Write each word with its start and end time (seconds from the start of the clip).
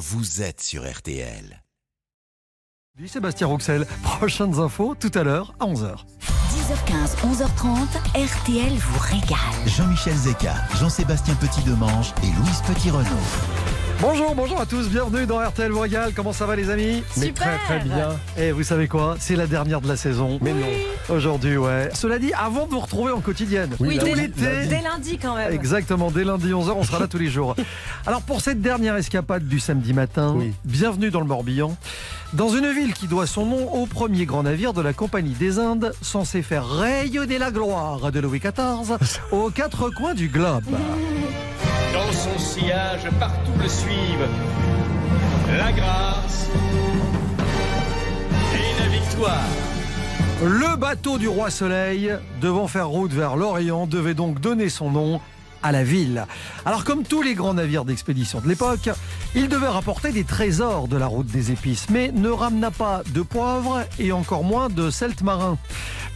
vous 0.00 0.40
êtes 0.40 0.62
sur 0.62 0.90
RTL. 0.90 1.62
Sébastien 3.06 3.46
Rouxel, 3.46 3.86
prochaines 4.02 4.58
infos 4.58 4.94
tout 4.94 5.10
à 5.14 5.22
l'heure 5.22 5.54
à 5.60 5.66
11h. 5.66 6.06
10h15, 6.50 7.16
11h30, 7.22 7.86
RTL 8.14 8.72
vous 8.78 8.98
régale. 8.98 9.36
Jean-Michel 9.66 10.16
Zeka, 10.16 10.54
Jean-Sébastien 10.78 11.34
Petit-Demange 11.34 12.14
et 12.22 12.26
Louise 12.28 12.62
Petit-Renaud. 12.66 13.79
Bonjour, 14.00 14.34
bonjour 14.34 14.58
à 14.58 14.64
tous, 14.64 14.88
bienvenue 14.88 15.26
dans 15.26 15.38
RTL 15.40 15.70
Royal. 15.72 16.12
Comment 16.14 16.32
ça 16.32 16.46
va 16.46 16.56
les 16.56 16.70
amis 16.70 17.02
Mais 17.18 17.32
très 17.32 17.58
très 17.58 17.80
bien. 17.80 18.16
Et 18.38 18.50
vous 18.50 18.62
savez 18.62 18.88
quoi? 18.88 19.16
C'est 19.18 19.36
la 19.36 19.46
dernière 19.46 19.82
de 19.82 19.88
la 19.88 19.96
saison. 19.96 20.38
Mais 20.40 20.54
non. 20.54 20.66
Aujourd'hui, 21.14 21.58
ouais. 21.58 21.90
Cela 21.92 22.18
dit, 22.18 22.32
avant 22.32 22.66
de 22.66 22.70
vous 22.70 22.80
retrouver 22.80 23.12
en 23.12 23.20
quotidienne, 23.20 23.70
Oui, 23.78 23.98
tout 23.98 24.06
dès- 24.06 24.14
l'été. 24.14 24.66
Dès 24.68 24.80
lundi 24.80 25.18
quand 25.18 25.36
même. 25.36 25.52
Exactement, 25.52 26.10
dès 26.10 26.24
lundi 26.24 26.48
11h, 26.50 26.72
on 26.76 26.82
sera 26.82 26.98
là 26.98 27.06
tous 27.10 27.18
les 27.18 27.28
jours. 27.28 27.54
Alors 28.06 28.22
pour 28.22 28.40
cette 28.40 28.62
dernière 28.62 28.96
escapade 28.96 29.46
du 29.46 29.60
samedi 29.60 29.92
matin, 29.92 30.32
Oui. 30.34 30.54
bienvenue 30.64 31.10
dans 31.10 31.20
le 31.20 31.26
Morbihan. 31.26 31.76
Dans 32.32 32.48
une 32.48 32.72
ville 32.72 32.94
qui 32.94 33.06
doit 33.06 33.26
son 33.26 33.44
nom 33.44 33.74
au 33.74 33.84
premier 33.86 34.24
grand 34.24 34.44
navire 34.44 34.72
de 34.72 34.80
la 34.80 34.94
Compagnie 34.94 35.34
des 35.34 35.58
Indes, 35.58 35.92
censé 36.00 36.40
faire 36.42 36.66
rayonner 36.66 37.36
la 37.38 37.50
gloire 37.50 38.10
de 38.10 38.20
Louis 38.20 38.38
XIV 38.40 38.96
aux 39.32 39.50
quatre 39.50 39.90
coins 39.90 40.14
du 40.14 40.28
globe. 40.28 40.64
Dans 41.92 42.12
son 42.12 42.38
sillage, 42.38 43.08
partout 43.18 43.52
le 43.60 43.68
suivent 43.68 44.28
la 45.58 45.72
grâce 45.72 46.48
et 48.54 48.82
la 48.82 48.88
victoire. 48.88 49.48
Le 50.42 50.76
bateau 50.76 51.18
du 51.18 51.28
roi 51.28 51.50
Soleil, 51.50 52.14
devant 52.40 52.68
faire 52.68 52.88
route 52.88 53.12
vers 53.12 53.36
l'Orient, 53.36 53.86
devait 53.86 54.14
donc 54.14 54.40
donner 54.40 54.68
son 54.68 54.90
nom 54.90 55.20
à 55.62 55.72
la 55.72 55.82
ville. 55.84 56.26
Alors 56.64 56.84
comme 56.84 57.04
tous 57.04 57.22
les 57.22 57.34
grands 57.34 57.54
navires 57.54 57.84
d'expédition 57.84 58.40
de 58.40 58.48
l'époque, 58.48 58.90
il 59.34 59.48
devait 59.48 59.68
rapporter 59.68 60.12
des 60.12 60.24
trésors 60.24 60.88
de 60.88 60.96
la 60.96 61.06
route 61.06 61.26
des 61.26 61.52
épices, 61.52 61.88
mais 61.90 62.12
ne 62.12 62.28
ramena 62.30 62.70
pas 62.70 63.02
de 63.12 63.22
poivre 63.22 63.84
et 63.98 64.12
encore 64.12 64.44
moins 64.44 64.68
de 64.68 64.90
celte 64.90 65.22
marin, 65.22 65.58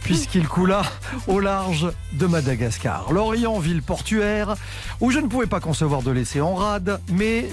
puisqu'il 0.01 0.47
coula 0.47 0.83
au 1.27 1.39
large 1.39 1.87
de 2.13 2.25
Madagascar. 2.27 3.11
L'Orient, 3.11 3.59
ville 3.59 3.81
portuaire, 3.81 4.55
où 5.01 5.11
je 5.11 5.19
ne 5.19 5.27
pouvais 5.27 5.47
pas 5.47 5.59
concevoir 5.59 6.01
de 6.01 6.11
laisser 6.11 6.41
en 6.41 6.55
rade, 6.55 6.99
mais 7.11 7.47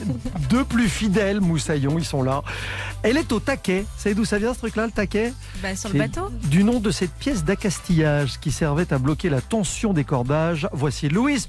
deux 0.51 0.65
plus 0.65 0.89
fidèles 0.89 1.41
moussaillons, 1.41 1.99
ils 1.99 2.05
sont 2.05 2.23
là. 2.23 2.43
Elle 3.03 3.17
est 3.17 3.33
au 3.33 3.41
taquet. 3.41 3.81
Vous 3.81 4.03
savez 4.03 4.15
d'où 4.15 4.25
ça 4.25 4.39
vient 4.39 4.55
ce 4.55 4.59
truc-là, 4.61 4.87
le 4.87 4.93
taquet 4.93 5.33
Bah, 5.63 5.75
sur 5.75 5.89
le 5.93 5.99
bateau 5.99 6.31
Du 6.45 6.63
nom 6.63 6.79
de 6.79 6.91
cette 6.91 7.13
pièce 7.13 7.43
d'accastillage 7.45 8.39
qui 8.41 8.53
servait 8.53 8.93
à 8.93 8.99
bloquer 8.99 9.29
la 9.29 9.41
tension 9.41 9.93
des 9.93 10.05
cordages. 10.05 10.69
Voici 10.73 11.09
Louise 11.09 11.47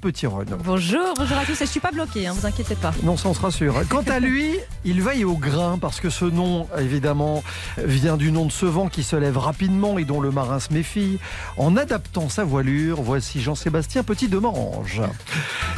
Bonjour, 0.64 1.14
bonjour 1.16 1.38
à 1.38 1.46
tous. 1.46 1.62
Et 1.62 1.66
je 1.66 1.72
suis 1.72 1.80
pas 1.80 1.92
bloquée, 1.92 2.28
hein, 2.28 2.34
vous 2.34 2.46
inquiétez 2.46 2.76
pas. 2.76 2.92
Non, 3.04 3.18
ça 3.18 3.30
on 3.30 3.34
se 3.34 3.42
rassure. 3.42 3.76
Quant 3.90 4.04
à 4.08 4.20
lui, 4.20 4.56
il 4.86 5.02
veille 5.02 5.24
au 5.26 5.36
grain 5.36 5.78
parce 5.80 6.00
que 6.00 6.10
ce 6.10 6.26
nom, 6.26 6.68
évidemment, 6.80 7.44
vient 7.78 8.18
du 8.18 8.32
nom 8.32 8.46
de 8.46 8.52
ce 8.52 8.66
vent 8.66 8.88
qui 8.90 9.04
se 9.04 9.16
lève 9.16 9.38
rapidement 9.38 9.98
et 9.98 10.06
dont 10.06 10.22
le 10.22 10.32
marin 10.32 10.60
se 10.60 10.74
méfie. 10.74 11.20
En 11.58 11.78
adaptant 11.78 12.30
sa 12.30 12.44
voilure, 12.44 13.02
voici 13.02 13.42
Jean-Sébastien 13.42 14.04
Petit 14.04 14.28
de 14.28 14.38
Morange. 14.38 15.02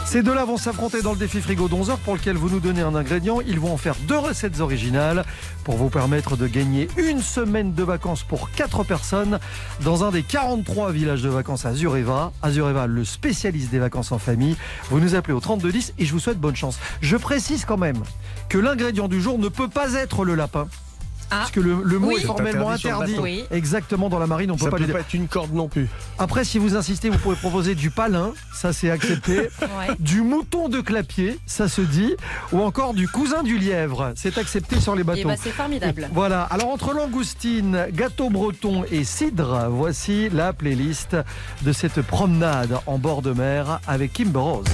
Ces 0.05 0.23
deux-là 0.23 0.45
vont 0.45 0.57
s'affronter 0.57 1.01
dans 1.01 1.11
le 1.11 1.17
défi 1.17 1.41
frigo 1.41 1.67
d'11 1.67 1.89
heures 1.89 1.99
pour 1.99 2.15
lequel 2.15 2.37
vous 2.37 2.49
nous 2.49 2.59
donnez 2.59 2.81
un 2.81 2.95
ingrédient. 2.95 3.41
Ils 3.45 3.59
vont 3.59 3.73
en 3.73 3.77
faire 3.77 3.95
deux 4.07 4.17
recettes 4.17 4.59
originales 4.59 5.25
pour 5.63 5.75
vous 5.75 5.89
permettre 5.89 6.37
de 6.37 6.47
gagner 6.47 6.87
une 6.97 7.21
semaine 7.21 7.73
de 7.73 7.83
vacances 7.83 8.23
pour 8.23 8.51
quatre 8.51 8.83
personnes 8.83 9.39
dans 9.83 10.03
un 10.03 10.11
des 10.11 10.23
43 10.23 10.91
villages 10.91 11.23
de 11.23 11.29
vacances 11.29 11.65
à 11.65 11.69
Azureva. 11.69 12.31
Azureva, 12.41 12.87
le 12.87 13.03
spécialiste 13.03 13.71
des 13.71 13.79
vacances 13.79 14.11
en 14.11 14.19
famille. 14.19 14.44
Vous 14.89 14.99
nous 14.99 15.15
appelez 15.15 15.33
au 15.33 15.39
3210 15.39 15.93
et 15.97 16.05
je 16.05 16.11
vous 16.11 16.19
souhaite 16.19 16.39
bonne 16.39 16.55
chance. 16.55 16.79
Je 17.01 17.17
précise 17.17 17.65
quand 17.65 17.77
même 17.77 18.01
que 18.49 18.57
l'ingrédient 18.57 19.07
du 19.07 19.21
jour 19.21 19.39
ne 19.39 19.49
peut 19.49 19.69
pas 19.69 19.93
être 19.93 20.25
le 20.25 20.35
lapin. 20.35 20.67
Ah. 21.35 21.39
Parce 21.39 21.51
que 21.51 21.59
le, 21.59 21.77
le 21.83 21.99
mot 21.99 22.07
Oui. 22.07 22.15
est 22.21 22.25
formellement 22.25 22.69
interdit. 22.69 23.15
Oui. 23.19 23.43
Exactement 23.51 24.07
dans 24.09 24.19
la 24.19 24.27
marine, 24.27 24.51
on 24.51 24.55
peut 24.55 24.65
Ça 24.65 24.69
pas 24.71 24.77
peut 24.77 24.83
le 24.83 24.87
dire. 24.87 24.95
pas 24.95 25.01
être 25.01 25.13
une 25.13 25.27
corde 25.27 25.53
non 25.53 25.67
plus. 25.67 25.87
Après, 26.17 26.43
si 26.45 26.57
vous 26.59 26.75
insistez, 26.77 27.09
vous 27.09 27.17
pouvez 27.17 27.35
proposer 27.35 27.75
du 27.75 27.89
palin, 27.89 28.31
ça 28.53 28.71
c'est 28.73 28.89
accepté. 28.89 29.49
Ouais. 29.61 29.93
Du 29.99 30.21
mouton 30.21 30.69
de 30.69 30.79
clapier, 30.79 31.37
ça 31.45 31.67
se 31.67 31.81
dit. 31.81 32.15
Ou 32.53 32.61
encore 32.61 32.93
du 32.93 33.07
cousin 33.09 33.43
du 33.43 33.57
lièvre, 33.57 34.13
c'est 34.15 34.37
accepté 34.37 34.79
sur 34.79 34.95
les 34.95 35.01
Et 35.01 35.03
bateaux. 35.03 35.27
bah, 35.27 35.35
c'est 35.41 35.49
formidable. 35.51 36.07
Voilà, 36.13 36.43
alors 36.43 36.69
entre 36.69 36.93
langoustine, 36.93 37.87
gâteau 37.91 38.29
breton 38.29 38.85
et 38.89 39.03
cidre, 39.03 39.67
voici 39.69 40.29
la 40.29 40.53
playlist 40.53 41.17
de 41.63 41.71
cette 41.73 42.01
promenade 42.01 42.77
en 42.85 42.97
bord 42.97 43.21
de 43.21 43.33
mer 43.33 43.79
avec 43.87 44.13
Kimber 44.13 44.39
Rose. 44.39 44.65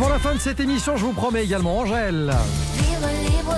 Avant 0.00 0.10
la 0.10 0.20
fin 0.20 0.32
de 0.32 0.38
cette 0.38 0.60
émission, 0.60 0.96
je 0.96 1.04
vous 1.04 1.12
promets 1.12 1.42
également 1.42 1.80
Angèle. 1.80 2.32
Vivre 2.76 3.08
libre, 3.24 3.56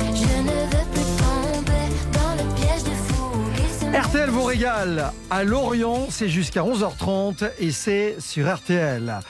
je 0.00 0.38
ne 0.40 0.50
veux 0.50 0.86
plus 0.94 1.04
tomber 1.20 1.92
dans 2.14 2.42
le 2.42 2.54
piège 2.54 2.82
des 2.84 2.94
fous. 2.94 3.38
Laissez-moi 3.58 4.00
RTL 4.00 4.30
vous 4.30 4.44
régale. 4.44 5.12
À 5.30 5.44
Lorient, 5.44 6.06
c'est 6.08 6.30
jusqu'à 6.30 6.62
11h30 6.62 7.50
et 7.58 7.70
c'est 7.70 8.16
sur 8.18 8.50
RTL. 8.50 9.20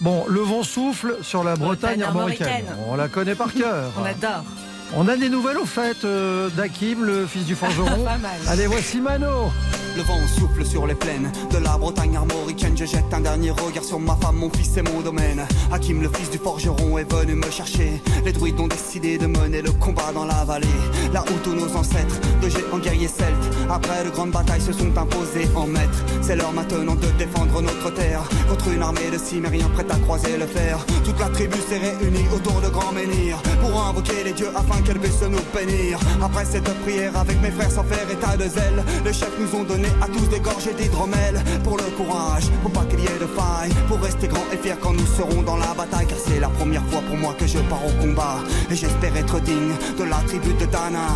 Bon, 0.00 0.24
le 0.26 0.40
vent 0.40 0.62
souffle 0.62 1.18
sur 1.20 1.44
la 1.44 1.56
Bretagne 1.56 1.98
Bretagne 1.98 2.02
armoricaine. 2.04 2.48
armoricaine. 2.48 2.86
On 2.88 2.96
la 2.96 3.08
connaît 3.08 3.34
par 3.34 3.52
cœur. 3.52 3.92
On 4.00 4.04
adore. 4.06 4.44
On 4.94 5.08
a 5.08 5.16
des 5.16 5.28
nouvelles 5.28 5.58
au 5.58 5.66
fait 5.66 6.04
euh, 6.04 6.48
d'Hakim, 6.50 7.04
le 7.04 7.26
fils 7.26 7.44
du 7.44 7.54
forgeron. 7.54 7.86
Pas 8.04 8.18
mal. 8.18 8.40
Allez, 8.48 8.66
voici 8.66 9.00
Mano. 9.00 9.50
Le 9.96 10.02
vent 10.02 10.26
souffle 10.26 10.64
sur 10.66 10.86
les 10.86 10.94
plaines 10.94 11.32
de 11.50 11.56
la 11.56 11.78
Bretagne 11.78 12.16
armoricaine. 12.16 12.76
Je 12.76 12.84
jette 12.84 13.12
un 13.12 13.20
dernier 13.20 13.50
regard 13.50 13.82
sur 13.82 13.98
ma 13.98 14.14
femme, 14.16 14.36
mon 14.36 14.50
fils 14.50 14.76
et 14.76 14.82
mon 14.82 15.00
domaine. 15.00 15.46
Hakim, 15.72 16.02
le 16.02 16.10
fils 16.10 16.28
du 16.30 16.36
forgeron, 16.36 16.98
est 16.98 17.10
venu 17.10 17.34
me 17.34 17.50
chercher. 17.50 18.02
Les 18.22 18.32
druides 18.32 18.60
ont 18.60 18.68
décidé 18.68 19.16
de 19.16 19.26
mener 19.26 19.62
le 19.62 19.72
combat 19.72 20.12
dans 20.12 20.26
la 20.26 20.44
vallée. 20.44 20.66
Là 21.14 21.24
où 21.26 21.38
tous 21.42 21.54
nos 21.54 21.74
ancêtres, 21.74 22.20
de 22.42 22.48
géants 22.50 22.78
guerriers 22.78 23.08
celtes, 23.08 23.56
après 23.70 24.04
de 24.04 24.10
grandes 24.10 24.32
batailles, 24.32 24.60
se 24.60 24.72
sont 24.72 24.94
imposés 24.98 25.48
en 25.54 25.66
maîtres. 25.66 26.04
C'est 26.20 26.36
l'heure 26.36 26.52
maintenant 26.52 26.94
de 26.94 27.06
défendre 27.18 27.62
notre 27.62 27.90
terre 27.94 28.22
contre 28.50 28.68
une 28.68 28.82
armée 28.82 29.10
de 29.10 29.16
cimériens 29.16 29.70
prête 29.70 29.90
à 29.90 29.96
croiser 29.96 30.36
le 30.36 30.46
fer. 30.46 30.78
Toute 31.06 31.18
la 31.18 31.30
tribu 31.30 31.56
s'est 31.70 31.78
réunie 31.78 32.26
autour 32.34 32.60
de 32.60 32.68
grands 32.68 32.92
menhirs 32.92 33.40
pour 33.62 33.82
invoquer 33.82 34.24
les 34.24 34.32
dieux 34.32 34.50
afin 34.54 34.75
qu'elle 34.84 34.98
puisse 34.98 35.22
nous 35.22 35.38
bénir. 35.54 35.98
Après 36.22 36.44
cette 36.44 36.70
prière, 36.82 37.16
avec 37.16 37.40
mes 37.42 37.50
frères 37.50 37.70
sans 37.70 37.84
faire 37.84 38.08
état 38.10 38.36
de 38.36 38.48
zèle, 38.48 38.84
les 39.04 39.12
chefs 39.12 39.38
nous 39.38 39.58
ont 39.58 39.64
donné 39.64 39.88
à 40.00 40.06
tous 40.06 40.26
des 40.28 40.40
gorgées 40.40 40.74
d'hydromel 40.74 41.42
pour 41.64 41.76
le 41.76 41.84
courage, 41.96 42.44
pour 42.62 42.72
pas 42.72 42.84
qu'il 42.84 43.00
y 43.00 43.06
ait 43.06 43.18
de 43.20 43.26
faille, 43.26 43.72
pour 43.88 44.00
rester 44.00 44.28
grand 44.28 44.46
et 44.52 44.56
fier 44.56 44.76
quand 44.80 44.92
nous 44.92 45.06
serons 45.06 45.42
dans 45.42 45.56
la 45.56 45.74
bataille. 45.74 46.06
Car 46.06 46.18
c'est 46.18 46.40
la 46.40 46.48
première 46.48 46.84
fois 46.86 47.00
pour 47.02 47.16
moi 47.16 47.34
que 47.38 47.46
je 47.46 47.58
pars 47.70 47.84
au 47.86 48.02
combat 48.02 48.38
et 48.70 48.74
j'espère 48.74 49.16
être 49.16 49.40
digne 49.40 49.74
de 49.98 50.04
la 50.04 50.16
tribu 50.26 50.52
de 50.54 50.66
Dana. 50.66 51.08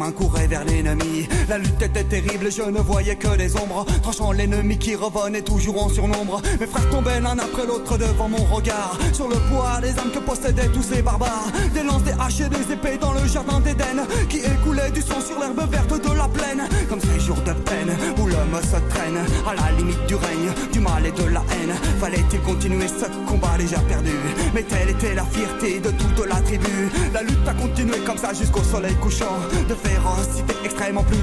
Main 0.00 0.12
courait 0.12 0.46
vers 0.46 0.64
l'ennemi. 0.64 1.28
La 1.50 1.58
lutte 1.58 1.82
était 1.82 2.04
terrible 2.04 2.46
je 2.48 2.62
ne 2.62 2.78
voyais 2.78 3.16
que 3.16 3.36
des 3.36 3.56
ombres, 3.56 3.84
tranchant 4.02 4.30
l'ennemi 4.30 4.78
qui 4.78 4.94
revenait 4.94 5.42
toujours 5.42 5.84
en 5.84 5.88
surnombre. 5.88 6.40
Mes 6.60 6.66
frères 6.68 6.88
tombaient 6.90 7.20
l'un 7.20 7.36
après 7.40 7.66
l'autre 7.66 7.98
devant 7.98 8.28
mon 8.28 8.44
regard, 8.54 8.96
sur 9.12 9.26
le 9.26 9.34
poids 9.50 9.80
des 9.82 9.90
âmes 9.98 10.12
que 10.14 10.20
possédaient 10.20 10.68
tous 10.68 10.84
ces 10.84 11.02
barbares. 11.02 11.50
Des 11.74 11.82
lances, 11.82 12.04
des 12.04 12.12
haches 12.12 12.42
et 12.42 12.48
des 12.48 12.72
épées 12.72 12.98
dans 13.00 13.12
le 13.12 13.26
jardin 13.26 13.58
d'Éden, 13.58 14.06
qui 14.28 14.36
écoulait 14.38 14.92
du 14.92 15.02
sang 15.02 15.20
sur 15.20 15.40
l'herbe 15.40 15.68
verte 15.68 15.90
de 15.90 16.16
la 16.16 16.28
plaine. 16.28 16.68
Comme 16.88 17.00
ces 17.00 17.18
jours 17.18 17.40
de 17.40 17.52
peine 17.52 17.96
où 18.20 18.26
l'homme 18.28 18.60
se 18.62 18.78
traîne 18.94 19.18
à 19.44 19.54
la 19.54 19.76
limite 19.76 20.06
du 20.06 20.14
règne, 20.14 20.52
du 20.72 20.78
mal 20.78 21.04
et 21.04 21.10
de 21.10 21.24
la 21.30 21.40
haine. 21.50 21.74
Fallait-il 21.98 22.40
continuer 22.42 22.86
ce 22.86 23.06
combat 23.28 23.58
déjà 23.58 23.80
perdu? 23.80 24.12
Mais 24.54 24.62
telle 24.62 24.90
était 24.90 25.14
la 25.14 25.24
fierté 25.24 25.80
de 25.80 25.90
toute 25.90 26.24
la 26.28 26.36
tribu. 26.42 26.90
La 27.12 27.22
lutte 27.22 27.48
a 27.48 27.54
continué 27.54 27.98
comme 28.06 28.18
ça 28.18 28.32
jusqu'au 28.32 28.62
soleil 28.62 28.94
couchant. 29.02 29.34
De 29.68 29.74
férocité 29.74 30.54
extrêmement 30.64 31.02
plus 31.02 31.18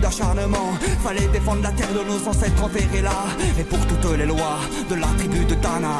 Fallait 1.03 1.27
défendre 1.27 1.61
la 1.61 1.71
terre 1.71 1.93
de 1.93 2.03
nos 2.03 2.27
ancêtres 2.27 2.63
enterrés 2.63 3.01
là. 3.03 3.11
Et 3.59 3.63
pour 3.63 3.79
toutes 3.85 4.17
les 4.17 4.25
lois 4.25 4.57
de 4.89 4.95
la 4.95 5.07
tribu 5.15 5.45
de 5.45 5.53
Dana. 5.55 5.99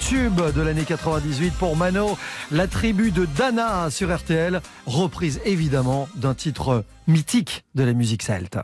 Tube 0.00 0.40
de 0.54 0.62
l'année 0.62 0.84
98 0.84 1.52
pour 1.54 1.76
Mano, 1.76 2.18
la 2.50 2.66
tribu 2.66 3.10
de 3.10 3.26
Dana 3.36 3.90
sur 3.90 4.14
RTL, 4.14 4.60
reprise 4.86 5.40
évidemment 5.44 6.08
d'un 6.14 6.34
titre 6.34 6.84
mythique 7.06 7.64
de 7.74 7.84
la 7.84 7.92
musique 7.92 8.22
celte. 8.22 8.58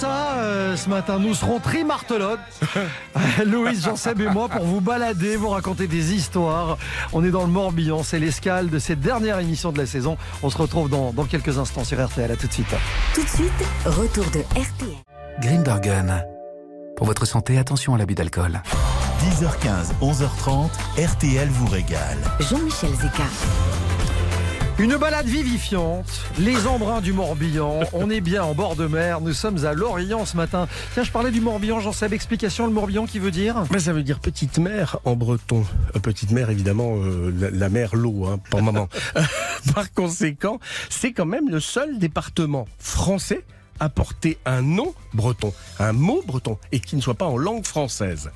Ça 0.00 0.36
euh, 0.38 0.76
ce 0.76 0.88
matin. 0.88 1.18
Nous 1.18 1.34
serons 1.34 1.60
trimartelotes, 1.60 2.38
Louise, 3.46 3.84
Jean-Seb 3.84 4.20
et 4.22 4.28
moi, 4.28 4.48
pour 4.48 4.64
vous 4.64 4.80
balader, 4.80 5.36
vous 5.36 5.50
raconter 5.50 5.86
des 5.86 6.14
histoires. 6.14 6.78
On 7.12 7.22
est 7.22 7.30
dans 7.30 7.42
le 7.42 7.48
Morbihan, 7.48 8.02
c'est 8.02 8.18
l'escale 8.18 8.70
de 8.70 8.78
cette 8.78 9.00
dernière 9.00 9.38
émission 9.38 9.72
de 9.72 9.78
la 9.78 9.84
saison. 9.84 10.16
On 10.42 10.48
se 10.48 10.56
retrouve 10.56 10.88
dans, 10.88 11.12
dans 11.12 11.24
quelques 11.24 11.58
instants 11.58 11.84
sur 11.84 12.02
RTL. 12.02 12.30
À 12.30 12.36
tout 12.36 12.46
de 12.46 12.52
suite. 12.52 12.74
Tout 13.14 13.22
de 13.22 13.28
suite, 13.28 13.52
retour 13.84 14.24
de 14.32 14.40
RTL. 14.58 14.96
Greenbergen. 15.42 16.24
Pour 16.96 17.06
votre 17.06 17.26
santé, 17.26 17.58
attention 17.58 17.94
à 17.94 17.98
l'abus 17.98 18.14
d'alcool. 18.14 18.62
10h15, 19.22 19.92
11h30, 20.00 20.70
RTL 20.98 21.48
vous 21.48 21.66
régale. 21.66 22.18
Jean-Michel 22.40 22.94
Zeka. 22.94 23.24
Une 24.80 24.96
balade 24.96 25.26
vivifiante, 25.26 26.22
les 26.38 26.66
embruns 26.66 27.02
du 27.02 27.12
Morbihan. 27.12 27.80
On 27.92 28.08
est 28.08 28.22
bien 28.22 28.42
en 28.42 28.54
bord 28.54 28.76
de 28.76 28.86
mer. 28.86 29.20
Nous 29.20 29.34
sommes 29.34 29.66
à 29.66 29.74
Lorient 29.74 30.24
ce 30.24 30.38
matin. 30.38 30.68
Tiens, 30.94 31.02
je 31.02 31.10
parlais 31.10 31.30
du 31.30 31.42
Morbihan. 31.42 31.80
J'en 31.80 31.92
sais 31.92 32.06
explication. 32.10 32.66
Le 32.66 32.72
Morbihan 32.72 33.04
qui 33.04 33.18
veut 33.18 33.30
dire? 33.30 33.64
Ben, 33.70 33.78
ça 33.78 33.92
veut 33.92 34.02
dire 34.02 34.20
petite 34.20 34.56
mer 34.56 34.96
en 35.04 35.16
breton. 35.16 35.66
Euh, 35.94 35.98
petite 35.98 36.30
mer, 36.30 36.48
évidemment, 36.48 36.94
euh, 36.96 37.30
la, 37.38 37.50
la 37.50 37.68
mer, 37.68 37.94
l'eau, 37.94 38.24
hein, 38.24 38.40
pour 38.48 38.60
le 38.60 38.64
moment. 38.64 38.88
Par 39.74 39.92
conséquent, 39.92 40.58
c'est 40.88 41.12
quand 41.12 41.26
même 41.26 41.50
le 41.50 41.60
seul 41.60 41.98
département 41.98 42.66
français 42.78 43.44
à 43.80 43.90
porter 43.90 44.38
un 44.46 44.62
nom 44.62 44.94
breton, 45.12 45.52
un 45.78 45.92
mot 45.92 46.22
breton, 46.26 46.56
et 46.72 46.80
qui 46.80 46.96
ne 46.96 47.02
soit 47.02 47.14
pas 47.14 47.26
en 47.26 47.36
langue 47.36 47.66
française. 47.66 48.30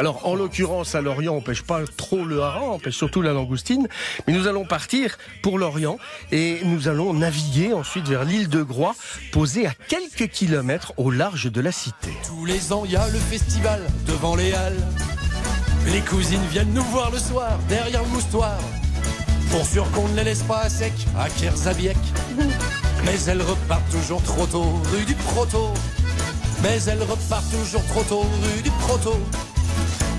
Alors, 0.00 0.26
en 0.26 0.34
l'occurrence, 0.34 0.94
à 0.94 1.02
Lorient, 1.02 1.34
on 1.34 1.42
pêche 1.42 1.62
pas 1.62 1.80
trop 1.96 2.24
le 2.24 2.40
hareng, 2.40 2.70
on 2.74 2.78
pêche 2.78 2.96
surtout 2.96 3.20
la 3.20 3.34
langoustine. 3.34 3.86
Mais 4.26 4.32
nous 4.32 4.46
allons 4.46 4.64
partir 4.64 5.18
pour 5.42 5.58
l'Orient 5.58 5.98
et 6.32 6.60
nous 6.64 6.88
allons 6.88 7.12
naviguer 7.12 7.74
ensuite 7.74 8.08
vers 8.08 8.24
l'île 8.24 8.48
de 8.48 8.62
Groix, 8.62 8.94
posée 9.30 9.66
à 9.66 9.74
quelques 9.88 10.30
kilomètres 10.30 10.94
au 10.96 11.10
large 11.10 11.52
de 11.52 11.60
la 11.60 11.70
cité. 11.70 12.08
Tous 12.26 12.46
les 12.46 12.72
ans, 12.72 12.84
il 12.86 12.92
y 12.92 12.96
a 12.96 13.06
le 13.08 13.18
festival 13.18 13.82
devant 14.06 14.36
les 14.36 14.54
halles. 14.54 14.88
Les 15.92 16.00
cousines 16.00 16.46
viennent 16.50 16.72
nous 16.72 16.84
voir 16.84 17.10
le 17.10 17.18
soir, 17.18 17.58
derrière 17.68 18.02
le 18.02 18.08
moustoir. 18.08 18.58
Pour 19.50 19.66
sûr 19.66 19.90
qu'on 19.90 20.08
ne 20.08 20.16
les 20.16 20.24
laisse 20.24 20.44
pas 20.44 20.60
à 20.60 20.68
sec, 20.70 20.94
à 21.18 21.28
Kerzabiek. 21.28 21.96
Mais 23.04 23.20
elles 23.26 23.42
repartent 23.42 23.90
toujours 23.90 24.22
trop 24.22 24.46
tôt, 24.46 24.80
rue 24.94 25.04
du 25.04 25.14
Proto. 25.14 25.74
Mais 26.62 26.78
elles 26.86 27.02
repartent 27.02 27.50
toujours 27.50 27.84
trop 27.86 28.02
tôt, 28.02 28.20
rue 28.20 28.62
du 28.62 28.70
Proto. 28.70 29.14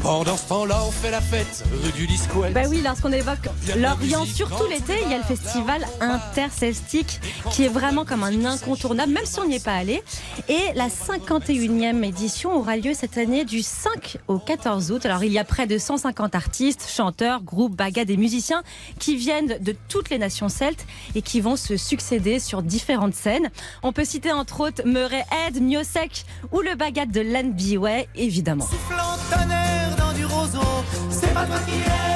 Pendant 0.01 0.35
ce 0.35 0.47
temps-là, 0.47 0.79
on 0.83 0.91
fait 0.91 1.11
la 1.11 1.21
fête, 1.21 1.63
rue 1.83 1.91
du 1.91 2.07
Discouette. 2.07 2.53
Bah 2.53 2.63
oui, 2.67 2.81
lorsqu'on 2.83 3.11
évoque 3.11 3.47
l'Orient, 3.77 4.25
surtout 4.25 4.65
l'été, 4.67 4.93
il 5.05 5.11
y 5.11 5.13
a 5.13 5.19
le 5.19 5.23
festival 5.23 5.85
interceltique 5.99 7.19
qui 7.51 7.65
est 7.65 7.69
vraiment 7.69 8.03
comme 8.03 8.23
un 8.23 8.45
incontournable, 8.45 9.11
même 9.11 9.25
si 9.25 9.39
on 9.39 9.47
n'y 9.47 9.55
est 9.55 9.63
pas 9.63 9.75
allé. 9.75 10.01
Et 10.49 10.73
la 10.73 10.87
51e 10.87 12.03
édition 12.03 12.55
aura 12.55 12.77
lieu 12.77 12.95
cette 12.95 13.19
année 13.19 13.45
du 13.45 13.61
5 13.61 14.17
au 14.27 14.39
14 14.39 14.91
août. 14.91 15.05
Alors 15.05 15.23
il 15.23 15.31
y 15.31 15.37
a 15.37 15.43
près 15.43 15.67
de 15.67 15.77
150 15.77 16.33
artistes, 16.33 16.87
chanteurs, 16.89 17.43
groupes, 17.43 17.75
bagades 17.75 18.09
et 18.09 18.17
musiciens 18.17 18.63
qui 18.97 19.15
viennent 19.15 19.59
de 19.59 19.75
toutes 19.87 20.09
les 20.09 20.17
nations 20.17 20.49
celtes 20.49 20.87
et 21.13 21.21
qui 21.21 21.41
vont 21.41 21.55
se 21.55 21.77
succéder 21.77 22.39
sur 22.39 22.63
différentes 22.63 23.13
scènes. 23.13 23.51
On 23.83 23.93
peut 23.93 24.05
citer 24.05 24.31
entre 24.31 24.61
autres 24.61 24.81
Murray 24.83 25.23
Head, 25.45 25.61
Miosek 25.61 26.25
ou 26.51 26.61
le 26.61 26.73
bagade 26.75 27.11
de 27.11 27.21
Len 27.21 27.53
Biway, 27.53 28.07
évidemment. 28.15 28.67
Dans 30.21 30.27
du 30.27 30.33
roseau, 30.33 30.83
c'est 31.09 31.33
pas 31.33 31.45
toi 31.45 31.57
qui 31.65 31.71
es. 31.71 32.11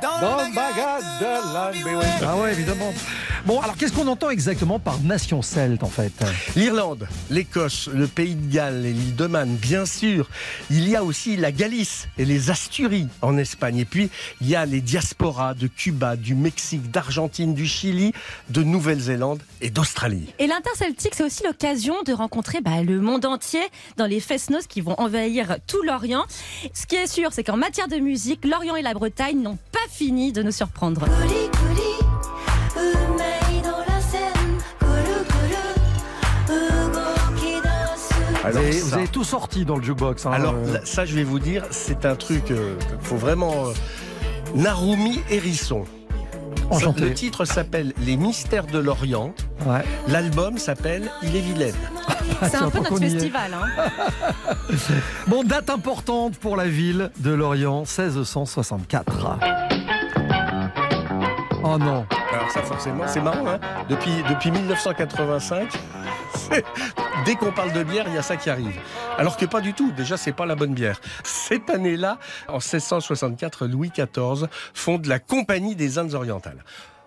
Dans, 0.00 0.36
le 0.36 0.54
bagage 0.54 1.02
de 1.20 2.24
Ah 2.26 2.36
ouais, 2.36 2.52
évidemment. 2.52 2.92
Bon, 3.46 3.60
alors 3.60 3.76
qu'est-ce 3.76 3.92
qu'on 3.92 4.06
entend 4.06 4.30
exactement 4.30 4.78
par 4.78 4.98
nation 5.00 5.42
celte 5.42 5.82
en 5.82 5.88
fait? 5.88 6.12
L'Irlande, 6.56 7.06
l'Écosse, 7.28 7.90
le 7.92 8.06
Pays 8.06 8.36
de 8.36 8.50
Galles 8.50 8.86
et 8.86 8.92
l'île 8.92 9.14
de 9.16 9.26
Man, 9.26 9.54
bien 9.56 9.84
sûr. 9.84 10.30
Il 10.70 10.88
y 10.88 10.96
a 10.96 11.04
aussi 11.04 11.36
la 11.36 11.52
Galice 11.52 12.08
et 12.16 12.24
les 12.24 12.50
Asturies 12.50 13.08
en 13.20 13.36
Espagne. 13.36 13.76
Et 13.76 13.84
puis, 13.84 14.08
il 14.40 14.48
y 14.48 14.56
a 14.56 14.64
les 14.64 14.80
diasporas 14.80 15.52
de 15.52 15.66
Cuba, 15.66 16.16
du 16.16 16.34
Mexique, 16.34 16.90
d'Argentine, 16.90 17.52
du 17.52 17.66
Chili, 17.66 18.14
de 18.48 18.62
Nouvelle-Zélande 18.62 19.42
et 19.60 19.68
d'Australie. 19.68 20.32
Et 20.38 20.46
l'interceltique, 20.46 21.12
c'est 21.14 21.24
aussi 21.24 21.44
l'occasion 21.44 21.96
de 22.06 22.14
rencontrer 22.14 22.62
bah, 22.62 22.82
le 22.82 22.98
monde 23.02 23.26
entier 23.26 23.60
dans 23.98 24.06
les 24.06 24.20
fest-noz 24.20 24.66
qui 24.66 24.80
vont 24.80 24.98
envahir 24.98 25.58
tout 25.66 25.82
l'Orient. 25.82 26.24
Ce 26.72 26.86
qui 26.86 26.96
est 26.96 27.06
sûr, 27.06 27.30
c'est 27.34 27.44
qu'en 27.44 27.58
matière 27.58 27.88
de 27.88 27.96
musique, 27.96 28.46
l'Orient 28.46 28.76
et 28.76 28.82
la 28.82 28.94
Bretagne 28.94 29.42
n'ont 29.42 29.58
pas 29.70 29.86
fini 29.90 30.32
de 30.32 30.42
nous 30.42 30.52
surprendre. 30.52 31.02
Couli, 31.04 31.50
couli, 31.50 32.03
Alors, 38.44 38.62
vous, 38.62 38.68
avez, 38.68 38.72
ça- 38.72 38.84
vous 38.86 38.94
avez 38.94 39.08
tout 39.08 39.24
sorti 39.24 39.64
dans 39.64 39.76
le 39.76 39.82
jukebox. 39.82 40.26
hein, 40.26 40.32
Alors 40.32 40.54
euh. 40.54 40.78
ça, 40.84 41.04
je 41.04 41.14
vais 41.14 41.24
vous 41.24 41.38
dire, 41.38 41.64
c'est 41.70 42.04
un 42.06 42.14
truc 42.16 42.50
euh, 42.50 42.76
qu'il 42.78 42.98
faut 43.00 43.16
vraiment. 43.16 43.66
euh, 43.68 43.72
Narumi 44.54 45.20
Hérisson. 45.30 45.84
Enchanté. 46.70 47.00
Le 47.02 47.14
titre 47.14 47.44
s'appelle 47.44 47.92
Les 48.06 48.16
Mystères 48.16 48.66
de 48.66 48.78
l'Orient. 48.78 49.34
Ouais. 49.66 49.82
L'album 50.08 50.56
s'appelle 50.58 51.10
Il 51.22 51.34
est 51.36 51.40
vilaine. 51.40 51.74
C'est 52.42 52.56
un 52.56 52.70
peu 52.70 52.78
notre 52.78 52.96
festival. 52.98 53.52
Hein. 53.54 53.90
Bon, 55.26 55.42
date 55.44 55.70
importante 55.70 56.36
pour 56.36 56.56
la 56.56 56.66
ville 56.66 57.10
de 57.18 57.30
Lorient, 57.32 57.80
1664. 57.80 59.38
Oh 61.66 61.78
non. 61.78 62.06
Alors 62.32 62.50
ça 62.50 62.62
forcément, 62.62 63.04
c'est 63.08 63.22
marrant, 63.22 63.46
hein 63.48 63.58
depuis, 63.88 64.10
depuis 64.28 64.50
1985, 64.50 65.68
c'est- 66.34 66.64
dès 67.24 67.36
qu'on 67.36 67.52
parle 67.52 67.72
de 67.72 67.82
bière, 67.82 68.04
il 68.08 68.14
y 68.14 68.18
a 68.18 68.22
ça 68.22 68.36
qui 68.36 68.50
arrive. 68.50 68.78
Alors 69.16 69.36
que 69.38 69.46
pas 69.46 69.60
du 69.62 69.72
tout, 69.72 69.90
déjà 69.92 70.16
c'est 70.18 70.32
pas 70.32 70.44
la 70.44 70.56
bonne 70.56 70.74
bière. 70.74 71.00
Cette 71.22 71.70
année-là, 71.70 72.18
en 72.48 72.58
1664, 72.58 73.66
Louis 73.66 73.90
XIV 73.90 74.46
fonde 74.74 75.06
la 75.06 75.18
Compagnie 75.18 75.74
des 75.74 75.98
Indes 75.98 76.12
orientales. 76.14 76.62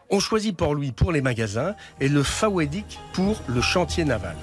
On 0.10 0.20
choisit 0.20 0.56
Port-Louis 0.58 0.92
pour 0.94 1.12
les 1.12 1.22
magasins 1.22 1.76
et 2.00 2.08
le 2.08 2.24
Fawédic 2.24 2.98
pour 3.14 3.40
le 3.48 3.62
chantier 3.62 4.06
naval. 4.06 4.38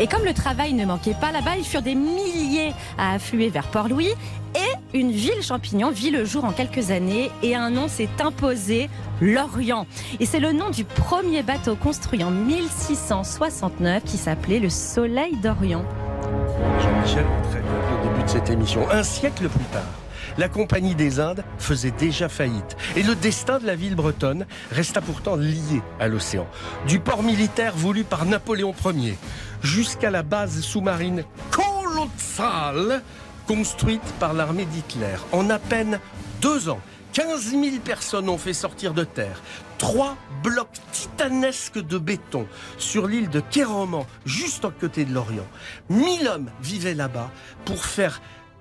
Et 0.00 0.06
comme 0.06 0.24
le 0.24 0.32
travail 0.32 0.72
ne 0.72 0.86
manquait 0.86 1.14
pas 1.14 1.30
là-bas, 1.30 1.58
ils 1.58 1.64
furent 1.64 1.82
des 1.82 1.94
milliers 1.94 2.72
à 2.96 3.12
affluer 3.12 3.50
vers 3.50 3.66
Port-Louis. 3.66 4.08
Et 4.54 4.98
une 4.98 5.10
ville 5.12 5.42
champignon 5.42 5.90
vit 5.90 6.10
le 6.10 6.24
jour 6.24 6.46
en 6.46 6.52
quelques 6.52 6.90
années 6.90 7.30
et 7.42 7.54
un 7.54 7.68
nom 7.68 7.86
s'est 7.86 8.08
imposé, 8.18 8.88
l'Orient. 9.20 9.86
Et 10.18 10.24
c'est 10.24 10.40
le 10.40 10.52
nom 10.52 10.70
du 10.70 10.84
premier 10.84 11.42
bateau 11.42 11.76
construit 11.76 12.24
en 12.24 12.30
1669 12.30 14.02
qui 14.04 14.16
s'appelait 14.16 14.58
le 14.58 14.70
Soleil 14.70 15.36
d'Orient. 15.36 15.84
Jean-Michel 16.80 17.26
très 17.50 17.60
bien 17.60 17.70
au 17.70 18.08
début 18.08 18.24
de 18.24 18.28
cette 18.28 18.48
émission. 18.48 18.90
Un 18.90 19.02
siècle 19.02 19.50
plus 19.50 19.64
tard, 19.66 19.82
la 20.38 20.48
Compagnie 20.48 20.94
des 20.94 21.20
Indes 21.20 21.44
faisait 21.58 21.90
déjà 21.90 22.28
faillite. 22.28 22.76
Et 22.96 23.02
le 23.02 23.14
destin 23.14 23.58
de 23.58 23.66
la 23.66 23.74
ville 23.74 23.94
bretonne 23.94 24.46
resta 24.70 25.00
pourtant 25.00 25.36
lié 25.36 25.82
à 25.98 26.08
l'océan. 26.08 26.46
Du 26.86 27.00
port 27.00 27.22
militaire 27.22 27.76
voulu 27.76 28.04
par 28.04 28.26
Napoléon 28.26 28.74
Ier 28.84 29.16
jusqu'à 29.62 30.10
la 30.10 30.22
base 30.22 30.60
sous-marine 30.60 31.24
colossale 31.50 33.02
construite 33.46 34.14
par 34.18 34.32
l'armée 34.32 34.64
d'Hitler. 34.64 35.16
En 35.32 35.50
à 35.50 35.58
peine 35.58 35.98
deux 36.40 36.68
ans, 36.68 36.80
15 37.12 37.50
000 37.50 37.62
personnes 37.84 38.28
ont 38.28 38.38
fait 38.38 38.52
sortir 38.52 38.94
de 38.94 39.04
terre 39.04 39.42
trois 39.80 40.18
blocs 40.42 40.78
titanesques 40.92 41.80
de 41.80 41.96
béton 41.96 42.46
sur 42.76 43.08
l'île 43.08 43.30
de 43.30 43.40
Kéroman, 43.40 44.04
juste 44.26 44.66
à 44.66 44.70
côté 44.70 45.06
de 45.06 45.14
l'Orient. 45.14 45.46
1000 45.88 46.28
hommes 46.28 46.50
vivaient 46.62 46.94
là-bas 46.94 47.30
pour 47.64 47.86
faire 47.86 48.20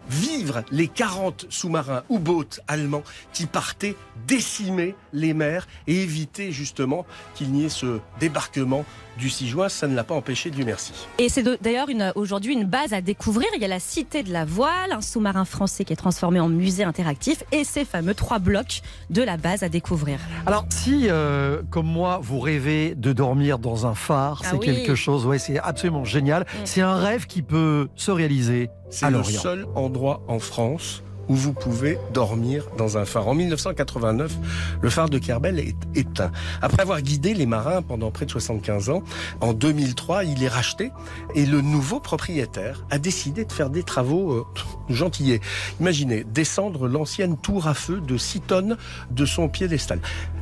vivre 0.10 0.64
les 0.72 0.88
40 0.88 1.46
sous-marins 1.50 2.04
ou 2.10 2.20
boats 2.20 2.44
allemands 2.68 3.04
qui 3.34 3.46
partaient 3.46 3.96
décimer 4.28 4.96
les 5.14 5.34
mers 5.34 5.68
et 5.88 6.02
éviter 6.04 6.52
justement 6.52 7.06
qu'il 7.36 7.52
n'y 7.52 7.66
ait 7.66 7.70
ce 7.70 8.00
débarquement 8.20 8.86
du 9.18 9.30
6 9.30 9.48
juin. 9.50 9.70
Ça 9.70 9.88
ne 9.88 9.96
l'a 9.96 10.04
pas 10.06 10.14
empêché, 10.16 10.50
Dieu 10.50 10.64
merci. 10.66 10.94
Et 11.18 11.28
c'est 11.30 11.44
de- 11.44 11.58
d'ailleurs 11.62 11.90
une- 11.90 12.14
aujourd'hui 12.16 12.54
une 12.54 12.64
base 12.64 12.94
à 12.94 13.02
découvrir. 13.02 13.48
Il 13.56 13.62
y 13.62 13.66
a 13.66 13.68
la 13.68 13.80
Cité 13.80 14.24
de 14.24 14.32
la 14.32 14.46
Voile, 14.46 14.92
un 14.94 15.02
sous-marin 15.02 15.44
français 15.46 15.84
qui 15.84 15.92
est 15.94 15.98
transformé 15.98 16.40
en 16.40 16.48
musée 16.48 16.84
interactif 16.86 17.44
et 17.52 17.64
ces 17.64 17.84
fameux 17.86 18.14
trois 18.14 18.40
blocs 18.40 18.82
de 19.10 19.22
la 19.22 19.36
base 19.38 19.64
à 19.64 19.70
découvrir. 19.70 20.20
Alors, 20.46 20.66
si, 20.70 21.08
euh, 21.10 21.62
comme 21.70 21.88
moi, 21.88 22.20
vous 22.24 22.40
rêvez 22.40 22.96
de 22.96 23.12
dormir 23.12 23.60
dans 23.60 23.86
un 23.88 23.96
phare, 23.96 24.42
Ah 24.46 24.50
c'est 24.52 24.58
oui. 24.58 24.66
quelque 24.66 24.96
chose, 24.96 25.26
ouais, 25.26 25.40
c'est 25.40 25.60
absolument 25.60 26.06
génial. 26.06 26.46
C'est 26.64 26.82
un 26.82 26.96
rêve 26.96 27.26
qui 27.26 27.42
peut 27.42 27.90
se 27.96 28.12
réaliser 28.12 28.70
C'est 28.90 29.06
à 29.06 29.10
le 29.10 29.18
l'Orient. 29.18 29.42
seul 29.42 29.66
endroit 29.76 29.99
en 30.06 30.40
France 30.40 31.04
où 31.28 31.36
vous 31.36 31.54
pouvez 31.54 32.00
dormir 32.12 32.66
dans 32.78 32.98
un 32.98 33.06
phare. 33.06 33.28
En 33.28 33.36
1989, 33.36 34.36
le 34.82 34.90
phare 34.90 35.10
de 35.10 35.20
Kerbel 35.20 35.60
est 35.60 35.76
éteint. 35.94 36.32
Après 36.62 36.82
avoir 36.82 37.02
guidé 37.02 37.36
les 37.36 37.46
marins 37.46 37.84
pendant 37.84 38.10
près 38.10 38.26
de 38.26 38.32
75 38.32 38.90
ans, 38.90 39.04
en 39.40 39.54
2003, 39.54 40.24
il 40.24 40.44
est 40.44 40.48
racheté 40.48 40.92
et 41.36 41.46
le 41.46 41.62
nouveau 41.62 42.00
propriétaire 42.00 42.84
a 42.90 42.98
décidé 42.98 43.46
de 43.46 43.52
faire 43.52 43.70
des 43.70 43.84
travaux 43.84 44.34
euh, 44.34 44.46
gentillets. 44.90 45.40
Imaginez, 45.80 46.24
descendre 46.24 46.88
l'ancienne 46.88 47.38
tour 47.38 47.68
à 47.68 47.76
feu 47.76 48.02
de 48.02 48.18
6 48.18 48.42
tonnes 48.42 48.78
de 49.12 49.26
son 49.26 49.50
piédestal. 49.50 50.00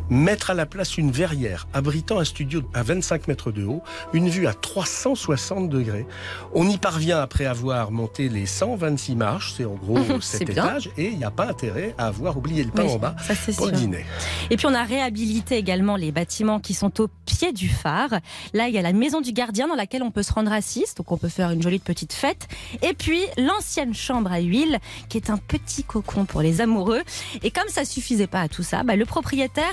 Mettre 0.09 0.51
à 0.51 0.53
la 0.53 0.65
place 0.65 0.97
une 0.97 1.11
verrière 1.11 1.67
abritant 1.73 2.19
un 2.19 2.23
studio 2.23 2.61
à 2.73 2.81
25 2.83 3.27
mètres 3.27 3.51
de 3.51 3.65
haut, 3.65 3.83
une 4.13 4.29
vue 4.29 4.47
à 4.47 4.53
360 4.53 5.69
degrés. 5.69 6.05
On 6.53 6.69
y 6.69 6.77
parvient 6.77 7.19
après 7.19 7.45
avoir 7.45 7.91
monté 7.91 8.29
les 8.29 8.45
126 8.45 9.15
marches, 9.15 9.53
c'est 9.57 9.65
en 9.65 9.73
gros 9.75 9.97
C'est 10.21 10.39
cet 10.39 10.51
bien. 10.51 10.63
étage, 10.65 10.89
et 10.97 11.07
il 11.07 11.17
n'y 11.17 11.25
a 11.25 11.31
pas 11.31 11.47
intérêt 11.47 11.93
à 11.97 12.07
avoir 12.07 12.37
oublié 12.37 12.63
le 12.63 12.71
pain 12.71 12.83
Oui, 12.85 12.91
en 12.91 12.99
bas 12.99 13.15
ça, 13.19 13.33
pour 13.57 13.65
le 13.65 13.73
dîner. 13.73 14.05
Et 14.49 14.55
puis 14.57 14.65
on 14.65 14.73
a 14.73 14.83
réhabilité 14.83 15.57
également 15.57 15.97
les 15.97 16.11
bâtiments 16.11 16.59
qui 16.59 16.73
sont 16.73 17.01
au 17.01 17.07
pied 17.25 17.51
du 17.51 17.67
phare. 17.67 18.19
Là, 18.53 18.67
il 18.69 18.73
y 18.73 18.77
a 18.77 18.81
la 18.81 18.93
maison 18.93 19.19
du 19.21 19.33
gardien 19.33 19.67
dans 19.67 19.75
laquelle 19.75 20.03
on 20.03 20.11
peut 20.11 20.23
se 20.23 20.31
rendre 20.33 20.51
assise, 20.53 20.95
donc 20.95 21.11
on 21.11 21.17
peut 21.17 21.27
faire 21.29 21.51
une 21.51 21.61
jolie 21.61 21.79
petite 21.79 22.13
fête. 22.13 22.47
Et 22.81 22.93
puis 22.93 23.19
l'ancienne 23.37 23.93
chambre 23.93 24.31
à 24.31 24.39
huile, 24.39 24.79
qui 25.09 25.17
est 25.17 25.29
un 25.29 25.37
petit 25.37 25.83
cocon 25.83 26.25
pour 26.25 26.41
les 26.41 26.61
amoureux. 26.61 27.01
Et 27.43 27.51
comme 27.51 27.67
ça 27.67 27.83
suffisait 27.85 28.27
pas 28.27 28.41
à 28.41 28.47
tout 28.47 28.63
ça, 28.63 28.83
bah, 28.83 28.95
le 28.95 29.05
propriétaire 29.05 29.65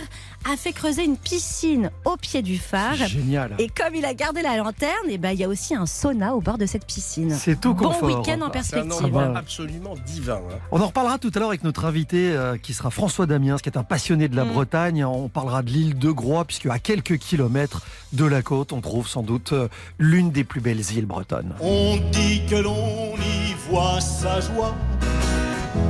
a 0.50 0.56
fait 0.56 0.72
creuser 0.72 1.04
une 1.04 1.16
piscine 1.16 1.90
au 2.04 2.16
pied 2.16 2.42
du 2.42 2.58
phare. 2.58 2.94
Génial. 2.94 3.54
Et 3.58 3.68
comme 3.68 3.94
il 3.94 4.04
a 4.04 4.12
gardé 4.14 4.42
la 4.42 4.56
lanterne, 4.58 5.08
et 5.08 5.16
ben 5.18 5.30
il 5.30 5.38
y 5.40 5.44
a 5.44 5.48
aussi 5.48 5.74
un 5.74 5.86
sauna 5.86 6.34
au 6.34 6.40
bord 6.40 6.58
de 6.58 6.66
cette 6.66 6.84
piscine. 6.86 7.30
C'est 7.34 7.60
tout 7.60 7.72
Bon 7.74 7.88
confort. 7.88 8.08
week-end 8.20 8.34
en 8.40 8.40
C'est 8.40 8.44
un 8.44 8.50
perspective. 8.50 8.92
endroit 9.06 9.28
Ouais. 9.28 9.36
absolument 9.36 9.94
divin. 10.06 10.34
hein. 10.50 10.56
On 10.70 10.80
en 10.80 10.86
reparlera 10.88 11.18
tout 11.18 11.30
à 11.34 11.38
l'heure 11.38 11.48
avec 11.48 11.64
notre 11.64 11.84
invité 11.86 12.32
euh, 12.32 12.56
qui 12.58 12.74
sera 12.74 12.90
François 12.90 13.26
Damiens, 13.26 13.56
qui 13.56 13.68
est 13.70 13.78
un 13.78 13.84
passionné 13.84 14.28
de 14.28 14.36
la 14.36 14.44
Mm. 14.44 14.48
Bretagne. 14.52 15.04
On 15.04 15.28
parlera 15.28 15.62
de 15.62 15.70
l'île 15.70 15.98
de 15.98 16.10
Groix, 16.10 16.44
puisque 16.44 16.66
à 16.66 16.78
quelques 16.78 17.16
kilomètres 17.18 17.82
de 18.12 18.24
la 18.26 18.42
côte, 18.42 18.72
on 18.72 18.80
trouve 18.82 19.08
sans 19.08 19.22
doute 19.22 19.52
euh, 19.52 19.68
l'une 19.98 20.30
des 20.30 20.44
plus 20.44 20.60
belles 20.60 20.92
îles 20.92 21.06
bretonnes. 21.06 21.54
On 21.60 21.96
dit 22.12 22.42
que 22.48 22.56
l'on 22.56 23.14
y 23.16 23.54
voit 23.68 24.00
sa 24.00 24.40
joie, 24.40 24.74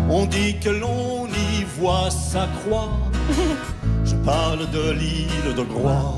on 0.08 0.26
dit 0.26 0.58
que 0.60 0.70
l'on 0.70 1.26
y 1.26 1.64
voit 1.78 2.10
sa 2.10 2.46
croix. 2.64 2.90
Je 4.04 4.14
parle 4.16 4.70
de 4.70 4.90
l'île 4.92 5.54
de 5.56 5.62
Groix. 5.62 6.14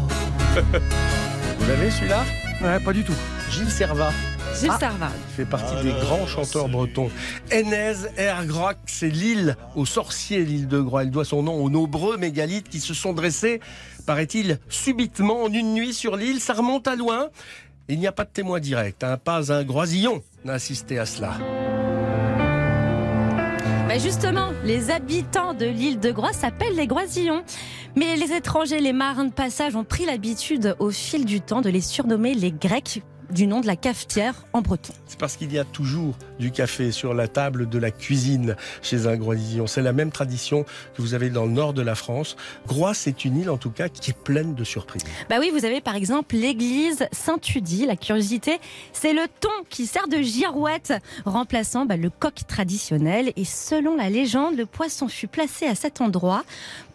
Vous 1.59 1.69
l'avez 1.69 1.91
celui-là 1.91 2.25
Ouais, 2.63 2.81
pas 2.81 2.93
du 2.93 3.05
tout. 3.05 3.15
Gilles 3.51 3.71
Servat. 3.71 4.13
Gilles 4.59 4.71
Ah. 4.73 4.79
Sarvat. 4.79 5.11
fait 5.37 5.45
partie 5.45 5.75
des 5.83 5.91
grands 5.93 6.27
chanteurs 6.27 6.69
bretons. 6.69 7.11
Enez 7.53 7.93
Ergroc, 8.17 8.77
c'est 8.87 9.09
l'île 9.09 9.57
aux 9.75 9.85
sorciers, 9.87 10.45
l'île 10.45 10.67
de 10.69 10.81
Groix. 10.81 11.03
Elle 11.03 11.11
doit 11.11 11.25
son 11.25 11.43
nom 11.43 11.63
aux 11.63 11.69
nombreux 11.71 12.17
mégalithes 12.17 12.69
qui 12.69 12.81
se 12.81 12.95
sont 12.95 13.13
dressés, 13.13 13.61
paraît-il, 14.07 14.59
subitement 14.69 15.43
en 15.45 15.53
une 15.53 15.75
nuit 15.75 15.93
sur 15.93 16.17
l'île. 16.17 16.41
Ça 16.41 16.55
remonte 16.55 16.89
à 16.89 16.97
loin. 16.97 17.29
Il 17.89 17.99
n'y 18.01 18.07
a 18.07 18.13
pas 18.13 18.25
de 18.25 18.31
témoin 18.31 18.59
direct, 18.59 19.05
hein. 19.05 19.17
pas 19.23 19.53
un 19.53 19.63
groisillon 19.63 20.23
n'a 20.45 20.55
assisté 20.55 20.99
à 20.99 21.07
cela. 21.07 21.35
Bah 23.97 24.03
justement, 24.03 24.51
les 24.63 24.91
habitants 24.91 25.55
de 25.55 25.65
l'île 25.65 25.99
de 25.99 26.11
Groix 26.11 26.35
s'appellent 26.35 26.77
les 26.77 26.87
Groisillons. 26.87 27.43
Mais 27.95 28.15
les 28.17 28.35
étrangers, 28.35 28.79
les 28.79 28.93
marins 28.93 29.25
de 29.25 29.33
passage 29.33 29.75
ont 29.75 29.85
pris 29.85 30.05
l'habitude 30.05 30.77
au 30.81 30.91
fil 30.91 31.25
du 31.25 31.41
temps 31.41 31.63
de 31.63 31.71
les 31.71 31.81
surnommer 31.81 32.35
les 32.35 32.53
Grecs 32.53 33.03
du 33.31 33.47
nom 33.47 33.61
de 33.61 33.67
la 33.67 33.77
cafetière 33.77 34.47
en 34.53 34.63
breton. 34.63 34.93
C'est 35.07 35.19
parce 35.19 35.37
qu'il 35.37 35.53
y 35.53 35.59
a 35.59 35.65
toujours 35.65 36.15
du 36.39 36.51
café 36.51 36.93
sur 36.93 37.15
la 37.15 37.29
table 37.29 37.69
de 37.69 37.79
la 37.79 37.91
cuisine 37.91 38.57
chez 38.83 39.07
un 39.07 39.17
groisillon. 39.17 39.67
C'est 39.67 39.83
la 39.83 39.93
même 39.93 40.11
tradition 40.11 40.65
que 40.95 41.03
vous 41.03 41.15
avez 41.15 41.31
dans 41.31 41.45
le 41.45 41.53
nord 41.53 41.73
de 41.73 41.83
la 41.83 41.95
France. 41.95 42.37
Groix, 42.67 42.95
c'est 42.95 43.25
une 43.25 43.39
île 43.39 43.51
en 43.51 43.57
tout 43.57 43.71
cas 43.71 43.89
qui 43.89 44.11
est 44.11 44.17
pleine 44.17 44.55
de 44.55 44.65
surprises. 44.65 45.03
Bah 45.29 45.37
oui, 45.41 45.51
vous 45.53 45.65
avez 45.65 45.81
par 45.81 45.97
exemple 45.97 46.37
l'église 46.37 47.07
Saint-Udie. 47.13 47.87
La 47.87 47.97
curiosité, 47.97 48.59
c'est 48.93 49.13
le 49.13 49.27
thon 49.41 49.49
qui 49.69 49.87
sert 49.87 50.09
de 50.09 50.19
girouette, 50.19 50.93
remplaçant 51.25 51.87
bah, 51.87 51.97
le 51.97 52.11
coq 52.11 52.35
traditionnel. 52.47 53.33
Et 53.37 53.45
selon 53.45 53.97
la 53.97 54.11
légende, 54.11 54.57
le 54.57 54.67
poisson 54.67 55.09
fut 55.09 55.29
placé 55.29 55.67
à 55.67 55.75
cet 55.75 56.01
endroit 56.01 56.45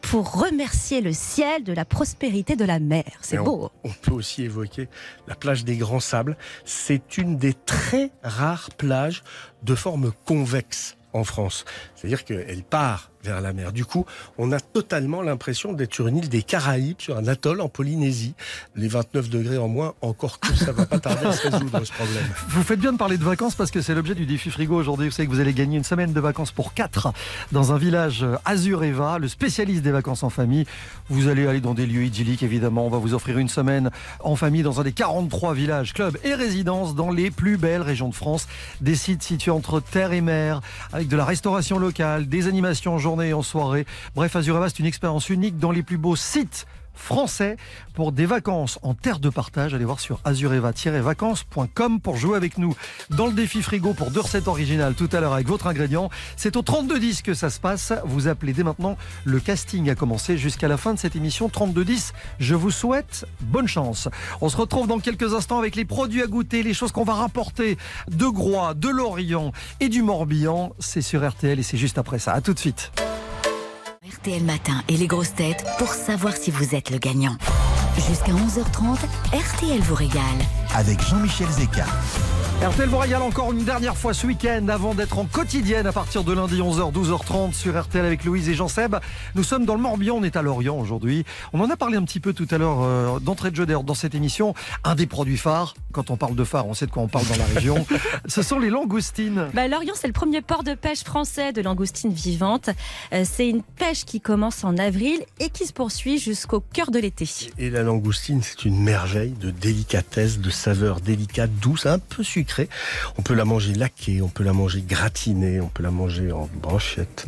pour 0.01 0.41
remercier 0.41 1.01
le 1.01 1.13
ciel 1.13 1.63
de 1.63 1.73
la 1.73 1.85
prospérité 1.85 2.55
de 2.55 2.65
la 2.65 2.79
mer. 2.79 3.05
C'est 3.21 3.37
on- 3.39 3.43
beau. 3.43 3.71
On 3.83 3.89
peut 3.89 4.11
aussi 4.11 4.43
évoquer 4.43 4.89
la 5.27 5.35
plage 5.35 5.63
des 5.63 5.77
Grands 5.77 5.99
Sables. 5.99 6.37
C'est 6.65 7.17
une 7.17 7.37
des 7.37 7.53
très 7.53 8.11
rares 8.23 8.69
plages 8.77 9.23
de 9.63 9.75
forme 9.75 10.11
convexe 10.25 10.97
en 11.13 11.23
France. 11.23 11.65
C'est-à-dire 11.95 12.25
qu'elle 12.25 12.63
part 12.63 13.10
vers 13.23 13.41
la 13.41 13.53
mer. 13.53 13.71
Du 13.71 13.85
coup, 13.85 14.05
on 14.37 14.51
a 14.51 14.59
totalement 14.59 15.21
l'impression 15.21 15.73
d'être 15.73 15.93
sur 15.93 16.07
une 16.07 16.17
île 16.17 16.29
des 16.29 16.43
Caraïbes, 16.43 16.99
sur 16.99 17.17
un 17.17 17.27
atoll 17.27 17.61
en 17.61 17.69
Polynésie. 17.69 18.33
Les 18.75 18.87
29 18.87 19.29
degrés 19.29 19.57
en 19.57 19.67
moins, 19.67 19.93
encore 20.01 20.39
que 20.39 20.53
ça 20.55 20.71
va 20.71 20.85
pas 20.85 20.99
tarder 20.99 21.25
à 21.27 21.31
se 21.31 21.47
résoudre 21.47 21.83
ce 21.83 21.91
problème. 21.91 22.23
Vous 22.49 22.63
faites 22.63 22.79
bien 22.79 22.93
de 22.93 22.97
parler 22.97 23.17
de 23.17 23.23
vacances 23.23 23.55
parce 23.55 23.71
que 23.71 23.81
c'est 23.81 23.93
l'objet 23.93 24.15
du 24.15 24.25
défi 24.25 24.49
frigo 24.49 24.75
aujourd'hui. 24.75 25.07
Vous 25.07 25.13
savez 25.13 25.27
que 25.27 25.33
vous 25.33 25.39
allez 25.39 25.53
gagner 25.53 25.77
une 25.77 25.83
semaine 25.83 26.13
de 26.13 26.19
vacances 26.19 26.51
pour 26.51 26.73
quatre 26.73 27.13
dans 27.51 27.71
un 27.71 27.77
village 27.77 28.23
euh, 28.23 28.37
Azureva, 28.45 29.17
le 29.19 29.27
spécialiste 29.27 29.83
des 29.83 29.91
vacances 29.91 30.23
en 30.23 30.29
famille. 30.29 30.65
Vous 31.09 31.27
allez 31.27 31.47
aller 31.47 31.61
dans 31.61 31.73
des 31.73 31.85
lieux 31.85 32.03
idylliques 32.03 32.43
évidemment. 32.43 32.85
On 32.85 32.89
va 32.89 32.97
vous 32.97 33.13
offrir 33.13 33.37
une 33.37 33.49
semaine 33.49 33.91
en 34.21 34.35
famille 34.35 34.63
dans 34.63 34.79
un 34.79 34.83
des 34.83 34.93
43 34.93 35.53
villages, 35.53 35.93
clubs 35.93 36.17
et 36.23 36.33
résidences 36.33 36.95
dans 36.95 37.11
les 37.11 37.31
plus 37.31 37.57
belles 37.57 37.81
régions 37.81 38.09
de 38.09 38.15
France. 38.15 38.47
Des 38.81 38.95
sites 38.95 39.23
situés 39.23 39.51
entre 39.51 39.79
terre 39.79 40.13
et 40.13 40.21
mer 40.21 40.61
avec 40.93 41.07
de 41.07 41.17
la 41.17 41.25
restauration 41.25 41.79
locale, 41.79 42.27
des 42.27 42.47
animations 42.47 42.95
en 42.95 42.97
en 43.11 43.41
soirée. 43.41 43.85
Bref, 44.15 44.35
Azureva, 44.35 44.69
c'est 44.69 44.79
une 44.79 44.85
expérience 44.85 45.29
unique 45.29 45.57
dans 45.57 45.71
les 45.71 45.83
plus 45.83 45.97
beaux 45.97 46.15
sites 46.15 46.65
français 47.01 47.57
pour 47.93 48.11
des 48.11 48.25
vacances 48.25 48.79
en 48.83 48.93
terre 48.93 49.19
de 49.19 49.29
partage. 49.29 49.73
Allez 49.73 49.85
voir 49.85 49.99
sur 49.99 50.19
azureva-vacances.com 50.23 51.99
pour 51.99 52.15
jouer 52.15 52.37
avec 52.37 52.57
nous 52.57 52.75
dans 53.09 53.27
le 53.27 53.33
défi 53.33 53.61
frigo 53.61 53.93
pour 53.93 54.11
deux 54.11 54.21
recettes 54.21 54.47
originales 54.47 54.93
tout 54.93 55.09
à 55.11 55.19
l'heure 55.19 55.33
avec 55.33 55.47
votre 55.47 55.67
ingrédient. 55.67 56.09
C'est 56.37 56.55
au 56.55 56.61
3210 56.61 57.21
que 57.21 57.33
ça 57.33 57.49
se 57.49 57.59
passe. 57.59 57.93
Vous 58.05 58.27
appelez 58.27 58.53
dès 58.53 58.63
maintenant. 58.63 58.97
Le 59.25 59.39
casting 59.39 59.89
a 59.89 59.95
commencé 59.95 60.37
jusqu'à 60.37 60.67
la 60.67 60.77
fin 60.77 60.93
de 60.93 60.99
cette 60.99 61.15
émission 61.15 61.49
3210. 61.49 62.13
Je 62.39 62.55
vous 62.55 62.71
souhaite 62.71 63.25
bonne 63.41 63.67
chance. 63.67 64.07
On 64.39 64.49
se 64.49 64.57
retrouve 64.57 64.87
dans 64.87 64.99
quelques 64.99 65.33
instants 65.33 65.59
avec 65.59 65.75
les 65.75 65.85
produits 65.85 66.21
à 66.21 66.27
goûter, 66.27 66.63
les 66.63 66.73
choses 66.73 66.91
qu'on 66.91 67.03
va 67.03 67.13
rapporter 67.13 67.77
de 68.09 68.25
Groix, 68.25 68.73
de 68.73 68.89
Lorient 68.89 69.51
et 69.79 69.89
du 69.89 70.01
Morbihan. 70.01 70.73
C'est 70.79 71.01
sur 71.01 71.27
RTL 71.27 71.59
et 71.59 71.63
c'est 71.63 71.77
juste 71.77 71.97
après 71.97 72.19
ça. 72.19 72.33
À 72.33 72.41
tout 72.41 72.53
de 72.53 72.59
suite. 72.59 72.91
RTL 74.11 74.43
Matin 74.43 74.81
et 74.89 74.97
les 74.97 75.07
grosses 75.07 75.33
têtes 75.33 75.63
pour 75.77 75.87
savoir 75.87 76.35
si 76.35 76.51
vous 76.51 76.75
êtes 76.75 76.89
le 76.89 76.97
gagnant. 76.97 77.35
Jusqu'à 77.95 78.33
11h30, 78.33 78.97
RTL 79.33 79.79
vous 79.81 79.95
régale. 79.95 80.21
Avec 80.75 81.01
Jean-Michel 81.01 81.47
Zeka. 81.47 81.85
RTL 82.61 82.89
vous 82.89 82.97
régale 82.99 83.23
encore 83.23 83.51
une 83.51 83.63
dernière 83.63 83.97
fois 83.97 84.13
ce 84.13 84.27
week-end 84.27 84.67
avant 84.67 84.93
d'être 84.93 85.17
en 85.17 85.25
quotidienne 85.25 85.87
à 85.87 85.91
partir 85.91 86.23
de 86.23 86.31
lundi 86.31 86.59
11h, 86.59 86.93
12h30 86.93 87.53
sur 87.53 87.81
RTL 87.81 88.05
avec 88.05 88.23
Louise 88.23 88.49
et 88.49 88.53
Jean-Seb. 88.53 88.97
Nous 89.33 89.43
sommes 89.43 89.65
dans 89.65 89.73
le 89.73 89.81
Morbihan, 89.81 90.17
on 90.17 90.23
est 90.23 90.35
à 90.35 90.43
Lorient 90.43 90.77
aujourd'hui. 90.77 91.25
On 91.53 91.61
en 91.61 91.71
a 91.71 91.75
parlé 91.75 91.97
un 91.97 92.03
petit 92.03 92.19
peu 92.19 92.33
tout 92.33 92.47
à 92.51 92.59
l'heure 92.59 92.83
euh, 92.83 93.19
d'entrée 93.19 93.49
de 93.49 93.55
jeu 93.55 93.65
d'ailleurs 93.65 93.83
dans 93.83 93.95
cette 93.95 94.13
émission. 94.13 94.53
Un 94.83 94.93
des 94.93 95.07
produits 95.07 95.37
phares, 95.37 95.73
quand 95.91 96.11
on 96.11 96.17
parle 96.17 96.35
de 96.35 96.43
phare, 96.43 96.67
on 96.67 96.75
sait 96.75 96.85
de 96.85 96.91
quoi 96.91 97.01
on 97.01 97.07
parle 97.07 97.25
dans 97.25 97.37
la 97.37 97.45
région, 97.45 97.83
ce 98.27 98.43
sont 98.43 98.59
les 98.59 98.69
langoustines. 98.69 99.47
Bah, 99.55 99.67
Lorient, 99.67 99.95
c'est 99.95 100.05
le 100.05 100.13
premier 100.13 100.41
port 100.43 100.63
de 100.63 100.75
pêche 100.75 101.03
français 101.03 101.53
de 101.53 101.63
langoustines 101.63 102.13
vivantes. 102.13 102.69
Euh, 103.11 103.23
c'est 103.25 103.49
une 103.49 103.63
pêche 103.63 104.05
qui 104.05 104.21
commence 104.21 104.63
en 104.63 104.77
avril 104.77 105.19
et 105.39 105.49
qui 105.49 105.65
se 105.65 105.73
poursuit 105.73 106.19
jusqu'au 106.19 106.59
cœur 106.59 106.91
de 106.91 106.99
l'été. 106.99 107.27
Et 107.57 107.71
la 107.71 107.81
langoustine, 107.81 108.43
c'est 108.43 108.65
une 108.65 108.83
merveille 108.83 109.31
de 109.31 109.49
délicatesse, 109.49 110.37
de 110.37 110.51
saveur 110.51 111.01
délicate, 111.01 111.49
douce, 111.59 111.87
un 111.87 111.97
peu 111.97 112.21
sucrée. 112.21 112.50
On 113.17 113.21
peut 113.21 113.33
la 113.33 113.45
manger 113.45 113.73
laquée, 113.73 114.21
on 114.21 114.27
peut 114.29 114.43
la 114.43 114.53
manger 114.53 114.81
gratinée, 114.81 115.59
on 115.61 115.67
peut 115.67 115.83
la 115.83 115.91
manger 115.91 116.31
en 116.31 116.49
brochette, 116.55 117.27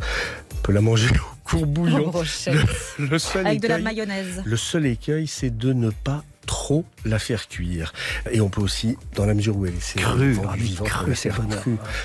on 0.52 0.56
peut 0.62 0.72
la 0.72 0.80
manger 0.80 1.08
au 1.46 1.48
courbouillon. 1.48 2.12
Le, 2.46 3.06
le 3.06 3.18
seul 3.18 3.46
Avec 3.46 3.60
de 3.60 3.68
la 3.68 3.74
écueil- 3.78 3.84
mayonnaise. 3.84 4.42
Le 4.44 4.56
seul 4.56 4.86
écueil, 4.86 5.26
c'est 5.26 5.56
de 5.56 5.72
ne 5.72 5.90
pas 5.90 6.22
trop 6.46 6.84
la 7.06 7.18
faire 7.18 7.48
cuire. 7.48 7.94
Et 8.30 8.42
on 8.42 8.50
peut 8.50 8.60
aussi, 8.60 8.96
dans 9.14 9.24
la 9.24 9.32
mesure 9.32 9.56
où 9.56 9.64
elle 9.64 9.72
est 9.74 9.96
Crue, 9.98 10.36
ah 10.44 10.54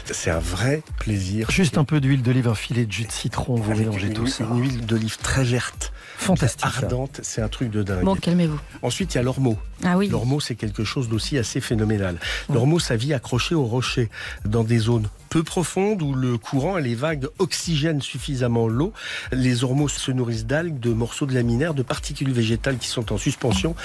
c'est 0.05 0.29
un 0.31 0.39
vrai 0.39 0.81
plaisir. 0.99 1.51
Juste 1.51 1.77
un 1.77 1.83
peu 1.83 1.99
d'huile 1.99 2.21
d'olive, 2.21 2.47
un 2.47 2.55
filet 2.55 2.85
de 2.85 2.91
jus 2.91 3.03
de 3.05 3.11
citron, 3.11 3.55
vous 3.55 3.71
Avec 3.71 3.85
mélangez 3.87 4.07
une, 4.07 4.13
tout 4.13 4.27
ça. 4.27 4.45
une 4.45 4.61
huile 4.61 4.85
d'olive 4.85 5.17
très 5.17 5.43
verte, 5.43 5.91
Fantastique. 6.19 6.65
ardente, 6.65 7.19
c'est 7.23 7.41
un 7.41 7.47
truc 7.47 7.69
de 7.71 7.83
dingue. 7.83 8.03
Bon, 8.03 8.15
calmez-vous. 8.15 8.59
Ensuite, 8.81 9.13
il 9.13 9.17
y 9.17 9.19
a 9.19 9.23
l'ormeau. 9.23 9.57
Ah 9.83 9.97
oui. 9.97 10.07
L'ormeau, 10.09 10.39
c'est 10.39 10.55
quelque 10.55 10.83
chose 10.83 11.07
d'aussi 11.09 11.37
assez 11.37 11.61
phénoménal. 11.61 12.17
L'ormeau, 12.53 12.79
ça 12.79 12.95
vit 12.95 13.13
accroché 13.13 13.55
au 13.55 13.63
rocher, 13.65 14.09
dans 14.45 14.63
des 14.63 14.77
zones 14.79 15.07
peu 15.29 15.43
profondes 15.43 16.01
où 16.01 16.13
le 16.15 16.39
courant 16.39 16.79
et 16.79 16.81
les 16.81 16.95
vagues 16.95 17.27
oxygènent 17.37 18.01
suffisamment 18.01 18.67
l'eau. 18.67 18.93
Les 19.31 19.63
ormeaux 19.63 19.87
se 19.87 20.11
nourrissent 20.11 20.47
d'algues, 20.47 20.79
de 20.79 20.91
morceaux 20.91 21.27
de 21.27 21.35
laminaires, 21.35 21.75
de 21.75 21.83
particules 21.83 22.31
végétales 22.31 22.77
qui 22.79 22.87
sont 22.87 23.13
en 23.13 23.17
suspension. 23.19 23.75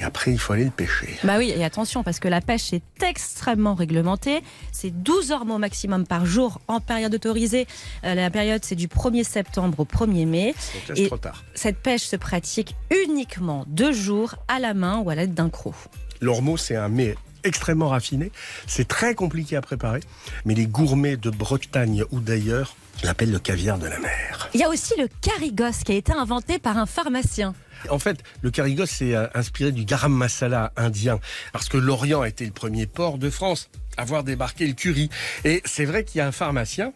Et 0.00 0.04
après, 0.04 0.32
il 0.32 0.38
faut 0.38 0.52
aller 0.52 0.64
le 0.66 0.70
pêcher. 0.70 1.16
Bah 1.24 1.36
oui, 1.38 1.50
et 1.56 1.64
attention, 1.64 2.02
parce 2.02 2.20
que 2.20 2.28
la 2.28 2.42
pêche 2.42 2.74
est 2.74 2.82
extrêmement 3.02 3.74
réglementée. 3.74 4.42
C'est 4.70 4.90
12 4.90 5.30
ormeaux 5.32 5.56
maximum 5.58 6.06
par 6.06 6.26
jour 6.26 6.60
en 6.68 6.78
période 6.80 7.14
autorisée. 7.14 7.66
Euh, 8.04 8.14
la 8.14 8.28
période, 8.30 8.62
c'est 8.62 8.76
du 8.76 8.86
1er 8.88 9.24
septembre 9.24 9.80
au 9.80 9.84
1er 9.86 10.26
mai. 10.26 10.54
Donc 10.88 10.88
là, 10.96 11.02
Et- 11.02 11.06
trop 11.06 11.16
tard. 11.16 11.42
Cette 11.54 11.71
pêche 11.72 12.04
se 12.04 12.16
pratique 12.16 12.74
uniquement 13.04 13.64
deux 13.68 13.92
jours 13.92 14.34
à 14.48 14.58
la 14.58 14.74
main 14.74 14.98
ou 14.98 15.10
à 15.10 15.14
l'aide 15.14 15.34
d'un 15.34 15.50
croc. 15.50 15.74
L'ormeau, 16.20 16.56
c'est 16.56 16.76
un 16.76 16.88
mets 16.88 17.16
extrêmement 17.44 17.88
raffiné. 17.88 18.30
C'est 18.66 18.86
très 18.86 19.14
compliqué 19.14 19.56
à 19.56 19.60
préparer. 19.60 20.00
Mais 20.44 20.54
les 20.54 20.66
gourmets 20.66 21.16
de 21.16 21.30
Bretagne 21.30 22.04
ou 22.10 22.20
d'ailleurs 22.20 22.76
l'appellent 23.02 23.32
le 23.32 23.38
caviar 23.38 23.78
de 23.78 23.86
la 23.86 23.98
mer. 23.98 24.48
Il 24.54 24.60
y 24.60 24.64
a 24.64 24.68
aussi 24.68 24.94
le 24.98 25.08
carigos 25.20 25.82
qui 25.84 25.92
a 25.92 25.94
été 25.94 26.12
inventé 26.12 26.58
par 26.58 26.78
un 26.78 26.86
pharmacien. 26.86 27.54
En 27.90 27.98
fait, 27.98 28.22
le 28.42 28.50
carigos 28.50 28.86
c'est 28.86 29.14
euh, 29.14 29.26
inspiré 29.34 29.72
du 29.72 29.84
garam 29.84 30.12
masala 30.12 30.72
indien, 30.76 31.18
parce 31.52 31.68
que 31.68 31.78
l'Orient 31.78 32.20
a 32.20 32.28
été 32.28 32.44
le 32.44 32.52
premier 32.52 32.86
port 32.86 33.18
de 33.18 33.28
France 33.28 33.70
à 33.96 34.04
voir 34.04 34.22
débarquer 34.22 34.66
le 34.66 34.74
curry. 34.74 35.10
Et 35.44 35.62
c'est 35.64 35.84
vrai 35.84 36.04
qu'il 36.04 36.18
y 36.18 36.20
a 36.20 36.26
un 36.26 36.32
pharmacien 36.32 36.92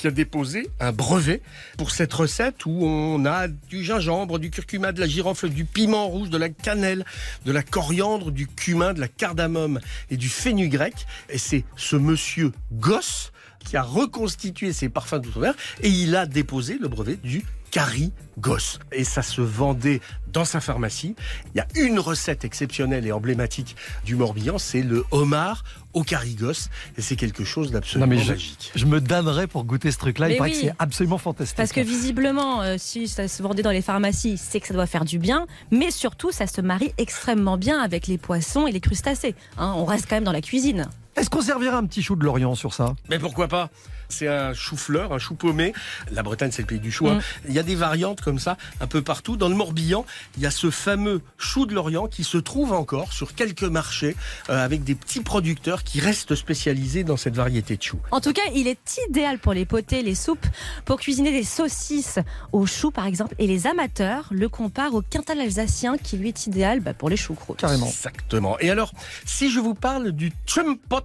qui 0.00 0.06
a 0.06 0.10
déposé 0.10 0.70
un 0.80 0.92
brevet 0.92 1.42
pour 1.76 1.90
cette 1.90 2.14
recette 2.14 2.64
où 2.64 2.86
on 2.86 3.26
a 3.26 3.48
du 3.48 3.84
gingembre, 3.84 4.38
du 4.38 4.50
curcuma, 4.50 4.92
de 4.92 5.00
la 5.00 5.06
girofle, 5.06 5.50
du 5.50 5.66
piment 5.66 6.08
rouge, 6.08 6.30
de 6.30 6.38
la 6.38 6.48
cannelle, 6.48 7.04
de 7.44 7.52
la 7.52 7.62
coriandre, 7.62 8.30
du 8.30 8.46
cumin, 8.46 8.94
de 8.94 9.00
la 9.00 9.08
cardamome 9.08 9.78
et 10.08 10.16
du 10.16 10.30
fenugrec. 10.30 11.06
Et 11.28 11.36
c'est 11.36 11.64
ce 11.76 11.96
monsieur 11.96 12.52
Gosse 12.72 13.30
qui 13.62 13.76
a 13.76 13.82
reconstitué 13.82 14.72
ses 14.72 14.88
parfums 14.88 15.20
d'outre-mer 15.20 15.52
et 15.82 15.90
il 15.90 16.16
a 16.16 16.24
déposé 16.24 16.78
le 16.80 16.88
brevet 16.88 17.16
du 17.16 17.44
Carigos. 17.70 18.78
Et 18.92 19.04
ça 19.04 19.20
se 19.20 19.42
vendait 19.42 20.00
dans 20.32 20.46
sa 20.46 20.60
pharmacie. 20.60 21.14
Il 21.54 21.58
y 21.58 21.60
a 21.60 21.66
une 21.76 21.98
recette 21.98 22.44
exceptionnelle 22.46 23.06
et 23.06 23.12
emblématique 23.12 23.76
du 24.06 24.16
Morbihan, 24.16 24.56
c'est 24.56 24.82
le 24.82 25.04
homard 25.10 25.62
au 25.92 26.02
Carigos. 26.02 26.68
Et 26.96 27.02
c'est 27.02 27.16
quelque 27.16 27.44
chose 27.44 27.70
d'absolument 27.70 28.18
je, 28.18 28.30
magique. 28.30 28.72
je 28.74 28.86
me 28.86 29.00
damnerais 29.00 29.46
pour 29.46 29.64
goûter 29.64 29.90
ce 29.90 29.98
truc-là. 29.98 30.30
Il 30.30 30.36
paraît 30.36 30.50
que 30.50 30.56
c'est 30.56 30.74
absolument 30.78 31.18
fantastique. 31.18 31.56
Parce 31.56 31.72
que 31.72 31.80
visiblement, 31.80 32.62
euh, 32.62 32.76
si 32.78 33.08
ça 33.08 33.28
se 33.28 33.42
vendait 33.42 33.62
dans 33.62 33.70
les 33.70 33.82
pharmacies, 33.82 34.38
c'est 34.38 34.60
que 34.60 34.66
ça 34.66 34.74
doit 34.74 34.86
faire 34.86 35.04
du 35.04 35.18
bien. 35.18 35.46
Mais 35.70 35.90
surtout, 35.90 36.30
ça 36.30 36.46
se 36.46 36.60
marie 36.60 36.92
extrêmement 36.98 37.56
bien 37.56 37.80
avec 37.80 38.06
les 38.06 38.18
poissons 38.18 38.66
et 38.66 38.72
les 38.72 38.80
crustacés. 38.80 39.34
Hein, 39.56 39.74
on 39.76 39.84
reste 39.84 40.06
quand 40.08 40.16
même 40.16 40.24
dans 40.24 40.32
la 40.32 40.42
cuisine. 40.42 40.88
Est-ce 41.16 41.28
qu'on 41.30 41.42
servira 41.42 41.76
un 41.76 41.86
petit 41.86 42.02
chou 42.02 42.16
de 42.16 42.24
Lorient 42.24 42.54
sur 42.54 42.72
ça? 42.74 42.94
Mais 43.08 43.18
pourquoi 43.18 43.48
pas? 43.48 43.70
C'est 44.08 44.26
un 44.26 44.54
chou-fleur, 44.54 45.12
un 45.12 45.18
chou 45.18 45.36
paumé. 45.36 45.72
La 46.10 46.24
Bretagne, 46.24 46.50
c'est 46.50 46.62
le 46.62 46.66
pays 46.66 46.80
du 46.80 46.90
chou. 46.90 47.08
hein. 47.08 47.16
Mm. 47.16 47.48
Il 47.48 47.54
y 47.54 47.58
a 47.60 47.62
des 47.62 47.76
variantes 47.76 48.20
comme 48.20 48.40
ça 48.40 48.56
un 48.80 48.88
peu 48.88 49.02
partout. 49.02 49.36
Dans 49.36 49.48
le 49.48 49.54
Morbihan, 49.54 50.04
il 50.36 50.42
y 50.42 50.46
a 50.46 50.50
ce 50.50 50.70
fameux 50.70 51.22
chou 51.38 51.64
de 51.64 51.74
l'Orient 51.74 52.08
qui 52.08 52.24
se 52.24 52.36
trouve 52.36 52.72
encore 52.72 53.12
sur 53.12 53.34
quelques 53.36 53.62
marchés 53.62 54.16
euh, 54.48 54.64
avec 54.64 54.82
des 54.82 54.96
petits 54.96 55.20
producteurs 55.20 55.84
qui 55.84 56.00
restent 56.00 56.34
spécialisés 56.34 57.04
dans 57.04 57.16
cette 57.16 57.36
variété 57.36 57.76
de 57.76 57.82
chou. 57.82 58.00
En 58.10 58.20
tout 58.20 58.32
cas, 58.32 58.42
il 58.52 58.66
est 58.66 58.98
idéal 59.08 59.38
pour 59.38 59.52
les 59.52 59.64
potés, 59.64 60.02
les 60.02 60.16
soupes, 60.16 60.46
pour 60.84 60.98
cuisiner 60.98 61.30
des 61.30 61.44
saucisses 61.44 62.18
au 62.52 62.66
chou 62.66 62.90
par 62.90 63.06
exemple. 63.06 63.36
Et 63.38 63.46
les 63.46 63.68
amateurs 63.68 64.26
le 64.32 64.48
comparent 64.48 64.94
au 64.94 65.02
quintal 65.02 65.40
alsacien 65.40 65.98
qui 65.98 66.16
lui 66.16 66.28
est 66.28 66.46
idéal 66.46 66.80
bah, 66.80 66.94
pour 66.94 67.10
les 67.10 67.16
choucroutes. 67.16 67.58
Carrément. 67.58 67.86
Exactement. 67.86 68.58
Et 68.58 68.70
alors, 68.70 68.92
si 69.24 69.50
je 69.52 69.60
vous 69.60 69.74
parle 69.74 70.10
du 70.10 70.32
chumpot 70.46 70.99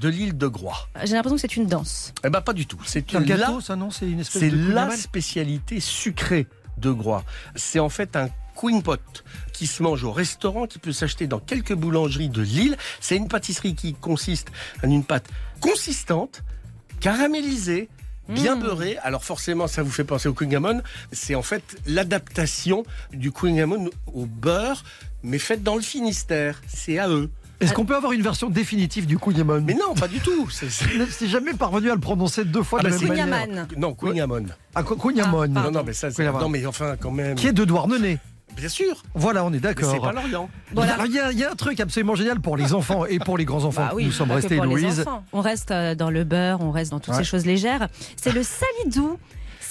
de 0.00 0.08
l'île 0.08 0.36
de 0.36 0.46
Groix, 0.48 0.88
J'ai 1.04 1.14
l'impression 1.14 1.36
que 1.36 1.40
c'est 1.40 1.56
une 1.56 1.66
danse. 1.66 2.12
eh 2.24 2.30
ben 2.30 2.40
pas 2.40 2.52
du 2.52 2.66
tout. 2.66 2.78
C'est 2.84 3.14
un 3.14 3.20
la- 3.20 3.26
gâteau, 3.26 3.60
ça 3.60 3.76
non? 3.76 3.90
C'est 3.90 4.10
une 4.10 4.20
espèce 4.20 4.40
C'est 4.40 4.50
la 4.50 4.90
spécialité 4.96 5.78
sucrée 5.80 6.46
de 6.78 6.90
Groix. 6.90 7.24
C'est 7.54 7.78
en 7.78 7.88
fait 7.88 8.16
un 8.16 8.28
queen 8.56 8.82
pot 8.82 9.00
qui 9.52 9.66
se 9.68 9.82
mange 9.84 10.02
au 10.04 10.10
restaurant, 10.12 10.66
qui 10.66 10.78
peut 10.80 10.92
s'acheter 10.92 11.26
dans 11.28 11.38
quelques 11.38 11.74
boulangeries 11.74 12.28
de 12.28 12.42
Lille. 12.42 12.76
C'est 13.00 13.16
une 13.16 13.28
pâtisserie 13.28 13.74
qui 13.76 13.94
consiste 13.94 14.48
en 14.84 14.90
une 14.90 15.04
pâte 15.04 15.28
consistante, 15.60 16.42
caramélisée, 17.00 17.88
bien 18.28 18.56
Mmh. 18.56 18.60
beurrée. 18.60 18.96
Alors 19.02 19.22
forcément, 19.24 19.66
ça 19.68 19.82
vous 19.82 19.90
fait 19.90 20.04
penser 20.04 20.28
au 20.28 20.34
quingamon. 20.34 20.82
C'est 21.12 21.34
en 21.34 21.42
fait 21.42 21.62
l'adaptation 21.86 22.84
du 23.12 23.30
quingamon 23.30 23.90
au 24.12 24.26
beurre, 24.26 24.82
mais 25.22 25.38
faite 25.38 25.62
dans 25.62 25.76
le 25.76 25.82
Finistère. 25.82 26.60
C'est 26.66 26.98
à 26.98 27.08
eux. 27.08 27.30
Est-ce 27.60 27.72
qu'on 27.72 27.84
peut 27.84 27.96
avoir 27.96 28.12
une 28.12 28.22
version 28.22 28.50
définitive 28.50 29.06
du 29.06 29.16
kouign-amann 29.18 29.64
Mais 29.64 29.74
non, 29.74 29.94
pas 29.94 30.08
du 30.08 30.20
tout. 30.20 30.50
C'est- 30.50 30.68
c'est- 30.70 30.86
Je 30.88 31.24
n'ai 31.24 31.30
jamais 31.30 31.54
parvenu 31.54 31.90
à 31.90 31.94
le 31.94 32.00
prononcer 32.00 32.44
deux 32.44 32.62
fois 32.62 32.80
Ah 32.82 32.84
de 32.86 32.90
bah 32.90 32.96
la 33.00 33.08
même 33.14 33.28
manière. 33.30 33.46
Kouign-amann. 33.46 33.68
Non, 33.78 33.94
quingamon. 33.94 34.46
Ah. 34.74 34.80
Ah, 34.82 35.48
Non, 35.48 35.70
non, 35.70 35.82
mais 35.86 35.92
ça, 35.92 36.10
c'est... 36.10 36.24
Non, 36.30 36.48
mais 36.48 36.66
enfin, 36.66 36.96
quand 37.00 37.10
même. 37.10 37.36
Qui 37.36 37.46
est 37.46 37.52
de 37.52 37.64
Douarnenez. 37.64 38.18
Bien 38.56 38.68
sûr. 38.68 39.02
Voilà, 39.14 39.44
on 39.44 39.48
est 39.48 39.52
Mais 39.54 39.58
d'accord. 39.60 39.90
c'est 39.90 39.98
pas 40.00 40.12
l'Orient. 40.12 40.48
Voilà. 40.74 40.94
Alors, 40.94 41.06
Il 41.06 41.12
y, 41.14 41.18
a- 41.18 41.32
il 41.32 41.38
y 41.38 41.44
a 41.44 41.50
un 41.50 41.54
truc 41.56 41.80
absolument 41.80 42.14
génial 42.14 42.40
pour 42.40 42.56
les 42.56 42.72
enfants 42.74 43.04
et 43.04 43.18
pour 43.18 43.36
les 43.36 43.44
grands-enfants. 43.44 43.86
Bah 43.86 43.92
oui, 43.96 44.04
Nous 44.04 44.12
sommes 44.12 44.28
pas 44.28 44.34
que 44.36 44.40
restés, 44.42 44.56
pour 44.56 44.66
les 44.66 44.74
Louise. 44.82 45.00
enfants. 45.00 45.24
On 45.32 45.40
reste 45.40 45.70
euh, 45.72 45.94
dans 45.96 46.10
le 46.10 46.22
beurre, 46.22 46.60
on 46.60 46.70
reste 46.70 46.92
dans 46.92 47.00
toutes 47.00 47.14
Ouais. 47.14 47.20
ces 47.20 47.24
choses 47.24 47.46
légères. 47.46 47.88
C'est 48.16 48.30
le 48.32 48.42
salidou. 48.44 49.18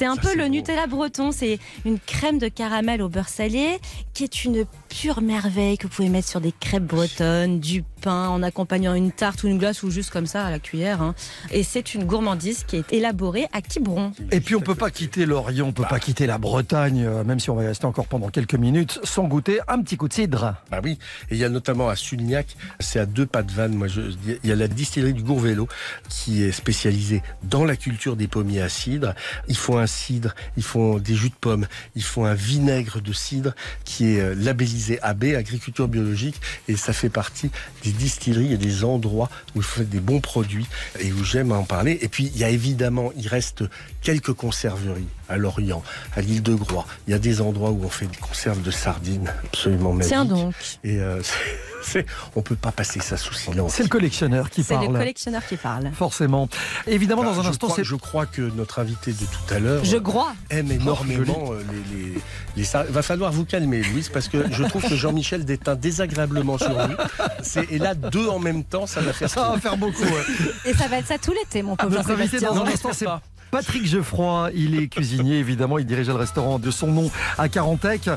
C'est 0.04 0.08
un 0.10 0.16
Ça, 0.16 0.22
peu 0.22 0.36
le 0.36 0.44
beau. 0.44 0.50
Nutella 0.50 0.86
breton. 0.86 1.32
C'est 1.32 1.60
une 1.86 1.98
crème 1.98 2.38
de 2.38 2.50
caramel 2.50 3.02
au 3.02 3.08
beurre 3.08 3.30
salé 3.30 3.80
qui 4.14 4.26
est 4.26 4.44
une 4.44 4.66
pure 4.90 5.22
merveille 5.22 5.78
que 5.78 5.88
vous 5.88 5.94
pouvez 5.94 6.10
mettre 6.10 6.28
sur 6.28 6.42
des 6.42 6.52
crêpes 6.52 6.84
bretonnes, 6.84 7.62
du 7.62 7.86
pain 8.04 8.28
en 8.28 8.44
accompagnant 8.44 8.94
une 8.94 9.12
tarte 9.12 9.44
ou 9.44 9.48
une 9.48 9.58
glace 9.58 9.82
ou 9.82 9.90
juste 9.90 10.12
comme 10.12 10.28
ça 10.28 10.46
à 10.46 10.52
la 10.52 10.60
cuillère. 10.60 11.02
hein. 11.02 11.16
Et 11.52 11.64
c'est 11.64 11.94
une 11.94 12.04
gourmandise 12.04 12.66
qui 12.68 12.76
est 12.76 12.92
élaborée 12.92 13.48
à 13.54 13.62
Quiberon. 13.62 14.12
Et 14.32 14.42
puis 14.42 14.56
on 14.56 14.62
peut 14.62 14.76
pas 14.76 14.92
quitter 14.92 15.26
l'Orient, 15.26 15.68
on 15.68 15.72
peut 15.72 15.86
pas 15.90 16.00
quitter 16.00 16.28
la 16.28 16.38
Bretagne, 16.38 17.04
euh, 17.06 17.24
même 17.24 17.40
si 17.40 17.50
on 17.50 17.56
va 17.56 17.64
y 17.64 17.68
rester 17.68 17.86
encore 17.86 18.08
pendant 18.08 18.28
quelques 18.30 18.56
minutes, 18.56 19.00
sans 19.04 19.24
goûter 19.24 19.60
un 19.70 19.82
petit 19.82 19.96
coup 19.96 20.10
de 20.10 20.14
cidre. 20.14 20.56
Bah 20.70 20.82
oui, 20.84 21.00
et 21.30 21.36
il 21.36 21.38
y 21.38 21.46
a 21.46 21.50
notamment 21.50 21.88
à 21.88 21.96
Sugnac, 21.96 22.58
c'est 22.82 23.00
à 23.00 23.06
deux 23.06 23.26
pas 23.26 23.42
de 23.42 23.52
vanne, 23.52 23.74
moi 23.74 23.88
je 23.88 24.02
il 24.44 24.50
y 24.50 24.52
a 24.52 24.56
la 24.56 24.68
distillerie 24.68 25.14
du 25.14 25.24
Gourvélo 25.24 25.68
qui 26.10 26.44
est 26.44 26.52
spécialisée 26.52 27.24
dans 27.44 27.64
la 27.64 27.78
culture 27.78 28.18
des 28.18 28.28
pommiers 28.28 28.62
à 28.62 28.70
cidre. 28.70 29.14
Ils 29.48 29.56
font 29.58 29.78
un 29.78 29.88
cidre, 29.88 30.36
ils 30.58 30.64
font 30.64 31.00
des 31.00 31.16
jus 31.16 31.30
de 31.30 31.36
pommes, 31.40 31.68
ils 31.96 32.04
font 32.04 32.26
un 32.26 32.34
vinaigre 32.34 33.02
de 33.02 33.14
cidre 33.14 33.54
qui 33.86 34.16
est 34.16 34.20
euh, 34.20 34.36
labellisé 34.36 35.00
AB, 35.02 35.24
agriculture 35.38 35.88
biologique, 35.88 36.40
et 36.68 36.76
ça 36.76 36.92
fait 36.92 37.10
partie 37.10 37.50
des 37.84 37.93
distilleries 37.94 38.54
et 38.54 38.58
des 38.58 38.84
endroits 38.84 39.30
où 39.56 39.60
vous 39.60 39.62
faites 39.62 39.90
des 39.90 40.00
bons 40.00 40.20
produits 40.20 40.68
et 41.00 41.12
où 41.12 41.24
j'aime 41.24 41.52
en 41.52 41.64
parler. 41.64 41.98
Et 42.02 42.08
puis 42.08 42.32
il 42.34 42.40
y 42.40 42.44
a 42.44 42.50
évidemment, 42.50 43.12
il 43.18 43.28
reste 43.28 43.64
quelques 44.02 44.34
conserveries 44.34 45.08
à 45.30 45.38
Lorient, 45.38 45.84
à 46.16 46.22
l'île 46.22 46.44
de 46.44 46.54
Groix. 46.54 46.86
Il 47.08 47.12
y 47.12 47.14
a 47.14 47.20
des 47.20 47.42
endroits 47.42 47.72
où 47.72 47.84
on 47.84 47.90
fait 47.90 48.08
des 48.08 48.18
conserves 48.18 48.62
de 48.62 48.72
sardines 48.72 49.32
absolument 49.46 49.94
magiques. 49.94 50.10
Tiens 50.10 50.26
donc, 50.26 50.54
Et 50.84 51.00
euh, 51.00 51.22
c'est, 51.84 52.06
on 52.36 52.42
peut 52.42 52.56
pas 52.56 52.72
passer 52.72 53.00
ça 53.00 53.18
sous 53.18 53.34
silence. 53.34 53.74
C'est 53.76 53.84
le 53.84 53.90
collectionneur 53.90 54.50
qui 54.50 54.64
c'est 54.64 54.74
parle. 54.74 54.88
le 54.94 55.00
collectionneur 55.00 55.46
qui 55.46 55.58
parle. 55.58 55.92
Forcément. 55.94 56.48
Évidemment, 56.88 57.24
dans 57.24 57.34
Ah, 57.36 57.40
un 57.40 57.44
je 57.44 57.50
instant, 57.50 57.68
crois, 57.68 57.76
c'est. 57.78 57.84
je 57.84 57.96
crois 57.96 58.26
que 58.26 58.42
notre 58.42 58.80
invité 58.80 59.12
de 59.14 59.26
tout 59.26 59.54
à 59.54 59.60
l'heure 59.60 59.84
Je 59.86 59.98
euh, 59.98 60.00
crois. 60.02 60.34
aime 60.50 60.72
énormément 60.72 61.52
euh, 61.52 61.64
les, 61.92 61.98
les, 62.14 62.14
les 62.58 62.64
sar- 62.64 62.86
Va 62.90 63.02
falloir 63.02 63.32
vous 63.32 63.46
calmer, 63.46 63.82
Louise, 63.84 64.10
parce 64.10 64.28
que 64.28 64.38
je 64.52 64.64
trouve 64.64 64.84
que 64.88 64.96
Jean-Michel 64.96 65.46
déteint 65.46 65.76
désagréablement 65.76 66.58
sur 66.58 66.70
lui. 66.70 66.96
C'est, 67.42 67.72
et 67.72 67.78
là, 67.80 67.96
deux 67.96 68.28
en 68.28 68.40
même 68.40 68.64
temps, 68.64 68.88
ça 68.88 69.02
va 69.02 69.14
faire 69.14 69.30
Ça 69.30 69.50
va 69.50 69.60
faire 69.60 69.78
beaucoup. 69.78 70.04
ouais. 70.04 70.24
Et 70.66 70.74
ça 70.74 70.88
va 70.88 70.98
être 70.98 71.08
ça 71.08 71.18
tout 71.18 71.32
l'été, 71.34 71.62
mon 71.64 71.76
pauvre 71.76 71.96
Notre 71.96 72.12
invité 72.12 72.40
dans 72.40 72.62
un 72.62 72.68
instant, 72.68 72.90
c'est 72.94 73.06
pas. 73.06 73.22
Patrick 73.54 73.86
Geoffroy. 73.86 74.50
Il 74.56 74.80
est 74.82 74.88
cuisinier, 74.88 75.38
évidemment. 75.38 75.78
Il 75.78 75.86
dirigeait 75.86 76.12
le 76.12 76.18
restaurant 76.18 76.58
de 76.58 76.72
son 76.72 76.88
nom 76.88 77.12
à 77.38 77.50
Carantec. 77.50 78.10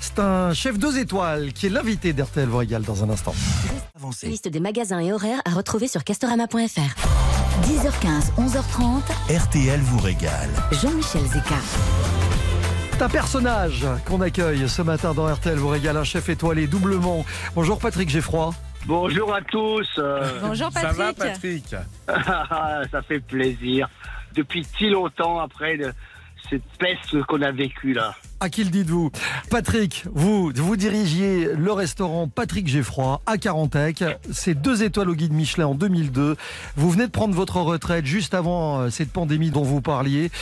C'est 0.00 0.18
un 0.18 0.52
chef 0.52 0.78
deux 0.78 0.98
étoiles 0.98 1.54
qui 1.54 1.66
est 1.66 1.70
l'invité 1.70 2.12
d'RTL 2.12 2.46
vous 2.46 2.58
régale 2.58 2.82
dans 2.82 3.02
un 3.02 3.08
instant. 3.08 3.34
Avancé. 3.96 4.26
Liste 4.26 4.48
des 4.48 4.60
magasins 4.60 4.98
et 5.00 5.10
horaires 5.10 5.40
à 5.46 5.50
retrouver 5.52 5.88
sur 5.88 6.04
castorama.fr. 6.04 6.58
10h15, 7.62 8.32
11h30, 8.38 9.34
RTL 9.44 9.80
vous 9.80 9.98
régale. 9.98 10.50
Jean-Michel 10.82 11.22
Zeka. 11.26 11.54
C'est 12.92 13.02
un 13.02 13.08
personnage 13.08 13.86
qu'on 14.06 14.20
accueille 14.20 14.68
ce 14.68 14.82
matin 14.82 15.14
dans 15.14 15.26
RTL 15.26 15.56
vous 15.56 15.68
régale, 15.68 15.96
un 15.96 16.04
chef 16.04 16.28
étoilé 16.28 16.66
doublement. 16.66 17.24
Bonjour 17.54 17.78
Patrick 17.78 18.10
Geoffroy. 18.10 18.52
Bonjour 18.84 19.34
à 19.34 19.40
tous. 19.40 19.88
euh, 19.98 20.20
Bonjour 20.42 20.70
Ça 20.70 20.80
Patrick. 20.82 20.98
va, 20.98 21.12
Patrick? 21.14 21.74
Ça 22.92 23.02
fait 23.08 23.20
plaisir. 23.20 23.88
Depuis 24.34 24.64
si 24.64 24.88
longtemps 24.88 25.40
après 25.40 25.78
cette 26.48 26.64
peste 26.78 27.22
qu'on 27.24 27.42
a 27.42 27.50
vécue 27.50 27.92
là. 27.92 28.14
À 28.42 28.48
qui 28.48 28.64
le 28.64 28.70
dites-vous? 28.70 29.12
Patrick, 29.50 30.04
vous, 30.12 30.50
vous 30.52 30.76
dirigiez 30.76 31.50
le 31.56 31.70
restaurant 31.70 32.26
Patrick 32.26 32.66
Geoffroy 32.66 33.20
à 33.24 33.38
Carantec. 33.38 34.02
C'est 34.32 34.60
deux 34.60 34.82
étoiles 34.82 35.10
au 35.10 35.14
guide 35.14 35.32
Michelin 35.32 35.68
en 35.68 35.74
2002. 35.76 36.34
Vous 36.74 36.90
venez 36.90 37.06
de 37.06 37.12
prendre 37.12 37.36
votre 37.36 37.58
retraite 37.58 38.04
juste 38.04 38.34
avant 38.34 38.80
euh, 38.80 38.90
cette 38.90 39.12
pandémie 39.12 39.52
dont 39.52 39.62
vous 39.62 39.80
parliez. 39.80 40.32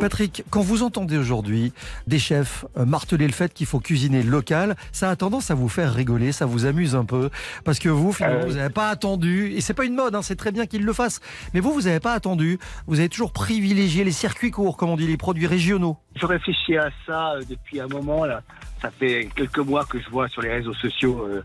Patrick, 0.00 0.42
quand 0.48 0.62
vous 0.62 0.82
entendez 0.82 1.18
aujourd'hui 1.18 1.74
des 2.06 2.18
chefs 2.18 2.64
euh, 2.78 2.86
marteler 2.86 3.26
le 3.26 3.32
fait 3.34 3.52
qu'il 3.52 3.66
faut 3.66 3.78
cuisiner 3.80 4.22
local, 4.22 4.74
ça 4.90 5.10
a 5.10 5.16
tendance 5.16 5.50
à 5.50 5.54
vous 5.54 5.68
faire 5.68 5.92
rigoler, 5.92 6.32
ça 6.32 6.46
vous 6.46 6.64
amuse 6.64 6.94
un 6.94 7.04
peu. 7.04 7.28
Parce 7.64 7.78
que 7.78 7.90
vous, 7.90 8.14
finalement, 8.14 8.40
Euh, 8.40 8.46
vous 8.46 8.54
n'avez 8.54 8.72
pas 8.72 8.88
attendu, 8.88 9.52
et 9.54 9.60
c'est 9.60 9.74
pas 9.74 9.84
une 9.84 9.96
mode, 9.96 10.14
hein, 10.14 10.22
c'est 10.22 10.36
très 10.36 10.50
bien 10.50 10.64
qu'ils 10.64 10.86
le 10.86 10.94
fassent, 10.94 11.20
mais 11.52 11.60
vous, 11.60 11.74
vous 11.74 11.82
n'avez 11.82 12.00
pas 12.00 12.14
attendu. 12.14 12.58
Vous 12.86 13.00
avez 13.00 13.10
toujours 13.10 13.32
privilégié 13.32 14.02
les 14.02 14.12
circuits 14.12 14.50
courts, 14.50 14.78
comme 14.78 14.88
on 14.88 14.96
dit, 14.96 15.06
les 15.06 15.18
produits 15.18 15.46
régionaux. 15.46 15.98
Je 16.16 16.26
réfléchis 16.26 16.76
à 16.76 16.90
ça 17.06 17.32
euh, 17.32 17.42
depuis 17.48 17.80
un 17.80 17.86
moment 17.86 18.24
là. 18.24 18.42
Ça 18.82 18.90
fait 18.90 19.28
quelques 19.34 19.58
mois 19.58 19.84
que 19.84 20.00
je 20.00 20.08
vois 20.08 20.28
sur 20.28 20.42
les 20.42 20.50
réseaux 20.50 20.74
sociaux 20.74 21.26
euh, 21.26 21.44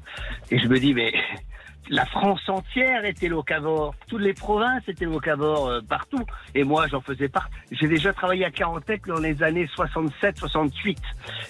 et 0.51 0.59
je 0.59 0.67
me 0.67 0.79
dis 0.79 0.93
mais 0.93 1.13
la 1.89 2.05
France 2.05 2.41
entière 2.47 3.05
était 3.05 3.27
locavore. 3.27 3.93
Toutes 4.07 4.21
les 4.21 4.33
provinces 4.33 4.83
étaient 4.87 5.05
locavores 5.05 5.67
euh, 5.67 5.81
partout. 5.81 6.23
Et 6.53 6.63
moi, 6.63 6.87
j'en 6.87 7.01
faisais 7.01 7.27
partie. 7.27 7.53
J'ai 7.71 7.87
déjà 7.87 8.13
travaillé 8.13 8.45
à 8.45 8.51
Carantec 8.51 9.05
dans 9.05 9.19
les 9.19 9.43
années 9.43 9.67
67-68. 9.77 10.97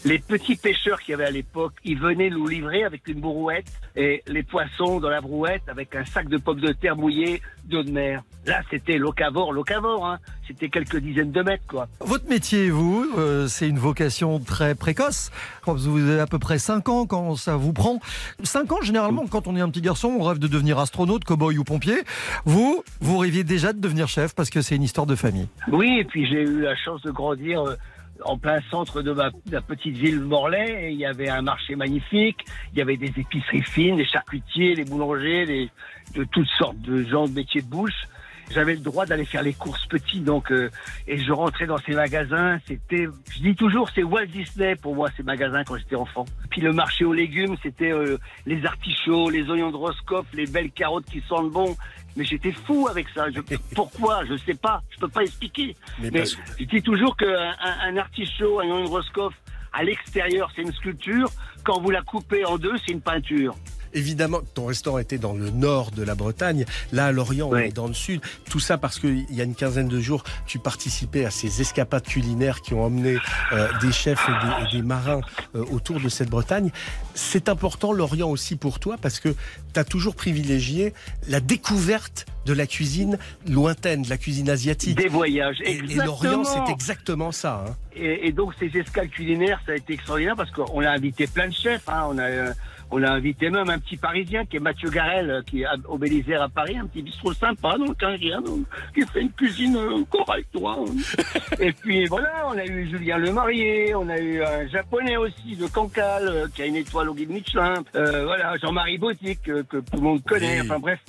Les 0.05 0.19
petits 0.19 0.55
pêcheurs 0.55 0.99
qu'il 0.99 1.11
y 1.11 1.15
avait 1.15 1.25
à 1.25 1.31
l'époque, 1.31 1.73
ils 1.83 1.99
venaient 1.99 2.29
nous 2.29 2.47
livrer 2.47 2.83
avec 2.83 3.07
une 3.07 3.21
brouette 3.21 3.71
et 3.95 4.23
les 4.27 4.43
poissons 4.43 4.99
dans 4.99 5.09
la 5.09 5.21
brouette 5.21 5.63
avec 5.67 5.95
un 5.95 6.05
sac 6.05 6.27
de 6.27 6.37
pommes 6.37 6.59
de 6.59 6.73
terre 6.73 6.95
mouillées 6.95 7.41
d'eau 7.65 7.83
de 7.83 7.91
mer. 7.91 8.23
Là, 8.45 8.61
c'était 8.69 8.97
locavore, 8.97 9.53
locavore. 9.53 10.05
Hein. 10.05 10.19
C'était 10.47 10.69
quelques 10.69 10.97
dizaines 10.97 11.31
de 11.31 11.41
mètres, 11.41 11.63
quoi. 11.67 11.87
Votre 12.01 12.29
métier, 12.29 12.69
vous, 12.69 13.07
euh, 13.17 13.47
c'est 13.47 13.67
une 13.67 13.79
vocation 13.79 14.39
très 14.39 14.75
précoce. 14.75 15.31
Quand 15.63 15.75
vous 15.75 15.97
avez 15.97 16.19
à 16.19 16.27
peu 16.27 16.37
près 16.37 16.59
5 16.59 16.87
ans 16.89 17.07
quand 17.07 17.35
ça 17.35 17.55
vous 17.55 17.73
prend. 17.73 17.99
5 18.43 18.71
ans, 18.71 18.81
généralement, 18.83 19.25
quand 19.27 19.47
on 19.47 19.55
est 19.55 19.61
un 19.61 19.69
petit 19.69 19.81
garçon, 19.81 20.09
on 20.19 20.23
rêve 20.25 20.39
de 20.39 20.47
devenir 20.47 20.79
astronaute, 20.79 21.23
cow-boy 21.23 21.57
ou 21.57 21.63
pompier. 21.63 21.97
Vous, 22.45 22.83
vous 23.01 23.17
rêviez 23.17 23.43
déjà 23.43 23.73
de 23.73 23.79
devenir 23.79 24.07
chef 24.07 24.35
parce 24.35 24.49
que 24.49 24.61
c'est 24.61 24.75
une 24.75 24.83
histoire 24.83 25.07
de 25.07 25.15
famille. 25.15 25.47
Oui, 25.71 25.97
et 25.99 26.03
puis 26.03 26.27
j'ai 26.27 26.41
eu 26.41 26.61
la 26.61 26.75
chance 26.75 27.01
de 27.01 27.11
grandir 27.11 27.61
euh, 27.63 27.75
en 28.23 28.37
plein 28.37 28.59
centre 28.69 29.01
de 29.01 29.11
ma, 29.11 29.29
la 29.51 29.61
petite 29.61 29.95
ville 29.95 30.19
Morlaix. 30.21 30.91
Il 30.91 30.99
y 30.99 31.05
avait 31.05 31.29
un 31.29 31.41
marché 31.41 31.75
magnifique, 31.75 32.45
il 32.73 32.79
y 32.79 32.81
avait 32.81 32.97
des 32.97 33.13
épiceries 33.17 33.63
fines, 33.63 33.97
des 33.97 34.05
charcutiers, 34.05 34.75
des 34.75 34.85
boulangers, 34.85 35.69
de 36.13 36.23
toutes 36.25 36.49
sortes 36.57 36.79
de 36.81 37.03
gens 37.03 37.27
de 37.27 37.33
métiers 37.33 37.61
de 37.61 37.67
bouche. 37.67 38.07
J'avais 38.51 38.73
le 38.73 38.79
droit 38.79 39.05
d'aller 39.05 39.25
faire 39.25 39.41
les 39.41 39.53
courses 39.53 39.85
petits, 39.87 40.19
donc 40.19 40.51
euh, 40.51 40.69
et 41.07 41.17
je 41.17 41.31
rentrais 41.31 41.65
dans 41.65 41.79
ces 41.79 41.93
magasins. 41.93 42.59
C'était, 42.67 43.07
je 43.31 43.39
dis 43.39 43.55
toujours, 43.55 43.89
c'est 43.93 44.03
Walt 44.03 44.27
Disney 44.27 44.75
pour 44.75 44.95
moi 44.95 45.09
ces 45.17 45.23
magasins 45.23 45.63
quand 45.63 45.77
j'étais 45.77 45.95
enfant. 45.95 46.25
Puis 46.49 46.61
le 46.61 46.71
marché 46.71 47.05
aux 47.05 47.13
légumes, 47.13 47.55
c'était 47.63 47.91
euh, 47.91 48.17
les 48.45 48.65
artichauts, 48.65 49.29
les 49.29 49.49
oignons 49.49 49.71
de 49.71 49.77
Roscoff, 49.77 50.25
les 50.33 50.45
belles 50.45 50.71
carottes 50.71 51.05
qui 51.05 51.21
sentent 51.27 51.51
bon. 51.51 51.75
Mais 52.15 52.23
j'étais 52.23 52.51
fou 52.51 52.87
avec 52.89 53.07
ça. 53.09 53.29
Je, 53.29 53.41
pourquoi? 53.75 54.23
Je 54.25 54.37
sais 54.37 54.53
pas. 54.53 54.81
Je 54.91 54.99
peux 54.99 55.09
pas 55.09 55.23
expliquer. 55.23 55.75
Mais 55.99 56.23
je 56.25 56.63
dis 56.63 56.81
toujours 56.81 57.17
qu'un 57.17 57.27
un, 57.27 57.89
un 57.89 57.97
artichaut, 57.97 58.59
un 58.61 58.63
oignon 58.63 58.83
de 58.85 58.89
Roscoff, 58.89 59.33
à 59.73 59.83
l'extérieur, 59.83 60.49
c'est 60.55 60.61
une 60.61 60.71
sculpture. 60.71 61.29
Quand 61.65 61.81
vous 61.81 61.91
la 61.91 62.01
coupez 62.01 62.45
en 62.45 62.57
deux, 62.57 62.77
c'est 62.85 62.93
une 62.93 63.01
peinture. 63.01 63.55
Évidemment, 63.95 64.41
ton 64.53 64.65
restaurant 64.65 64.99
était 64.99 65.17
dans 65.17 65.33
le 65.33 65.49
nord 65.49 65.91
de 65.91 66.03
la 66.03 66.13
Bretagne. 66.15 66.65
Là, 66.91 67.07
à 67.07 67.11
Lorient, 67.11 67.49
on 67.51 67.55
est 67.57 67.71
dans 67.71 67.87
le 67.87 67.93
sud. 67.93 68.21
Tout 68.49 68.59
ça 68.59 68.77
parce 68.77 68.99
qu'il 68.99 69.25
y 69.31 69.41
a 69.41 69.43
une 69.43 69.55
quinzaine 69.55 69.87
de 69.87 69.99
jours, 69.99 70.23
tu 70.45 70.59
participais 70.59 71.25
à 71.25 71.31
ces 71.31 71.61
escapades 71.61 72.03
culinaires 72.05 72.61
qui 72.61 72.73
ont 72.73 72.83
emmené 72.83 73.17
euh, 73.53 73.67
des 73.81 73.91
chefs 73.91 74.27
et 74.29 74.31
des, 74.31 74.67
et 74.69 74.77
des 74.77 74.81
marins 74.85 75.21
euh, 75.55 75.63
autour 75.71 75.99
de 75.99 76.09
cette 76.09 76.29
Bretagne. 76.29 76.71
C'est 77.13 77.49
important, 77.49 77.93
Lorient 77.93 78.29
aussi 78.29 78.55
pour 78.57 78.79
toi, 78.79 78.97
parce 79.01 79.19
que 79.19 79.29
tu 79.73 79.79
as 79.79 79.83
toujours 79.85 80.15
privilégié 80.15 80.93
la 81.27 81.39
découverte 81.39 82.25
de 82.45 82.53
la 82.53 82.67
cuisine 82.67 83.17
lointaine, 83.47 84.03
de 84.03 84.09
la 84.09 84.17
cuisine 84.17 84.49
asiatique. 84.49 84.97
Des 84.97 85.07
voyages. 85.07 85.57
Et, 85.63 85.71
et 85.71 85.79
Exactement. 85.79 86.05
Lorient, 86.21 86.43
c'est 86.43 86.71
exactement 86.71 87.31
ça. 87.31 87.65
hein. 87.67 87.75
Et, 87.95 88.27
et 88.27 88.31
donc 88.33 88.53
ces 88.59 88.67
escales 88.77 89.09
culinaires, 89.09 89.59
ça 89.65 89.71
a 89.71 89.75
été 89.75 89.93
extraordinaire 89.93 90.35
parce 90.35 90.51
qu'on 90.51 90.81
a 90.81 90.89
invité 90.91 91.25
plein 91.27 91.47
de 91.47 91.53
chefs. 91.53 91.87
Hein. 91.87 92.03
On 92.09 92.17
a 92.17 92.23
euh, 92.23 92.53
on 92.91 93.03
a 93.03 93.09
invité 93.09 93.49
même 93.49 93.69
un 93.69 93.79
petit 93.79 93.97
Parisien 93.97 94.45
qui 94.45 94.57
est 94.57 94.59
Mathieu 94.59 94.89
Garel, 94.89 95.29
euh, 95.29 95.41
qui 95.41 95.63
est 95.63 95.67
au 95.87 95.97
Bélisère 95.97 96.41
à 96.41 96.49
Paris, 96.49 96.77
un 96.77 96.85
petit 96.85 97.01
bistrot 97.01 97.33
sympa, 97.33 97.77
donc 97.77 98.01
un 98.03 98.15
rien, 98.15 98.41
donc, 98.41 98.65
qui 98.93 99.01
fait 99.01 99.21
une 99.21 99.31
cuisine 99.31 99.75
euh, 99.75 100.03
correcte. 100.09 100.51
toi, 100.51 100.77
hein. 100.79 101.25
et 101.59 101.71
puis 101.71 102.05
voilà, 102.05 102.47
on 102.47 102.57
a 102.57 102.65
eu 102.65 102.89
Julien 102.89 103.17
Lemarié, 103.17 103.95
on 103.95 104.07
a 104.09 104.17
eu 104.17 104.43
un 104.43 104.67
japonais 104.67 105.17
aussi 105.17 105.55
de 105.55 105.67
Cancale 105.67 106.27
euh, 106.27 106.47
qui 106.53 106.61
a 106.61 106.65
une 106.65 106.75
étoile 106.75 107.09
au 107.09 107.13
guide 107.13 107.29
Michelin. 107.29 107.83
Euh, 107.95 108.25
voilà, 108.25 108.57
Jean-Marie 108.57 108.97
Bautique 108.97 109.49
euh, 109.49 109.63
que 109.63 109.77
tout 109.77 109.95
le 109.95 110.01
monde 110.01 110.23
connaît. 110.23 110.61
Oui. 110.61 110.67
Enfin 110.67 110.79
bref, 110.79 110.99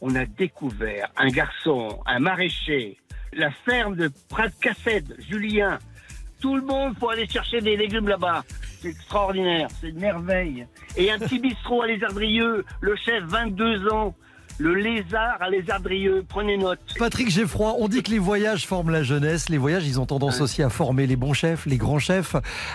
on 0.00 0.14
a 0.14 0.24
découvert 0.24 1.08
un 1.16 1.28
garçon, 1.28 2.00
un 2.06 2.18
maraîcher, 2.18 2.96
la 3.32 3.50
ferme 3.50 3.96
de 3.96 4.10
Prat-Cassède, 4.28 5.16
Julien. 5.28 5.78
Tout 6.40 6.56
le 6.56 6.62
monde 6.62 6.96
pour 6.96 7.10
aller 7.10 7.26
chercher 7.26 7.60
des 7.60 7.76
légumes 7.76 8.08
là-bas. 8.08 8.44
C'est 8.80 8.90
extraordinaire, 8.90 9.68
c'est 9.80 9.88
une 9.88 9.98
merveille. 9.98 10.66
Et 10.96 11.10
un 11.10 11.18
petit 11.18 11.38
bistrot 11.38 11.82
à 11.82 11.86
Lézardrieux, 11.88 12.64
le 12.80 12.96
chef, 12.96 13.24
22 13.24 13.88
ans. 13.92 14.14
Le 14.60 14.74
lézard 14.74 15.40
à 15.40 15.50
Lézardrieux, 15.50 16.24
prenez 16.28 16.56
note. 16.56 16.80
Patrick 16.98 17.30
Geoffroy, 17.30 17.76
on 17.78 17.86
dit 17.86 18.02
que 18.02 18.10
les 18.10 18.18
voyages 18.18 18.66
forment 18.66 18.90
la 18.90 19.04
jeunesse. 19.04 19.48
Les 19.50 19.56
voyages, 19.58 19.86
ils 19.86 20.00
ont 20.00 20.06
tendance 20.06 20.40
aussi 20.40 20.64
à 20.64 20.68
former 20.68 21.06
les 21.06 21.14
bons 21.14 21.32
chefs, 21.32 21.64
les 21.64 21.76
grands 21.76 22.00
chefs. 22.00 22.34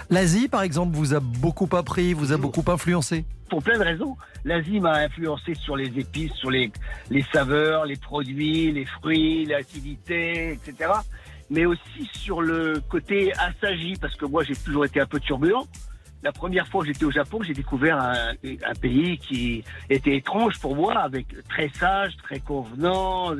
L'Asie, 0.09 0.47
par 0.47 0.61
exemple, 0.61 0.95
vous 0.95 1.13
a 1.13 1.19
beaucoup 1.19 1.67
appris, 1.75 2.13
vous 2.13 2.31
a 2.31 2.37
beaucoup 2.37 2.63
influencé. 2.71 3.25
pour 3.49 3.61
plein 3.61 3.77
de 3.77 3.83
raisons. 3.83 4.15
L'Asie 4.45 4.79
m'a 4.79 4.93
influencé 4.99 5.55
sur 5.55 5.75
les 5.75 5.87
épices, 5.99 6.31
sur 6.35 6.49
les, 6.51 6.71
les 7.09 7.25
saveurs, 7.33 7.85
les 7.85 7.97
produits, 7.97 8.71
les 8.71 8.85
fruits, 8.85 9.45
l'acidité, 9.45 10.53
etc. 10.53 10.89
Mais 11.49 11.65
aussi 11.65 12.09
sur 12.13 12.41
le 12.41 12.81
côté 12.89 13.33
assagi, 13.33 13.95
parce 13.99 14.15
que 14.15 14.25
moi 14.25 14.43
j'ai 14.45 14.55
toujours 14.55 14.85
été 14.85 15.01
un 15.01 15.05
peu 15.05 15.19
turbulent. 15.19 15.67
La 16.23 16.31
première 16.31 16.67
fois 16.67 16.81
que 16.81 16.87
j'étais 16.87 17.03
au 17.03 17.11
Japon, 17.11 17.41
j'ai 17.43 17.53
découvert 17.53 17.99
un, 17.99 18.33
pays 18.81 19.17
qui 19.17 19.63
était 19.89 20.15
étrange 20.15 20.57
pour 20.59 20.75
moi, 20.75 20.97
avec 20.99 21.27
très 21.49 21.69
sage, 21.69 22.15
très 22.23 22.39
convenant, 22.39 23.33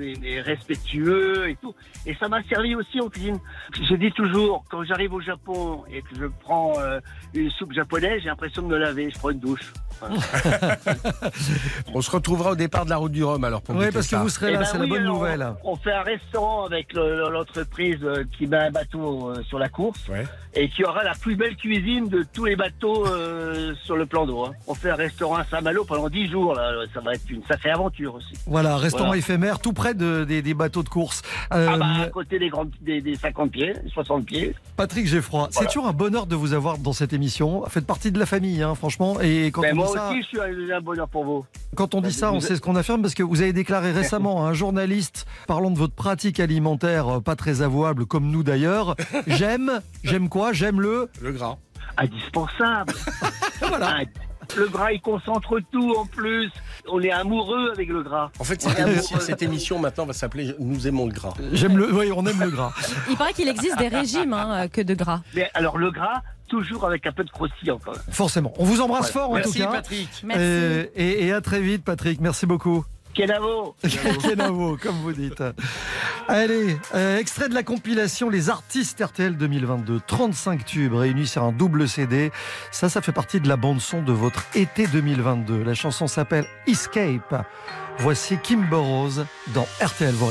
respectueux 0.43 1.49
et 1.49 1.55
tout. 1.55 1.73
Et 2.05 2.13
ça 2.15 2.27
m'a 2.27 2.43
servi 2.43 2.75
aussi 2.75 2.99
en 2.99 3.07
cuisine. 3.07 3.39
Je 3.73 3.95
dis 3.95 4.11
toujours, 4.11 4.65
quand 4.69 4.83
j'arrive 4.83 5.13
au 5.13 5.21
Japon 5.21 5.83
et 5.89 6.01
que 6.01 6.15
je 6.19 6.25
prends 6.41 6.77
euh, 6.77 6.99
une 7.33 7.49
soupe 7.51 7.71
japonaise, 7.71 8.21
j'ai 8.21 8.29
l'impression 8.29 8.61
de 8.61 8.67
me 8.67 8.77
laver, 8.77 9.09
je 9.09 9.17
prends 9.17 9.29
une 9.29 9.39
douche. 9.39 9.71
On 11.93 12.01
se 12.01 12.11
retrouvera 12.11 12.51
au 12.51 12.55
départ 12.55 12.85
de 12.85 12.89
la 12.89 12.97
route 12.97 13.11
du 13.11 13.23
Rhum 13.23 13.43
alors 13.43 13.61
pour 13.61 13.75
Oui, 13.75 13.85
parce 13.93 14.05
que 14.07 14.11
ça. 14.15 14.21
vous 14.21 14.29
serez 14.29 14.49
Eh 14.49 14.53
là, 14.53 14.59
ben 14.59 14.65
c'est 14.65 14.77
la 14.77 14.85
bonne 14.87 15.03
nouvelle. 15.03 15.47
On 15.63 15.75
fait 15.75 15.91
un 15.93 16.01
restaurant 16.03 16.65
avec 16.65 16.93
le- 16.93 17.29
l'entreprise 17.29 17.99
euh, 18.03 18.23
qui 18.37 18.47
met 18.47 18.57
un 18.57 18.71
bateau 18.71 19.29
euh, 19.31 19.43
sur 19.43 19.59
la 19.59 19.69
course 19.69 19.99
Ouais. 20.09 20.25
et 20.53 20.69
qui 20.69 20.83
aura 20.83 21.03
la 21.03 21.13
plus 21.15 21.35
belle 21.35 21.55
cuisine 21.55 22.07
de 22.09 22.25
tous 22.33 22.45
les 22.45 22.55
bateaux 22.55 23.05
euh, 23.07 23.73
sur 23.85 23.95
le 23.95 24.05
plan 24.05 24.25
d'eau. 24.25 24.45
hein. 24.45 24.51
On 24.67 24.73
fait 24.75 24.89
un 24.91 24.95
restaurant 24.95 25.35
à 25.35 25.45
Saint-Malo 25.45 25.83
pendant 25.85 26.09
10 26.09 26.29
jours. 26.29 26.55
Là. 26.55 26.71
Ça 26.93 26.99
va 27.01 27.13
être 27.13 27.29
une 27.29 27.43
sacrée 27.45 27.71
aventure 27.71 28.15
aussi. 28.15 28.33
Voilà, 28.47 28.77
restaurant 28.77 29.05
Voilà. 29.07 29.19
éphémère, 29.19 29.59
tout 29.59 29.73
près 29.73 29.93
de- 29.93 30.23
des, 30.23 30.41
des 30.41 30.53
bateaux 30.53 30.83
de 30.83 30.89
course. 30.89 31.21
Euh, 31.53 31.67
Ah 31.71 31.77
bah, 31.77 31.85
à 32.03 32.07
côté 32.07 32.39
des, 32.39 32.49
grandes, 32.49 32.71
des, 32.81 33.01
des 33.01 33.15
50 33.15 33.51
pieds, 33.51 33.73
60 33.93 34.25
pieds. 34.25 34.55
Patrick 34.77 35.07
Geoffroy, 35.07 35.47
c'est 35.51 35.65
toujours 35.67 35.87
un 35.87 35.93
bonheur 35.93 36.25
de 36.25 36.35
vous 36.35 36.53
avoir 36.53 36.77
dans 36.77 36.93
cette 36.93 37.13
émission. 37.13 37.63
Faites 37.67 37.85
partie 37.85 38.11
de 38.11 38.19
la 38.19 38.25
famille, 38.25 38.61
hein, 38.63 38.75
franchement. 38.75 39.19
Et 39.21 39.51
quand 39.51 39.61
Ben, 39.61 39.77
on 39.77 39.82
moi 39.83 39.93
ça, 39.93 40.09
aussi, 40.09 40.21
je 40.21 40.27
suis 40.27 40.71
un, 40.71 40.81
bonheur 40.81 41.07
pour 41.07 41.25
vous. 41.25 41.45
quand 41.75 41.95
on 41.95 42.01
dit 42.01 42.07
Ben, 42.07 42.13
ça, 42.13 42.31
on 42.31 42.39
sait 42.39 42.55
ce 42.55 42.61
qu'on 42.61 42.75
affirme 42.75 43.01
parce 43.01 43.13
que 43.13 43.23
vous 43.23 43.41
avez 43.41 43.53
déclaré 43.53 43.91
récemment 43.93 44.45
à 44.45 44.49
un 44.49 44.53
journaliste 44.53 45.25
parlant 45.47 45.71
de 45.71 45.77
votre 45.77 45.95
pratique 45.95 46.39
alimentaire 46.39 47.07
euh, 47.07 47.19
pas 47.19 47.35
très 47.35 47.61
avouable, 47.61 48.05
comme 48.05 48.29
nous 48.29 48.43
d'ailleurs. 48.43 48.95
J'aime, 49.27 49.81
j'aime 50.03 50.29
quoi? 50.29 50.53
J'aime 50.53 50.81
le. 50.81 51.09
Le 51.21 51.31
gras. 51.31 51.57
Indispensable. 51.97 52.93
Voilà. 53.65 54.01
Le 54.57 54.67
gras, 54.67 54.91
il 54.91 55.01
concentre 55.01 55.59
tout 55.71 55.95
en 55.95 56.05
plus. 56.05 56.51
On 56.91 57.01
est 57.01 57.11
amoureux 57.11 57.71
avec 57.71 57.87
le 57.87 58.03
gras. 58.03 58.29
En 58.39 58.43
fait, 58.43 58.61
cette 58.61 58.77
émission, 58.77 59.15
amoureux. 59.15 59.25
cette 59.25 59.41
émission 59.41 59.79
maintenant 59.79 60.05
va 60.05 60.13
s'appeler 60.13 60.53
Nous 60.59 60.85
aimons 60.87 61.05
le 61.05 61.13
gras. 61.13 61.33
J'aime 61.53 61.77
le, 61.77 61.93
oui, 61.93 62.11
on 62.13 62.25
aime 62.25 62.39
le 62.41 62.49
gras. 62.49 62.73
Il 63.09 63.15
paraît 63.15 63.33
qu'il 63.33 63.47
existe 63.47 63.77
des 63.77 63.87
régimes 63.87 64.33
hein, 64.33 64.67
que 64.67 64.81
de 64.81 64.93
gras. 64.93 65.21
Mais 65.33 65.49
alors, 65.53 65.77
le 65.77 65.91
gras, 65.91 66.21
toujours 66.53 66.85
avec 66.85 67.05
un 67.07 67.11
peu 67.11 67.23
de 67.23 67.31
croustillant 67.31 67.79
quand 67.83 67.91
même. 67.93 68.01
Forcément. 68.11 68.53
On 68.59 68.63
vous 68.63 68.79
embrasse 68.81 69.07
Ouais. 69.07 69.11
fort 69.13 69.31
en 69.31 69.35
Merci 69.35 69.53
tout 69.53 69.59
cas. 69.65 69.71
Patrick. 69.71 70.09
Merci. 70.23 70.41
Et, 70.43 70.91
et- 70.95 71.25
et 71.27 71.33
à 71.33 71.41
très 71.41 71.59
vite, 71.61 71.83
Patrick. 71.83 72.21
Merci 72.21 72.45
beaucoup. 72.45 72.85
Kenavo 73.15 73.75
Kenavo, 74.23 74.77
comme 74.81 74.95
vous 74.97 75.13
dites. 75.13 75.43
Allez, 76.27 76.77
euh, 76.95 77.17
extrait 77.19 77.47
de 77.49 77.53
la 77.53 77.61
compilation 77.63 78.27
Les 78.29 78.49
artistes 78.49 78.99
RTL 79.03 79.35
2022. 79.37 79.99
35 80.07 80.65
tubes 80.65 80.93
réunis 80.95 81.27
sur 81.27 81.43
un 81.43 81.51
double 81.51 81.87
CD. 81.87 82.31
Ça, 82.71 82.89
ça 82.89 83.01
fait 83.01 83.11
partie 83.11 83.39
de 83.39 83.47
la 83.47 83.55
bande-son 83.55 84.01
de 84.01 84.11
votre 84.11 84.43
été 84.55 84.87
2022. 84.87 85.63
La 85.63 85.73
chanson 85.75 86.07
s'appelle 86.07 86.45
Escape. 86.67 87.45
Voici 87.99 88.37
Kim 88.41 88.65
Burrows 88.69 89.23
dans 89.53 89.67
RTL 89.81 90.13
vous 90.15 90.29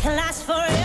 can 0.00 0.16
last 0.16 0.44
forever. 0.44 0.79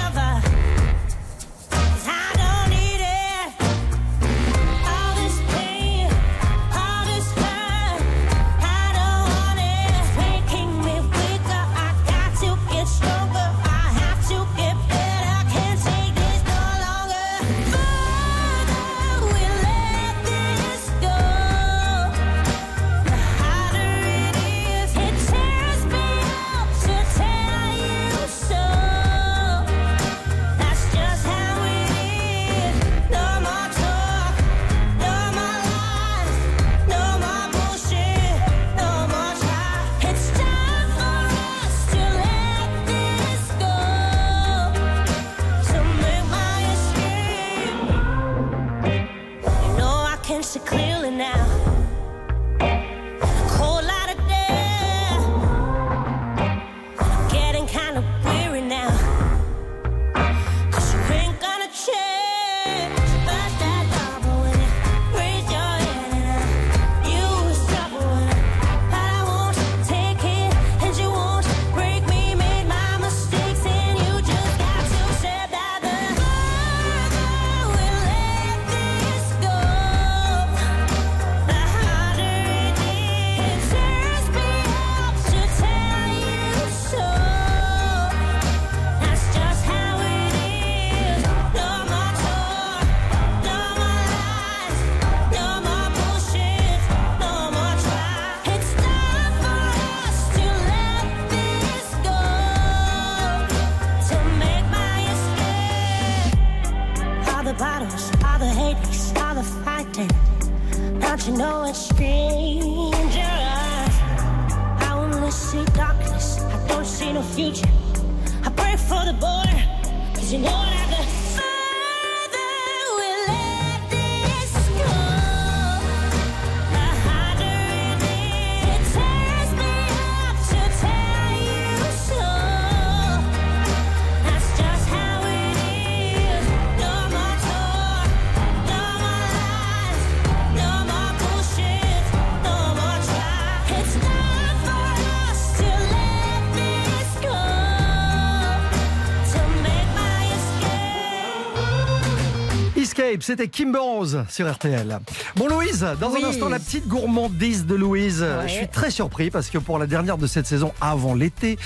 C'était 153.25 153.47
Kim 153.47 153.71
Burrows 153.71 154.23
sur 154.29 154.51
RTL. 154.51 154.99
Bon 155.35 155.47
Louise, 155.47 155.85
dans 155.99 156.11
Oui. 156.11 156.21
un 156.23 156.27
instant 156.29 156.47
la 156.47 156.59
petite 156.59 156.87
gourmandise 156.87 157.65
de 157.65 157.73
Louise. 157.73 158.21
Ouais. 158.21 158.47
Je 158.47 158.53
suis 158.53 158.67
très 158.67 158.91
surpris 158.91 159.31
parce 159.31 159.49
que 159.49 159.57
pour 159.57 159.79
la 159.79 159.87
dernière 159.87 160.17
de 160.19 160.27
cette 160.27 160.45
saison 160.45 160.71
avant 160.79 161.15
l'été, 161.15 161.57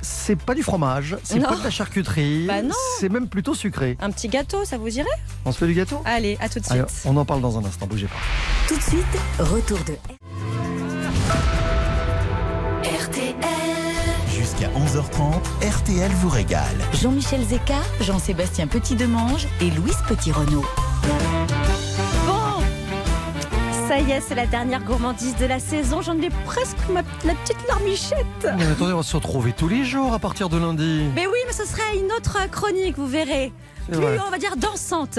c'est 0.00 0.38
pas 0.38 0.54
du 0.54 0.62
fromage, 0.62 1.16
c'est 1.24 1.40
pas 1.40 1.56
de 1.56 1.64
la 1.64 1.70
charcuterie, 1.70 2.46
Bah 2.46 2.62
non. 2.62 2.74
c'est 3.00 3.08
même 3.08 3.26
plutôt 3.28 3.54
sucré. 3.54 3.96
Un 4.00 4.10
petit 4.12 4.28
gâteau, 4.28 4.64
ça 4.64 4.78
vous 4.78 4.96
irait? 4.96 5.08
On 5.44 5.50
se 5.50 5.58
fait 5.58 5.66
du 5.66 5.74
gâteau? 5.74 6.00
Allez, 6.04 6.38
à 6.40 6.48
tout 6.48 6.60
de 6.60 6.64
Allez, 6.70 6.82
suite. 6.88 7.02
on 7.04 7.16
en 7.16 7.24
parle 7.24 7.40
dans 7.40 7.58
un 7.58 7.64
instant, 7.64 7.86
bougez 7.86 8.06
pas. 8.06 8.14
Tout 8.68 8.76
de 8.76 8.82
suite, 8.82 9.04
retour 9.40 9.78
de 9.86 9.94
RTL. 12.84 13.34
Jusqu'à 14.32 14.68
11h30, 14.68 15.68
RTL 15.68 16.10
vous 16.12 16.28
régale. 16.28 16.62
Jean-Michel 17.02 17.42
Zeka, 17.44 17.80
Jean-Sébastien 18.00 18.68
Petit-Demange 18.68 19.48
et 19.60 19.70
Louise 19.70 19.96
Petit-Renault. 20.08 20.64
Bon, 22.26 22.62
ça 23.88 23.98
y 23.98 24.10
est, 24.12 24.20
c'est 24.20 24.34
la 24.34 24.46
dernière 24.46 24.82
gourmandise 24.82 25.36
de 25.36 25.46
la 25.46 25.58
saison. 25.60 26.02
J'en 26.02 26.20
ai 26.20 26.30
presque 26.44 26.76
ma, 26.90 27.02
la 27.24 27.34
petite 27.34 27.66
larmichette. 27.68 28.48
Mais 28.56 28.66
attendez, 28.66 28.92
on 28.92 28.98
va 28.98 29.02
se 29.02 29.16
retrouver 29.16 29.52
tous 29.52 29.68
les 29.68 29.84
jours 29.84 30.12
à 30.12 30.18
partir 30.18 30.48
de 30.48 30.58
lundi. 30.58 31.04
Mais 31.14 31.26
oui, 31.26 31.38
mais 31.46 31.52
ce 31.52 31.64
serait 31.64 31.96
une 31.98 32.12
autre 32.12 32.38
chronique, 32.50 32.96
vous 32.96 33.06
verrez. 33.06 33.52
Plus, 33.90 33.96
vrai. 33.96 34.18
on 34.26 34.30
va 34.30 34.36
dire, 34.36 34.56
dansante. 34.56 35.18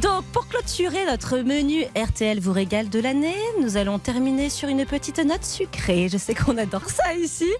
Donc, 0.00 0.24
pour 0.26 0.46
clôturer 0.46 1.04
notre 1.06 1.38
menu 1.38 1.84
RTL 1.96 2.38
vous 2.38 2.52
régale 2.52 2.88
de 2.88 3.00
l'année, 3.00 3.34
nous 3.60 3.76
allons 3.76 3.98
terminer 3.98 4.50
sur 4.50 4.68
une 4.68 4.86
petite 4.86 5.18
note 5.18 5.44
sucrée. 5.44 6.08
Je 6.08 6.16
sais 6.16 6.34
qu'on 6.34 6.56
adore 6.56 6.88
ça 6.88 7.14
ici. 7.14 7.50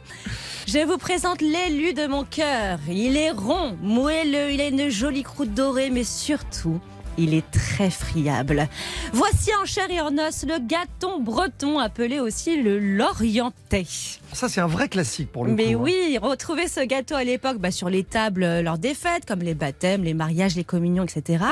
Je 0.68 0.86
vous 0.86 0.96
présente 0.96 1.40
l'élu 1.40 1.92
de 1.92 2.06
mon 2.06 2.24
cœur. 2.24 2.78
Il 2.88 3.16
est 3.16 3.32
rond, 3.32 3.76
moelleux, 3.82 4.52
il 4.52 4.60
a 4.60 4.68
une 4.68 4.88
jolie 4.88 5.24
croûte 5.24 5.52
dorée, 5.52 5.90
mais 5.90 6.04
surtout, 6.04 6.80
il 7.18 7.34
est 7.34 7.48
très 7.50 7.90
friable. 7.90 8.68
Voici 9.12 9.50
en 9.60 9.64
chair 9.64 9.90
et 9.90 10.00
en 10.00 10.16
os 10.18 10.44
le 10.46 10.58
gâton 10.66 11.20
breton, 11.20 11.78
appelé 11.78 12.20
aussi 12.20 12.60
le 12.62 12.78
lorientais. 12.78 13.86
Ça, 14.32 14.48
c'est 14.48 14.60
un 14.60 14.66
vrai 14.66 14.88
classique 14.88 15.30
pour 15.30 15.44
le 15.44 15.52
Mais 15.52 15.74
coup. 15.74 15.80
hein. 15.80 15.82
oui, 15.84 16.18
retrouver 16.20 16.66
ce 16.68 16.80
gâteau 16.80 17.14
à 17.14 17.24
l'époque 17.24 17.58
bah, 17.58 17.70
sur 17.70 17.88
les 17.88 18.04
tables 18.04 18.60
lors 18.60 18.78
des 18.78 18.94
fêtes, 18.94 19.26
comme 19.26 19.40
les 19.40 19.54
baptêmes, 19.54 20.02
les 20.02 20.14
mariages, 20.14 20.56
les 20.56 20.64
communions, 20.64 21.04
etc. 21.04 21.44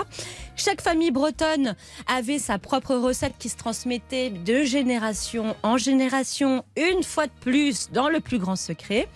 Chaque 0.57 0.81
famille 0.81 1.11
bretonne 1.11 1.77
avait 2.07 2.39
sa 2.39 2.59
propre 2.59 2.95
recette 2.95 3.35
qui 3.39 3.49
se 3.49 3.57
transmettait 3.57 4.31
de 4.31 4.63
génération 4.65 5.55
en 5.63 5.77
génération, 5.77 6.65
une 6.77 7.03
fois 7.03 7.27
de 7.27 7.33
plus, 7.41 7.91
dans 7.93 8.09
le 8.09 8.21
plus 8.21 8.39
grand 8.39 8.57
secret. 8.57 9.09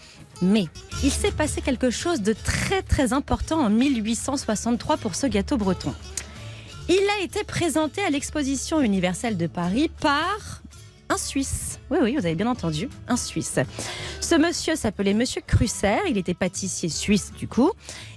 Mais 0.43 0.67
il 1.03 1.11
s'est 1.11 1.31
passé 1.31 1.63
quelque 1.63 1.89
chose 1.91 2.21
de 2.21 2.35
très 2.35 2.83
très 2.83 3.13
important 3.15 3.59
en 3.59 3.71
1863 3.71 4.99
pour 4.99 5.15
ce 5.15 5.27
gâteau 5.27 5.57
breton. 5.57 5.95
Il 6.89 7.03
a 7.19 7.25
été 7.25 7.43
présenté 7.43 8.01
à 8.03 8.11
l'exposition 8.11 8.81
universelle 8.81 9.37
de 9.37 9.49
Paris 9.49 9.91
par 10.01 10.63
un 11.09 11.17
Suisse. 11.17 11.79
Oui, 11.91 11.99
oui, 12.03 12.13
vous 12.19 12.27
avez 12.27 12.35
bien 12.35 12.49
entendu, 12.49 12.89
un 13.09 13.17
Suisse. 13.17 13.59
Ce 14.21 14.35
monsieur 14.35 14.75
s'appelait 14.75 15.15
Monsieur 15.15 15.41
Crusser, 15.47 15.99
il 16.09 16.19
était 16.19 16.35
pâtissier 16.35 16.89
suisse 16.89 17.33
du 17.39 17.47
coup. 17.47 17.71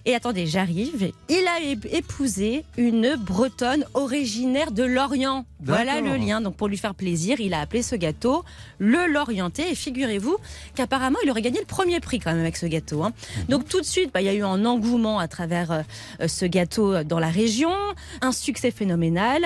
Et 0.05 0.15
attendez, 0.15 0.47
j'arrive. 0.47 1.11
Il 1.29 1.45
a 1.47 1.59
épousé 1.91 2.63
une 2.77 3.15
bretonne 3.15 3.85
originaire 3.93 4.71
de 4.71 4.83
Lorient. 4.83 5.45
Voilà 5.61 6.01
le 6.01 6.15
lien. 6.15 6.41
Donc 6.41 6.55
pour 6.55 6.67
lui 6.67 6.77
faire 6.77 6.95
plaisir, 6.95 7.39
il 7.39 7.53
a 7.53 7.59
appelé 7.59 7.83
ce 7.83 7.95
gâteau 7.95 8.43
le 8.79 9.05
Lorientais. 9.05 9.71
Et 9.71 9.75
figurez-vous 9.75 10.37
qu'apparemment, 10.73 11.19
il 11.23 11.29
aurait 11.29 11.43
gagné 11.43 11.59
le 11.59 11.65
premier 11.65 11.99
prix 11.99 12.19
quand 12.19 12.31
même 12.31 12.41
avec 12.41 12.57
ce 12.57 12.65
gâteau. 12.65 13.03
hein. 13.03 13.11
Donc 13.49 13.67
tout 13.67 13.79
de 13.81 13.85
suite, 13.85 14.09
bah, 14.11 14.21
il 14.21 14.25
y 14.25 14.29
a 14.29 14.33
eu 14.33 14.43
un 14.43 14.65
engouement 14.65 15.19
à 15.19 15.27
travers 15.27 15.71
euh, 15.71 15.81
euh, 16.21 16.27
ce 16.27 16.45
gâteau 16.45 17.03
dans 17.03 17.19
la 17.19 17.29
région, 17.29 17.73
un 18.21 18.31
succès 18.31 18.71
phénoménal. 18.71 19.45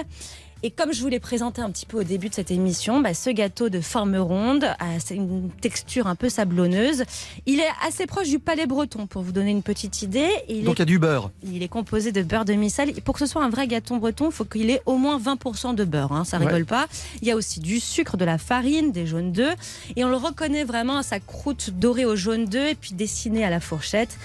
Et 0.66 0.72
comme 0.72 0.94
je 0.94 1.02
vous 1.02 1.10
l'ai 1.10 1.20
présenté 1.20 1.62
un 1.62 1.70
petit 1.70 1.86
peu 1.86 2.00
au 2.00 2.04
début 2.04 2.30
de 2.30 2.34
cette 2.34 2.50
émission, 2.50 3.02
bah, 3.02 3.14
ce 3.14 3.30
gâteau 3.30 3.68
de 3.68 3.82
forme 3.82 4.16
ronde 4.16 4.64
a 4.64 5.14
une 5.14 5.50
texture 5.62 6.08
un 6.08 6.16
peu 6.16 6.30
sablonneuse. 6.30 7.04
Il 7.46 7.60
est 7.60 7.68
assez 7.86 8.06
proche 8.06 8.30
du 8.30 8.40
palais 8.40 8.66
breton, 8.66 9.06
pour 9.06 9.24
vous 9.24 9.34
donner 9.34 9.52
une 9.52 9.62
petite 9.62 10.02
idée. 10.04 10.30
Il 10.48 10.64
Donc 10.64 10.76
il 10.78 10.80
y 10.80 10.82
a 10.84 10.86
du 10.86 11.00
beurre. 11.00 11.32
il 11.44 11.64
est 11.64 11.68
composé 11.68 12.14
de 12.14 12.22
beurre 12.24 12.46
de 12.46 12.54
missel. 12.54 12.94
Pour 13.04 13.14
que 13.16 13.20
ce 13.20 13.26
soit 13.26 13.44
un 13.44 13.50
vrai 13.50 13.68
gâteau 13.68 13.98
breton, 13.98 14.28
il 14.30 14.32
faut 14.32 14.46
qu'il 14.46 14.70
ait 14.70 14.82
au 14.86 14.96
moins 14.98 15.20
20% 15.20 15.76
de 15.76 15.84
beurre. 15.84 16.14
hein, 16.14 16.24
ça 16.24 16.38
Ouais. 16.40 16.46
rigole 16.46 16.66
pas. 16.66 16.88
Il 17.22 17.28
y 17.28 17.32
a 17.32 17.36
aussi 17.36 17.60
du 17.60 17.82
sucre, 17.82 18.16
de 18.16 18.24
la 18.24 18.38
farine, 18.38 18.94
des 18.94 19.06
jaunes 19.06 19.34
d'œufs. 19.34 19.56
Et 19.98 20.06
on 20.06 20.10
le 20.10 20.16
reconnaît 20.16 20.64
vraiment 20.64 20.96
à 20.98 21.04
sa 21.04 21.20
croûte 21.20 21.72
dorée 21.72 22.06
au 22.06 22.16
jaune 22.16 22.46
d'œuf 22.46 22.72
et 22.72 22.76
puis 22.76 22.94
dessinée 22.94 23.44
à 23.44 23.50
la 23.50 23.60
fourchette. 23.60 24.18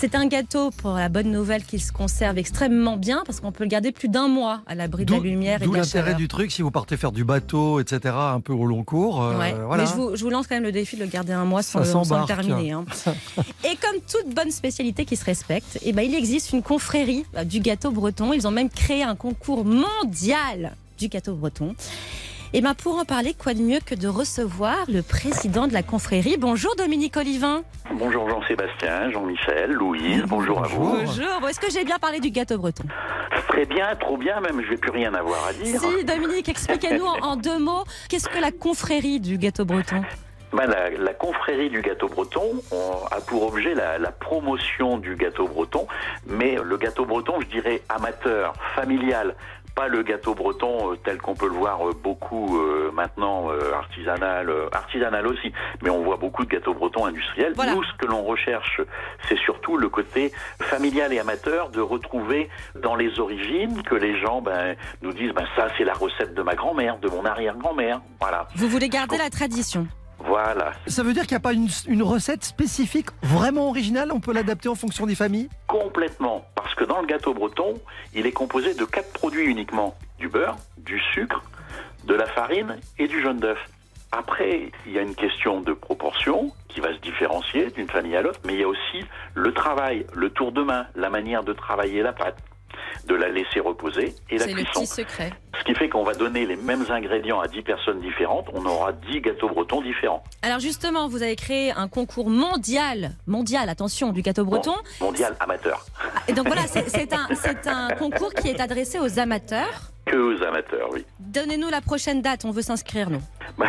C'est 0.00 0.14
un 0.14 0.26
gâteau 0.28 0.70
pour 0.70 0.92
la 0.92 1.10
bonne 1.10 1.30
nouvelle 1.30 1.62
qu'il 1.62 1.82
se 1.82 1.92
conserve 1.92 2.38
extrêmement 2.38 2.96
bien 2.96 3.22
parce 3.26 3.38
qu'on 3.38 3.52
peut 3.52 3.64
le 3.64 3.68
garder 3.68 3.92
plus 3.92 4.08
d'un 4.08 4.28
mois 4.28 4.62
à 4.66 4.74
l'abri 4.74 5.04
de 5.04 5.12
la 5.12 5.18
lumière 5.18 5.60
et 5.60 5.66
d'où 5.66 5.72
de 5.72 5.76
la 5.76 5.82
l'intérêt 5.82 6.14
du 6.14 6.26
truc, 6.26 6.50
si 6.50 6.62
vous 6.62 6.70
partez 6.70 6.96
faire 6.96 7.12
du 7.12 7.22
bateau, 7.22 7.80
etc., 7.80 8.14
un 8.16 8.40
peu 8.40 8.54
au 8.54 8.64
long 8.64 8.82
cours. 8.82 9.22
euh, 9.22 9.38
Ouais. 9.38 9.54
voilà. 9.66 9.82
Mais 9.82 9.90
je 9.90 9.94
vous, 9.94 10.16
je 10.16 10.24
vous 10.24 10.30
lance 10.30 10.46
quand 10.46 10.54
même 10.54 10.62
le 10.64 10.72
défi 10.72 10.96
de 10.96 11.02
le 11.04 11.10
garder 11.10 11.34
un 11.34 11.44
mois 11.44 11.62
sans, 11.62 11.80
le 11.80 12.26
terminer. 12.26 12.72
hein. 12.72 12.86
Et 13.62 13.76
comme 13.76 14.00
toute 14.10 14.34
bonne 14.34 14.50
spécialité 14.50 15.04
qui 15.04 15.16
se 15.16 15.24
respecte, 15.26 15.78
eh 15.82 15.92
ben, 15.92 16.00
il 16.00 16.14
existe 16.14 16.54
une 16.54 16.62
confrérie 16.62 17.26
euh, 17.36 17.44
du 17.44 17.60
gâteau 17.60 17.90
breton. 17.90 18.32
Ils 18.32 18.48
ont 18.48 18.52
même 18.52 18.70
créé 18.70 19.02
un 19.02 19.16
concours 19.16 19.66
mondial 19.66 20.72
du 20.98 21.08
gâteau 21.08 21.34
breton. 21.34 21.74
Et 22.52 22.62
ben 22.62 22.74
pour 22.74 22.98
en 22.98 23.04
parler, 23.04 23.32
quoi 23.32 23.54
de 23.54 23.60
mieux 23.60 23.78
que 23.84 23.94
de 23.94 24.08
recevoir 24.08 24.78
le 24.88 25.02
président 25.02 25.68
de 25.68 25.72
la 25.72 25.84
confrérie? 25.84 26.36
Bonjour 26.36 26.74
Dominique 26.74 27.16
Olivin. 27.16 27.62
Bonjour 27.94 28.28
Jean-Sébastien, 28.28 29.08
Jean-Michel, 29.12 29.70
Louise, 29.70 30.24
bonjour 30.26 30.64
à 30.64 30.66
vous. 30.66 30.96
Bonjour. 30.96 31.40
Bon, 31.40 31.46
Est-ce 31.46 31.60
que 31.60 31.70
j'ai 31.70 31.84
bien 31.84 32.00
parlé 32.00 32.18
du 32.18 32.30
gâteau 32.30 32.58
breton? 32.58 32.82
Très 33.48 33.66
bien, 33.66 33.94
trop 33.94 34.16
bien, 34.16 34.40
même 34.40 34.60
je 34.64 34.70
vais 34.70 34.76
plus 34.76 34.90
rien 34.90 35.14
avoir 35.14 35.46
à 35.46 35.52
dire. 35.52 35.80
Si 35.80 36.04
Dominique, 36.04 36.48
expliquez-nous 36.48 37.04
en, 37.04 37.18
en 37.20 37.36
deux 37.36 37.58
mots, 37.60 37.84
qu'est-ce 38.08 38.28
que 38.28 38.40
la 38.40 38.50
confrérie 38.50 39.20
du 39.20 39.38
gâteau 39.38 39.64
breton? 39.64 40.02
Ben, 40.52 40.66
la, 40.66 40.90
la 40.90 41.14
confrérie 41.14 41.70
du 41.70 41.80
gâteau 41.80 42.08
breton 42.08 42.60
on 42.72 43.06
a 43.14 43.20
pour 43.20 43.44
objet 43.46 43.72
la, 43.72 43.98
la 43.98 44.10
promotion 44.10 44.98
du 44.98 45.14
gâteau 45.14 45.46
breton, 45.46 45.86
mais 46.26 46.56
le 46.60 46.76
gâteau 46.76 47.04
breton, 47.04 47.40
je 47.40 47.46
dirais 47.46 47.82
amateur, 47.88 48.54
familial, 48.74 49.36
pas 49.74 49.88
le 49.88 50.02
gâteau 50.02 50.34
breton 50.34 50.92
euh, 50.92 50.96
tel 50.96 51.18
qu'on 51.18 51.34
peut 51.34 51.48
le 51.48 51.54
voir 51.54 51.88
euh, 51.88 51.92
beaucoup 51.92 52.58
euh, 52.58 52.90
maintenant 52.92 53.48
artisanal, 53.74 54.52
artisanal 54.72 55.26
aussi, 55.26 55.52
mais 55.82 55.90
on 55.90 56.02
voit 56.02 56.16
beaucoup 56.16 56.44
de 56.44 56.50
gâteaux 56.50 56.74
bretons 56.74 57.06
industriels. 57.06 57.52
Voilà. 57.54 57.74
Nous, 57.74 57.82
ce 57.82 57.92
que 57.98 58.06
l'on 58.06 58.22
recherche, 58.22 58.80
c'est 59.28 59.38
surtout 59.38 59.76
le 59.76 59.88
côté 59.88 60.32
familial 60.60 61.12
et 61.12 61.18
amateur 61.18 61.70
de 61.70 61.80
retrouver 61.80 62.48
dans 62.82 62.94
les 62.94 63.18
origines 63.18 63.82
que 63.82 63.94
les 63.94 64.20
gens 64.20 64.40
ben, 64.40 64.76
nous 65.02 65.12
disent 65.12 65.32
ben 65.32 65.46
ça 65.56 65.68
c'est 65.76 65.84
la 65.84 65.94
recette 65.94 66.34
de 66.34 66.42
ma 66.42 66.54
grand-mère, 66.54 66.98
de 66.98 67.08
mon 67.08 67.24
arrière-grand-mère, 67.24 68.00
voilà. 68.20 68.48
Vous 68.56 68.68
voulez 68.68 68.88
garder 68.88 69.16
la 69.16 69.30
tradition 69.30 69.86
Voilà, 70.24 70.72
Ça 70.86 71.02
veut 71.02 71.12
dire 71.12 71.22
qu'il 71.22 71.32
n'y 71.32 71.38
a 71.38 71.40
pas 71.40 71.52
une, 71.52 71.68
une 71.88 72.02
recette 72.02 72.44
spécifique 72.44 73.08
vraiment 73.22 73.68
originale 73.68 74.12
On 74.12 74.20
peut 74.20 74.32
l'adapter 74.32 74.68
en 74.68 74.74
fonction 74.74 75.06
des 75.06 75.14
familles? 75.14 75.48
Complètement. 75.66 76.44
Parce 76.54 76.74
que 76.74 76.84
dans 76.84 77.00
le 77.00 77.06
gâteau 77.06 77.34
breton, 77.34 77.74
il 78.14 78.26
est 78.26 78.32
composé 78.32 78.74
de 78.74 78.84
quatre 78.84 79.12
produits 79.12 79.46
uniquement. 79.46 79.96
Du 80.18 80.28
beurre, 80.28 80.56
du 80.78 81.00
sucre, 81.14 81.42
de 82.04 82.14
la 82.14 82.26
farine 82.26 82.76
et 82.98 83.08
du 83.08 83.22
jaune 83.22 83.38
d'œuf. 83.38 83.58
Après, 84.12 84.70
il 84.86 84.92
y 84.92 84.98
a 84.98 85.02
une 85.02 85.14
question 85.14 85.60
de 85.60 85.72
proportion 85.72 86.52
qui 86.68 86.80
va 86.80 86.92
se 86.92 86.98
différencier 87.00 87.70
d'une 87.70 87.88
famille 87.88 88.16
à 88.16 88.22
l'autre, 88.22 88.40
mais 88.44 88.54
il 88.54 88.60
y 88.60 88.64
a 88.64 88.68
aussi 88.68 89.04
le 89.34 89.52
travail, 89.54 90.04
le 90.14 90.30
tour 90.30 90.50
de 90.52 90.62
main, 90.62 90.86
la 90.96 91.10
manière 91.10 91.44
de 91.44 91.52
travailler 91.52 92.02
la 92.02 92.12
pâte, 92.12 92.36
de 93.06 93.14
la 93.14 93.28
laisser 93.28 93.60
reposer 93.60 94.14
et 94.30 94.38
la 94.38 94.44
C'est 94.44 94.52
le 94.52 94.62
cuisson. 94.62 94.80
petit 94.80 94.86
secret. 94.86 95.30
Ce 95.58 95.64
qui 95.64 95.74
fait 95.74 95.88
qu'on 95.88 96.04
va 96.04 96.14
donner 96.14 96.46
les 96.46 96.56
mêmes 96.56 96.84
ingrédients 96.90 97.40
à 97.40 97.48
10 97.48 97.62
personnes 97.62 98.00
différentes, 98.00 98.46
on 98.54 98.64
aura 98.64 98.92
10 98.92 99.20
gâteaux 99.20 99.48
bretons 99.48 99.82
différents. 99.82 100.22
Alors 100.42 100.58
justement, 100.58 101.08
vous 101.08 101.22
avez 101.22 101.36
créé 101.36 101.70
un 101.72 101.88
concours 101.88 102.30
mondial, 102.30 103.12
mondial, 103.26 103.68
attention, 103.68 104.12
du 104.12 104.22
gâteau 104.22 104.44
breton. 104.44 104.74
Mondial 105.00 105.36
amateur. 105.40 105.84
Et 106.28 106.32
donc 106.32 106.46
voilà, 106.46 106.62
c'est 106.66 107.12
un, 107.12 107.28
un 107.88 107.94
concours 107.96 108.32
qui 108.32 108.48
est 108.48 108.60
adressé 108.60 108.98
aux 108.98 109.18
amateurs. 109.18 109.90
Que 110.06 110.16
aux 110.16 110.42
amateurs, 110.42 110.88
oui. 110.92 111.04
Donnez-nous 111.18 111.68
la 111.68 111.80
prochaine 111.82 112.22
date, 112.22 112.44
on 112.44 112.50
veut 112.50 112.62
s'inscrire, 112.62 113.10
nous. 113.10 113.22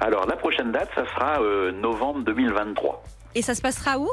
Alors 0.00 0.26
la 0.26 0.36
prochaine 0.36 0.72
date, 0.72 0.88
ça 0.94 1.04
sera 1.06 1.40
euh, 1.42 1.72
novembre 1.72 2.20
2023. 2.24 3.02
Et 3.34 3.42
ça 3.42 3.54
se 3.54 3.60
passera 3.62 3.98
où? 3.98 4.08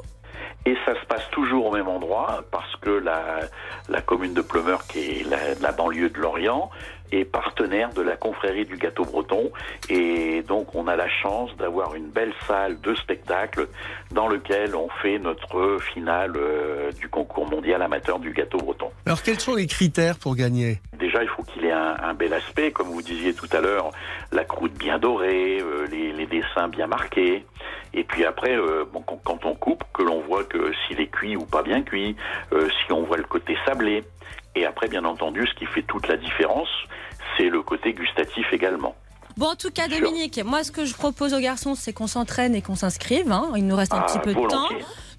Et 0.65 0.77
ça 0.85 0.93
se 0.99 1.05
passe 1.05 1.29
toujours 1.31 1.65
au 1.65 1.71
même 1.71 1.89
endroit 1.89 2.43
parce 2.51 2.73
que 2.77 2.89
la, 2.89 3.41
la 3.89 4.01
commune 4.01 4.33
de 4.33 4.41
Plumeur, 4.41 4.87
qui 4.87 4.99
est 4.99 5.29
la, 5.29 5.55
la 5.61 5.71
banlieue 5.73 6.09
de 6.09 6.17
Lorient, 6.19 6.69
est 7.11 7.25
partenaire 7.25 7.93
de 7.93 8.01
la 8.01 8.15
confrérie 8.15 8.65
du 8.65 8.77
gâteau 8.77 9.03
breton. 9.03 9.51
Et 9.89 10.41
donc 10.41 10.73
on 10.73 10.87
a 10.87 10.95
la 10.95 11.09
chance 11.09 11.55
d'avoir 11.57 11.95
une 11.95 12.09
belle 12.09 12.33
salle 12.47 12.79
de 12.81 12.95
spectacle 12.95 13.67
dans 14.11 14.27
lequel 14.27 14.75
on 14.75 14.89
fait 15.01 15.19
notre 15.19 15.77
finale 15.93 16.33
euh, 16.37 16.91
du 16.93 17.09
concours 17.09 17.47
mondial 17.47 17.81
amateur 17.81 18.17
du 18.19 18.31
gâteau 18.31 18.57
breton. 18.57 18.89
Alors, 19.05 19.21
quels 19.21 19.39
sont 19.39 19.55
les 19.55 19.67
critères 19.67 20.17
pour 20.17 20.35
gagner? 20.35 20.79
Déjà, 20.97 21.21
il 21.21 21.29
faut 21.29 21.43
qu'il 21.43 21.65
ait 21.65 21.71
un, 21.71 21.97
un 22.01 22.13
bel 22.13 22.33
aspect, 22.33 22.71
comme 22.71 22.87
vous 22.87 23.01
disiez 23.01 23.33
tout 23.33 23.49
à 23.51 23.59
l'heure, 23.59 23.91
la 24.31 24.45
croûte 24.45 24.73
bien 24.73 24.97
dorée, 24.97 25.59
euh, 25.61 25.85
les, 25.91 26.13
les 26.13 26.25
dessins 26.25 26.69
bien 26.69 26.87
marqués. 26.87 27.45
Et 27.93 28.03
puis 28.03 28.25
après, 28.25 28.55
euh, 28.55 28.85
bon, 28.91 29.01
quand, 29.01 29.45
on 29.45 29.53
coupe, 29.55 29.83
que 29.93 30.01
l'on 30.03 30.21
voit 30.21 30.43
que 30.43 30.71
s'il 30.87 30.99
est 30.99 31.07
cuit 31.07 31.35
ou 31.35 31.45
pas 31.45 31.61
bien 31.61 31.81
cuit, 31.83 32.15
euh, 32.51 32.67
si 32.85 32.91
on 32.91 33.03
voit 33.03 33.17
le 33.17 33.23
côté 33.23 33.55
sablé. 33.65 34.03
Et 34.55 34.65
après, 34.65 34.87
bien 34.87 35.05
entendu, 35.05 35.45
ce 35.47 35.53
qui 35.55 35.65
fait 35.65 35.83
toute 35.83 36.07
la 36.07 36.17
différence, 36.17 36.69
c'est 37.37 37.49
le 37.49 37.61
côté 37.61 37.93
gustatif 37.93 38.45
également. 38.51 38.95
Bon, 39.37 39.47
en 39.47 39.55
tout 39.55 39.71
cas. 39.71 39.87
Dominique, 39.87 40.39
moi, 40.45 40.63
ce 40.63 40.71
que 40.71 40.85
je 40.85 40.93
propose 40.93 41.33
aux 41.33 41.39
garçons, 41.39 41.73
c'est 41.75 41.91
qu'on 41.93 42.05
s'entraîne 42.07 42.53
et 42.53 42.61
qu'on 42.61 42.75
s'inscrive. 42.75 43.31
hein. 43.31 43.51
Il 43.55 43.65
nous 43.65 43.75
reste 43.75 43.93
un 43.93 44.01
Ah, 44.01 44.05
petit 44.05 44.19
peu 44.19 44.33
de 44.33 44.47
temps. 44.47 44.69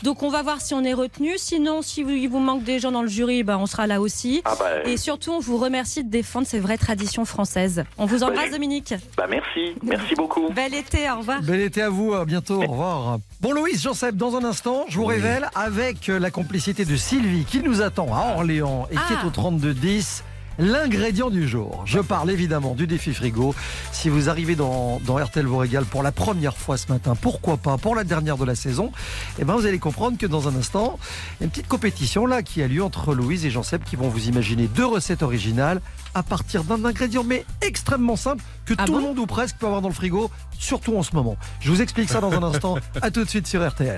Donc, 0.05 0.23
on 0.23 0.29
va 0.29 0.43
voir 0.43 0.61
si 0.61 0.75
on 0.75 0.85
est 0.85 0.93
retenu. 0.93 1.33
Sinon, 1.39 1.81
si 1.81 2.03
vous- 2.03 2.11
il 2.11 2.29
vous 2.29 2.39
manque 2.39 2.63
des 2.63 2.79
gens 2.79 2.93
dans 2.93 3.01
le 3.01 3.09
jury, 3.09 3.43
ben, 3.43 3.57
on 3.57 3.65
sera 3.65 3.87
là 3.87 4.03
aussi. 4.03 4.43
Ah 4.45 4.55
bah, 4.59 4.85
Et 4.87 4.99
surtout, 4.99 5.33
on 5.33 5.39
vous 5.41 5.57
remercie 5.57 6.05
de 6.05 6.11
défendre 6.11 6.47
ces 6.47 6.61
vraies 6.61 6.77
traditions 6.77 7.25
françaises. 7.25 7.85
On 7.97 8.05
vous 8.05 8.23
embrasse. 8.23 8.51
Dominique. 8.51 8.93
bah 9.17 9.27
merci, 9.29 9.75
merci 9.83 10.15
beaucoup. 10.15 10.51
Bel 10.51 10.75
été, 10.75 11.11
au 11.11 11.17
revoir. 11.21 11.41
Bel 11.41 11.61
été 11.61 11.81
à 11.81 11.89
vous, 11.89 12.13
à 12.13 12.27
bientôt, 12.27 12.63
au 12.63 12.67
revoir. 12.71 13.19
Bon, 13.41 13.53
Louise, 13.53 13.83
Jean-Seb, 13.83 14.15
dans 14.17 14.37
un 14.37 14.45
instant, 14.45 14.85
je 14.89 14.99
vous 14.99 15.07
révèle, 15.07 15.49
avec 15.55 16.11
euh, 16.11 16.19
la 16.19 16.31
complicité 16.31 16.85
de 16.85 16.97
Sylvie, 16.97 17.47
qui 17.47 17.61
nous 17.61 17.81
attend 17.81 18.09
à 18.15 18.35
Orléans 18.37 18.87
et 18.91 18.97
qui 18.97 19.01
Ah. 19.09 19.23
est 19.23 19.27
au 19.27 19.31
3210, 19.31 20.23
l'ingrédient 20.59 21.31
du 21.31 21.49
jour. 21.49 21.83
Je 21.87 21.99
parle 21.99 22.31
évidemment 22.31 22.75
du 22.75 22.87
défi 22.87 23.13
frigo. 23.13 23.55
Si 23.93 24.09
vous 24.09 24.29
arrivez 24.29 24.55
dans, 24.55 25.01
dans 25.05 25.17
RTL 25.17 25.47
vous 25.47 25.59
régale 25.59 25.85
pour 25.85 26.03
la 26.03 26.13
première 26.13 26.57
fois 26.57 26.77
ce 26.77 26.91
matin, 26.93 27.15
pourquoi 27.21 27.57
pas 27.57 27.79
pour 27.79 27.95
la 27.95 28.05
dernière 28.05 28.37
de 28.37 28.45
la 28.45 28.55
saison, 28.55 28.93
eh 29.39 29.45
ben 29.45 29.55
vous 29.55 29.67
allez 29.67 29.79
comprendre 29.79 30.19
que 30.19 30.27
dans 30.27 30.49
un 30.49 30.57
instant, 30.57 30.99
il 31.39 31.41
y 31.41 31.43
a 31.43 31.47
une 31.47 31.51
petite 31.51 31.69
compétition 31.69 32.27
là 32.27 32.43
qui 32.43 32.63
a 32.63 32.69
lieu 32.69 32.83
entre 32.83 33.15
Louise 33.15 33.45
et 33.45 33.51
Jean-Seb 33.51 33.83
qui 33.85 33.97
vont 33.97 34.09
vous 34.09 34.29
imaginer 34.29 34.67
deux 34.67 34.87
recettes 34.87 35.23
originales 35.23 35.81
à 36.15 36.23
partir 36.23 36.65
d'un 36.65 36.85
ingrédient 36.85 37.25
mais 37.25 37.45
extrêmement 37.61 38.17
simple 38.17 38.43
que 38.65 38.75
Ah 38.79 38.85
tout 38.85 38.93
bon 38.93 38.99
le 38.99 39.05
monde 39.05 39.19
ou 39.19 39.27
presque 39.27 39.57
peut 39.57 39.67
avoir 39.67 39.83
dans 39.83 39.89
le 39.89 39.95
frigo, 39.95 40.31
surtout 40.59 40.97
en 40.97 41.03
ce 41.03 41.15
moment. 41.15 41.37
Je 41.61 41.71
vous 41.71 41.83
explique 41.83 42.09
ça 42.09 42.21
dans 42.21 42.33
un 42.33 42.43
instant. 42.43 42.77
À 43.03 43.11
tout 43.11 43.25
de 43.25 43.29
suite 43.29 43.47
sur 43.47 43.67
RTL. 43.67 43.97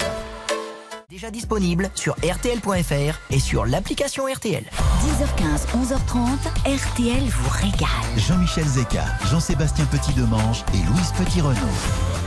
Déjà 1.09 1.31
disponible 1.31 1.89
sur 1.95 2.15
RTL.fr 2.15 3.21
et 3.31 3.39
sur 3.39 3.65
l'application 3.65 4.25
RTL. 4.27 4.65
10h15, 4.65 5.69
11h30, 5.77 6.49
RTL 6.67 7.23
vous 7.29 7.49
régale. 7.49 7.89
Jean-Michel 8.17 8.65
Zeka, 8.65 9.05
Jean-Sébastien 9.31 9.85
Petit-Demange 9.85 10.65
et 10.75 10.79
Louise 10.79 11.13
Petit-Renaud. 11.17 12.26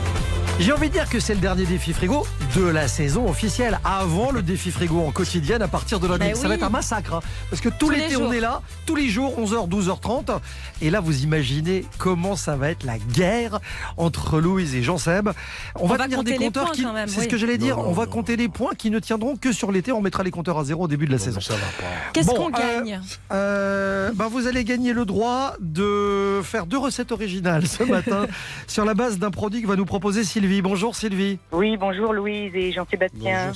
J'ai 0.58 0.72
envie 0.72 0.88
de 0.88 0.92
dire 0.92 1.08
que 1.08 1.20
c'est 1.20 1.32
le 1.34 1.40
dernier 1.40 1.64
défi 1.64 1.94
frigo 1.94 2.26
de 2.54 2.62
la 2.62 2.86
saison 2.86 3.26
officielle. 3.30 3.80
Avant 3.82 4.30
le 4.30 4.42
défi 4.42 4.70
frigo 4.70 5.00
en 5.00 5.10
quotidienne 5.10 5.62
à 5.62 5.68
partir 5.68 6.00
de 6.00 6.06
lundi. 6.06 6.18
Ben 6.26 6.34
Ça 6.34 6.48
va 6.48 6.54
être 6.54 6.62
un 6.62 6.68
massacre. 6.70 7.14
hein. 7.14 7.20
parce 7.48 7.62
que 7.62 7.70
tout 7.70 7.86
Tous 7.86 7.90
les 7.90 8.00
l'été, 8.00 8.16
on 8.16 8.30
est 8.30 8.40
là, 8.40 8.60
tous 8.84 8.94
les 8.94 9.08
jours, 9.08 9.34
11h, 9.40 9.68
12h30. 9.70 10.38
Et 10.82 10.90
là, 10.90 11.00
vous 11.00 11.22
imaginez 11.22 11.86
comment 11.96 12.36
ça 12.36 12.56
va 12.56 12.70
être 12.70 12.84
la 12.84 12.98
guerre 12.98 13.58
entre 13.96 14.38
Louise 14.38 14.74
et 14.74 14.82
Jean-Seb. 14.82 15.30
On, 15.76 15.84
On 15.84 15.86
va, 15.86 15.96
va 15.96 16.04
tenir 16.04 16.18
compter 16.18 16.32
des 16.32 16.38
les 16.38 16.44
compteurs 16.46 16.64
points 16.66 16.74
qui. 16.74 16.82
C'est 17.06 17.18
oui. 17.18 17.24
ce 17.24 17.28
que 17.28 17.38
j'allais 17.38 17.58
dire. 17.58 17.78
Non, 17.78 17.86
on 17.88 17.92
va 17.92 18.04
non. 18.04 18.12
compter 18.12 18.36
les 18.36 18.48
points 18.50 18.74
qui 18.76 18.90
ne 18.90 18.98
tiendront 18.98 19.36
que 19.36 19.52
sur 19.52 19.72
l'été. 19.72 19.92
On 19.92 20.02
mettra 20.02 20.22
les 20.22 20.30
compteurs 20.30 20.58
à 20.58 20.64
zéro 20.64 20.84
au 20.84 20.88
début 20.88 21.06
de 21.06 21.12
la 21.12 21.16
Non, 21.18 21.24
saison. 21.24 21.38
mais 21.40 21.42
ça 21.42 21.54
va 21.54 21.60
pas. 21.60 22.10
Qu'est-ce 22.12 22.26
Bon, 22.26 22.34
qu'on 22.34 22.48
euh, 22.48 22.82
gagne 22.82 23.00
Euh, 23.32 24.10
ben 24.14 24.28
vous 24.28 24.46
allez 24.46 24.64
gagner 24.64 24.92
le 24.92 25.06
droit 25.06 25.54
de 25.60 26.40
faire 26.44 26.66
deux 26.66 26.78
recettes 26.78 27.12
originales 27.12 27.66
ce 27.66 27.82
matin 27.84 28.26
sur 28.66 28.84
la 28.84 28.92
base 28.92 29.18
d'un 29.18 29.30
produit 29.30 29.62
que 29.62 29.66
va 29.66 29.76
nous 29.76 29.86
proposer 29.86 30.22
Sylvie. 30.22 30.49
Sylvie. 30.50 30.62
Bonjour 30.62 30.96
Sylvie. 30.96 31.38
Oui, 31.52 31.76
bonjour 31.76 32.12
Louise 32.12 32.52
et 32.56 32.72
Jean-Sébastien. 32.72 33.52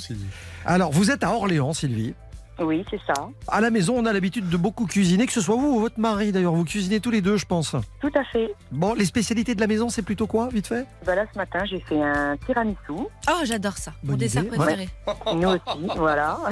Alors, 0.64 0.92
vous 0.92 1.10
êtes 1.10 1.24
à 1.24 1.32
Orléans, 1.32 1.72
Sylvie. 1.72 2.14
Oui, 2.60 2.84
c'est 2.90 3.00
ça. 3.06 3.14
À 3.48 3.60
la 3.60 3.70
maison, 3.70 3.94
on 3.98 4.06
a 4.06 4.12
l'habitude 4.12 4.48
de 4.48 4.56
beaucoup 4.56 4.86
cuisiner, 4.86 5.26
que 5.26 5.32
ce 5.32 5.40
soit 5.40 5.56
vous 5.56 5.76
ou 5.76 5.80
votre 5.80 5.98
mari 5.98 6.30
d'ailleurs. 6.32 6.54
Vous 6.54 6.64
cuisinez 6.64 7.00
tous 7.00 7.10
les 7.10 7.20
deux, 7.20 7.36
je 7.36 7.46
pense. 7.46 7.74
Tout 8.00 8.10
à 8.14 8.22
fait. 8.24 8.54
Bon, 8.70 8.94
les 8.94 9.04
spécialités 9.06 9.54
de 9.54 9.60
la 9.60 9.66
maison, 9.66 9.88
c'est 9.88 10.02
plutôt 10.02 10.26
quoi, 10.26 10.48
vite 10.52 10.66
fait? 10.68 10.86
Bah 11.04 11.14
là, 11.14 11.24
ce 11.32 11.38
matin, 11.38 11.64
j'ai 11.64 11.80
fait 11.80 12.00
un 12.00 12.36
tiramisu. 12.46 12.76
Oh, 12.90 13.32
j'adore 13.44 13.76
ça. 13.78 13.92
Mon 14.04 14.16
dessert 14.16 14.46
préféré. 14.46 14.88
Nous 15.34 15.48
aussi, 15.48 15.88
voilà. 15.96 16.38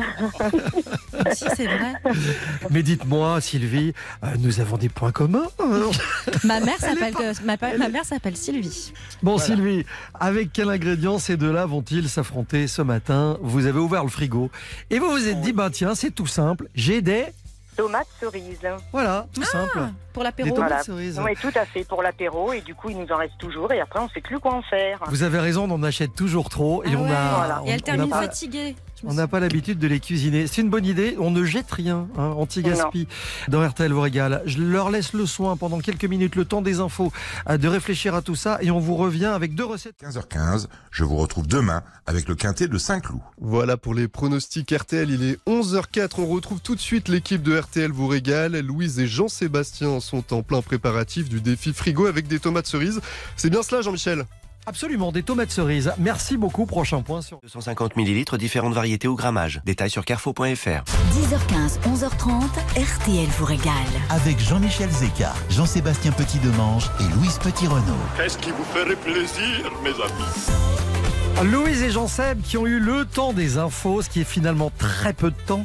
Si, 1.34 1.44
c'est 1.56 1.66
vrai. 1.66 1.92
Mais 2.70 2.82
dites-moi, 2.82 3.40
Sylvie, 3.40 3.92
euh, 4.24 4.28
nous 4.40 4.60
avons 4.60 4.76
des 4.76 4.88
points 4.88 5.12
communs. 5.12 5.46
Ma 6.44 6.60
mère 6.60 6.78
s'appelle 6.78 7.14
que- 7.14 7.44
ma, 7.44 7.56
pa- 7.56 7.76
ma 7.76 7.88
mère 7.88 8.04
s'appelle 8.04 8.36
Sylvie. 8.36 8.92
Bon, 9.22 9.38
Sylvie, 9.38 9.84
avec 10.18 10.52
quel 10.52 10.68
ingrédient 10.70 11.18
ces 11.18 11.36
deux-là 11.36 11.66
vont-ils 11.66 12.08
s'affronter 12.08 12.66
ce 12.66 12.82
matin? 12.82 13.38
Vous 13.42 13.66
avez 13.66 13.78
ouvert 13.78 14.02
le 14.04 14.10
frigo 14.10 14.50
et 14.90 14.98
vous 14.98 15.10
vous 15.10 15.28
êtes 15.28 15.40
dit, 15.40 15.52
bah 15.52 15.68
tiens, 15.70 15.91
c'est 15.94 16.10
tout 16.10 16.26
simple, 16.26 16.68
j'ai 16.74 17.02
des... 17.02 17.26
Tomates 17.74 18.06
cerises. 18.20 18.58
Voilà, 18.92 19.26
tout 19.32 19.42
simple. 19.44 19.78
Pour 20.12 20.24
Des 20.24 20.30
tomates 20.50 20.56
Voilà. 20.68 20.82
cerises. 20.82 21.18
Oui, 21.24 21.32
tout 21.40 21.50
à 21.58 21.64
fait, 21.64 21.84
pour 21.84 22.02
l'apéro. 22.02 22.52
Et 22.52 22.60
du 22.60 22.74
coup, 22.74 22.90
il 22.90 22.98
nous 22.98 23.10
en 23.10 23.16
reste 23.16 23.38
toujours. 23.38 23.72
Et 23.72 23.80
après, 23.80 23.98
on 23.98 24.04
ne 24.04 24.08
sait 24.10 24.20
plus 24.20 24.38
quoi 24.38 24.52
en 24.56 24.60
faire. 24.62 25.02
Vous 25.08 25.22
avez 25.22 25.38
raison, 25.38 25.64
on 25.70 25.74
en 25.74 25.82
achète 25.82 26.14
toujours 26.14 26.50
trop 26.50 26.84
et 26.84 26.88
Ah 26.92 26.98
on 26.98 27.04
ouais. 27.04 27.10
a... 27.16 27.34
Voilà. 27.34 27.62
on- 27.62 27.66
Et 27.66 27.70
elle 27.70 27.80
on 27.80 27.82
termine 27.84 28.10
n'a 28.10 28.16
pas- 28.16 28.22
fatiguée. 28.24 28.76
On 29.04 29.14
n'a 29.14 29.26
pas 29.26 29.40
l'habitude 29.40 29.78
de 29.78 29.86
les 29.86 30.00
cuisiner. 30.00 30.46
C'est 30.46 30.62
une 30.62 30.70
bonne 30.70 30.86
idée. 30.86 31.16
On 31.18 31.30
ne 31.30 31.44
jette 31.44 31.70
rien, 31.70 32.08
hein, 32.16 32.34
anti-gaspi. 32.36 33.08
Dans 33.48 33.66
RTL 33.66 33.92
vous 33.92 34.00
régale. 34.00 34.42
Je 34.46 34.62
leur 34.62 34.90
laisse 34.90 35.12
le 35.12 35.26
soin 35.26 35.56
pendant 35.56 35.80
quelques 35.80 36.04
minutes, 36.04 36.36
le 36.36 36.44
temps 36.44 36.62
des 36.62 36.80
infos, 36.80 37.12
de 37.50 37.68
réfléchir 37.68 38.14
à 38.14 38.22
tout 38.22 38.34
ça 38.34 38.58
et 38.62 38.70
on 38.70 38.78
vous 38.78 38.96
revient 38.96 39.26
avec 39.26 39.54
deux 39.54 39.64
recettes. 39.64 39.96
15h15, 40.02 40.66
je 40.90 41.04
vous 41.04 41.16
retrouve 41.16 41.46
demain 41.46 41.82
avec 42.06 42.28
le 42.28 42.34
quintet 42.34 42.68
de 42.68 42.78
Saint-Cloud. 42.78 43.20
Voilà 43.40 43.76
pour 43.76 43.94
les 43.94 44.08
pronostics 44.08 44.70
RTL, 44.70 45.10
il 45.10 45.24
est 45.24 45.38
11h04, 45.46 46.14
on 46.18 46.26
retrouve 46.26 46.60
tout 46.60 46.74
de 46.74 46.80
suite 46.80 47.08
l'équipe 47.08 47.42
de 47.42 47.58
RTL 47.58 47.90
vous 47.90 48.06
régale. 48.06 48.58
Louise 48.60 48.98
et 48.98 49.06
Jean-Sébastien 49.06 50.00
sont 50.00 50.32
en 50.32 50.42
plein 50.42 50.62
préparatif 50.62 51.28
du 51.28 51.40
défi 51.40 51.72
frigo 51.72 52.06
avec 52.06 52.28
des 52.28 52.38
tomates 52.38 52.66
cerises. 52.66 53.00
C'est 53.36 53.50
bien 53.50 53.62
cela 53.62 53.82
Jean-Michel? 53.82 54.24
Absolument, 54.66 55.12
des 55.12 55.22
tomates 55.22 55.50
cerises. 55.50 55.92
Merci 55.98 56.36
beaucoup. 56.36 56.66
Prochain 56.66 57.02
point 57.02 57.22
sur... 57.22 57.40
250 57.42 57.96
millilitres, 57.96 58.38
différentes 58.38 58.74
variétés 58.74 59.08
au 59.08 59.14
grammage. 59.16 59.60
Détails 59.64 59.90
sur 59.90 60.04
carrefour.fr. 60.04 60.44
10h15, 60.44 61.80
11h30, 61.86 62.42
RTL 62.76 63.28
vous 63.38 63.44
régale. 63.44 63.72
Avec 64.10 64.38
Jean-Michel 64.38 64.90
Zeka, 64.90 65.32
Jean-Sébastien 65.50 66.12
Petit-Demange 66.12 66.90
et 67.00 67.16
Louise 67.16 67.38
Petit-Renault. 67.38 67.82
Qu'est-ce 68.16 68.38
qui 68.38 68.50
vous 68.50 68.64
ferait 68.64 68.96
plaisir, 68.96 69.72
mes 69.82 69.90
amis? 69.90 71.11
Louise 71.40 71.82
et 71.82 71.90
Jean-Seb 71.90 72.40
qui 72.42 72.56
ont 72.56 72.66
eu 72.66 72.78
le 72.78 73.04
temps 73.04 73.32
des 73.32 73.58
infos, 73.58 74.02
ce 74.02 74.08
qui 74.08 74.20
est 74.20 74.24
finalement 74.24 74.70
très 74.78 75.12
peu 75.12 75.30
de 75.30 75.36
temps, 75.46 75.64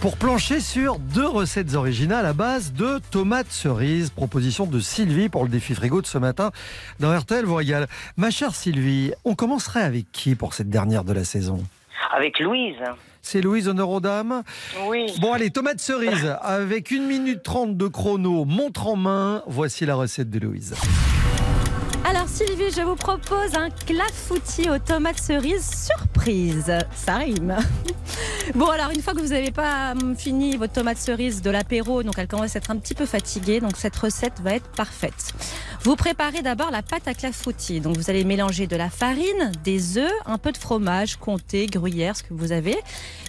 pour 0.00 0.16
plancher 0.16 0.60
sur 0.60 0.98
deux 0.98 1.26
recettes 1.26 1.74
originales 1.74 2.24
à 2.24 2.32
base 2.32 2.72
de 2.72 2.98
tomates 3.10 3.50
cerises. 3.50 4.08
Proposition 4.08 4.64
de 4.64 4.80
Sylvie 4.80 5.28
pour 5.28 5.42
le 5.42 5.50
défi 5.50 5.74
frigo 5.74 6.00
de 6.00 6.06
ce 6.06 6.16
matin 6.16 6.50
dans 6.98 7.16
RTL 7.16 7.44
vous 7.44 7.56
régale. 7.56 7.88
Ma 8.16 8.30
chère 8.30 8.54
Sylvie, 8.54 9.12
on 9.24 9.34
commencerait 9.34 9.82
avec 9.82 10.10
qui 10.12 10.34
pour 10.34 10.54
cette 10.54 10.70
dernière 10.70 11.04
de 11.04 11.12
la 11.12 11.24
saison? 11.24 11.62
Avec 12.10 12.38
Louise. 12.40 12.76
C'est 13.20 13.42
Louise 13.42 13.68
honneur 13.68 13.90
aux 13.90 14.00
dames? 14.00 14.42
Oui. 14.86 15.12
Bon 15.20 15.34
allez, 15.34 15.50
tomates 15.50 15.80
cerises 15.80 16.34
avec 16.42 16.90
1 16.90 17.00
minute 17.00 17.42
30 17.42 17.76
de 17.76 17.86
chrono, 17.86 18.46
montre 18.46 18.86
en 18.86 18.96
main. 18.96 19.42
Voici 19.46 19.84
la 19.84 19.94
recette 19.94 20.30
de 20.30 20.38
Louise. 20.38 20.74
Alors 22.08 22.26
Sylvie, 22.26 22.70
je 22.74 22.80
vous 22.80 22.96
propose 22.96 23.54
un 23.54 23.68
clafoutis 23.68 24.70
aux 24.70 24.78
tomates 24.78 25.18
cerises 25.18 25.68
surprise. 25.86 26.72
Ça 26.94 27.16
rime. 27.16 27.54
Bon 28.54 28.68
alors 28.70 28.90
une 28.90 29.02
fois 29.02 29.12
que 29.12 29.20
vous 29.20 29.28
n'avez 29.28 29.50
pas 29.50 29.92
hum, 29.92 30.16
fini 30.16 30.56
votre 30.56 30.72
tomate 30.72 30.96
cerise 30.96 31.42
de 31.42 31.50
l'apéro, 31.50 32.02
donc 32.02 32.14
elle 32.16 32.26
commence 32.26 32.56
à 32.56 32.60
être 32.60 32.70
un 32.70 32.76
petit 32.76 32.94
peu 32.94 33.04
fatiguée, 33.04 33.60
donc 33.60 33.76
cette 33.76 33.94
recette 33.94 34.40
va 34.40 34.54
être 34.54 34.70
parfaite. 34.70 35.34
Vous 35.82 35.96
préparez 35.96 36.40
d'abord 36.40 36.70
la 36.70 36.80
pâte 36.80 37.06
à 37.06 37.12
clafoutis. 37.12 37.80
Donc 37.80 37.98
vous 37.98 38.08
allez 38.08 38.24
mélanger 38.24 38.66
de 38.66 38.74
la 38.74 38.88
farine, 38.88 39.52
des 39.62 39.98
œufs, 39.98 40.10
un 40.24 40.38
peu 40.38 40.50
de 40.50 40.56
fromage, 40.56 41.16
comté, 41.16 41.66
gruyère, 41.66 42.16
ce 42.16 42.22
que 42.22 42.32
vous 42.32 42.52
avez, 42.52 42.78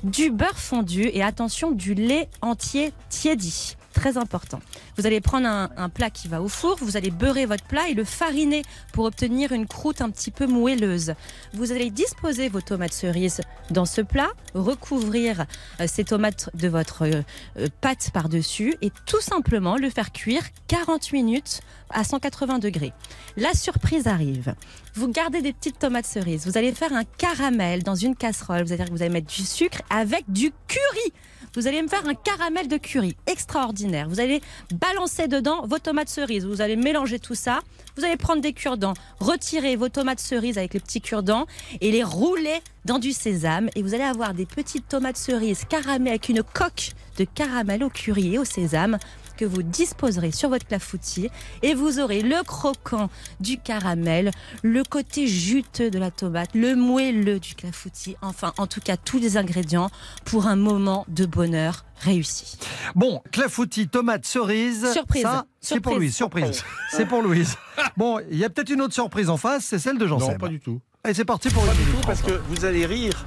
du 0.04 0.32
beurre 0.32 0.58
fondu 0.58 1.10
et 1.12 1.22
attention 1.22 1.72
du 1.72 1.96
lait 1.96 2.30
entier 2.42 2.94
tiédi. 3.10 3.76
Très 3.94 4.18
important. 4.18 4.60
Vous 4.98 5.08
allez 5.08 5.20
prendre 5.20 5.48
un, 5.48 5.90
plat 5.90 6.10
qui 6.10 6.28
va 6.28 6.42
au 6.42 6.48
four, 6.48 6.78
vous 6.82 6.96
allez 6.96 7.10
beurrer 7.10 7.46
votre 7.46 7.64
plat 7.64 7.90
et 7.90 7.94
le 7.94 8.04
fariner 8.04 8.62
pour 8.94 9.06
obtenir 9.06 9.52
une 9.52 9.68
croûte 9.68 10.02
un 10.02 10.10
petit 10.10 10.32
peu 10.32 10.46
moelleuse. 10.46 11.16
Vous 11.54 11.72
allez 11.72 11.90
disposer 11.90 12.50
vos 12.50 12.62
tomates 12.62 12.94
cerises 12.94 13.42
dans 13.72 13.86
ce 13.86 14.02
plat, 14.02 14.30
recouvrir 14.54 15.46
euh, 15.80 15.88
ces 15.88 16.04
tomates 16.04 16.50
de 16.54 16.68
votre 16.68 17.06
euh, 17.06 17.22
euh, 17.58 17.68
pâte 17.82 18.12
par-dessus 18.14 18.76
et 18.82 18.92
tout 19.06 19.22
simplement 19.22 19.76
le 19.76 19.90
faire 19.90 20.12
cuire 20.12 20.44
40 20.68 21.12
minutes 21.12 21.62
à 21.90 22.04
180 22.04 22.60
degrés. 22.60 22.94
La 23.38 23.54
surprise 23.54 24.08
arrive. 24.08 24.54
Vous 24.96 25.08
gardez 25.08 25.42
des 25.42 25.54
petites 25.54 25.80
tomates 25.80 26.06
cerises. 26.06 26.46
Vous 26.46 26.58
allez 26.58 26.74
faire 26.74 26.94
un 26.94 27.04
caramel 27.04 27.84
dans 27.84 27.96
une 27.96 28.16
casserole. 28.16 28.64
Vous 28.64 28.74
allez, 28.74 28.86
vous 28.92 29.02
allez 29.02 29.14
mettre 29.14 29.34
du 29.34 29.44
sucre 29.44 29.82
avec 29.90 30.26
du 30.28 30.52
curry. 30.68 31.14
Vous 31.56 31.68
allez 31.68 31.82
me 31.82 31.88
faire 31.88 32.08
un 32.08 32.14
caramel 32.14 32.68
de 32.68 32.78
curry 32.78 33.16
extraordinaire. 33.28 34.08
Vous 34.08 34.20
allez 34.20 34.42
balancer 34.74 35.28
dedans 35.28 35.66
vos 35.66 35.80
tomates 35.80 36.10
cerises. 36.10 36.46
Vous 36.46 36.62
allez 36.62 36.76
mélanger 36.76 37.20
tout 37.20 37.36
ça. 37.36 37.60
Vous 37.98 38.06
allez 38.06 38.18
prendre 38.18 38.42
des 38.42 38.54
cure-dents, 38.54 38.94
retirer 39.20 39.76
vos 39.76 39.90
tomates 39.90 40.20
cerises 40.20 40.58
avec 40.58 40.74
les 40.74 40.80
petits 40.80 41.02
cure-dents 41.02 41.48
et 41.82 41.92
les 41.92 42.04
rouler 42.04 42.62
dans 42.86 43.00
du 43.00 43.12
sésame. 43.12 43.70
Et 43.76 43.82
vous 43.82 43.94
allez 43.94 44.04
avoir 44.04 44.34
des 44.34 44.46
petites 44.46 44.88
tomates 44.88 45.18
cerises 45.18 45.66
caramel 45.66 46.10
avec 46.10 46.30
une 46.30 46.44
coque 46.44 46.92
de 47.18 47.26
caramel 47.26 47.84
au 47.84 47.90
curry 47.90 48.36
et 48.36 48.40
au 48.40 48.46
sésame 48.46 48.98
que 49.40 49.46
vous 49.46 49.64
disposerez 49.64 50.34
sur 50.34 50.50
votre 50.50 50.68
clafoutis 50.68 51.30
et 51.62 51.74
vous 51.74 52.02
aurez 52.02 52.22
le 52.22 52.44
croquant 52.44 53.10
du 53.40 53.58
caramel, 53.58 54.32
le 54.64 54.84
côté 54.84 55.28
juteux 55.28 55.90
de 55.90 55.98
la 55.98 56.12
tomate, 56.12 56.50
le 56.54 56.76
moelleux 56.76 57.40
du 57.40 57.56
clafoutis, 57.56 58.18
enfin 58.22 58.52
en 58.58 58.68
tout 58.68 58.82
cas 58.82 58.98
tous 58.98 59.18
les 59.18 59.38
ingrédients 59.38 59.92
pour 60.26 60.48
un 60.48 60.58
moment 60.58 61.06
de 61.08 61.26
bonheur 61.26 61.86
réussi. 62.02 62.58
Bon, 62.96 63.22
clafoutis, 63.32 63.88
tomates, 63.88 64.26
cerises. 64.26 64.92
Surprise. 64.92 65.24
Ça, 65.24 65.46
c'est 65.62 65.80
pour. 65.80 65.96
Louise. 65.96 66.16
Surprise. 66.16 66.64
C'est 66.92 67.06
pour 67.06 67.22
Louise. 67.22 67.56
Bon, 67.96 68.20
il 68.30 68.38
y 68.38 68.44
a 68.44 68.50
peut-être 68.50 68.72
une 68.72 68.82
autre 68.82 68.94
surprise 68.94 69.30
en 69.30 69.38
face, 69.38 69.64
c'est 69.64 69.80
celle 69.80 69.98
de 69.98 70.06
jean 70.06 70.18
Non, 70.18 70.38
pas 70.38 70.50
du 70.50 70.60
tout. 70.60 70.82
Et 71.08 71.14
c'est 71.14 71.24
parti 71.24 71.50
pour 71.50 71.66
Pas 71.66 71.74
du 71.74 71.84
tout, 71.84 72.02
parce 72.06 72.22
que 72.22 72.32
vous 72.50 72.66
allez 72.66 72.86
rire. 72.86 73.26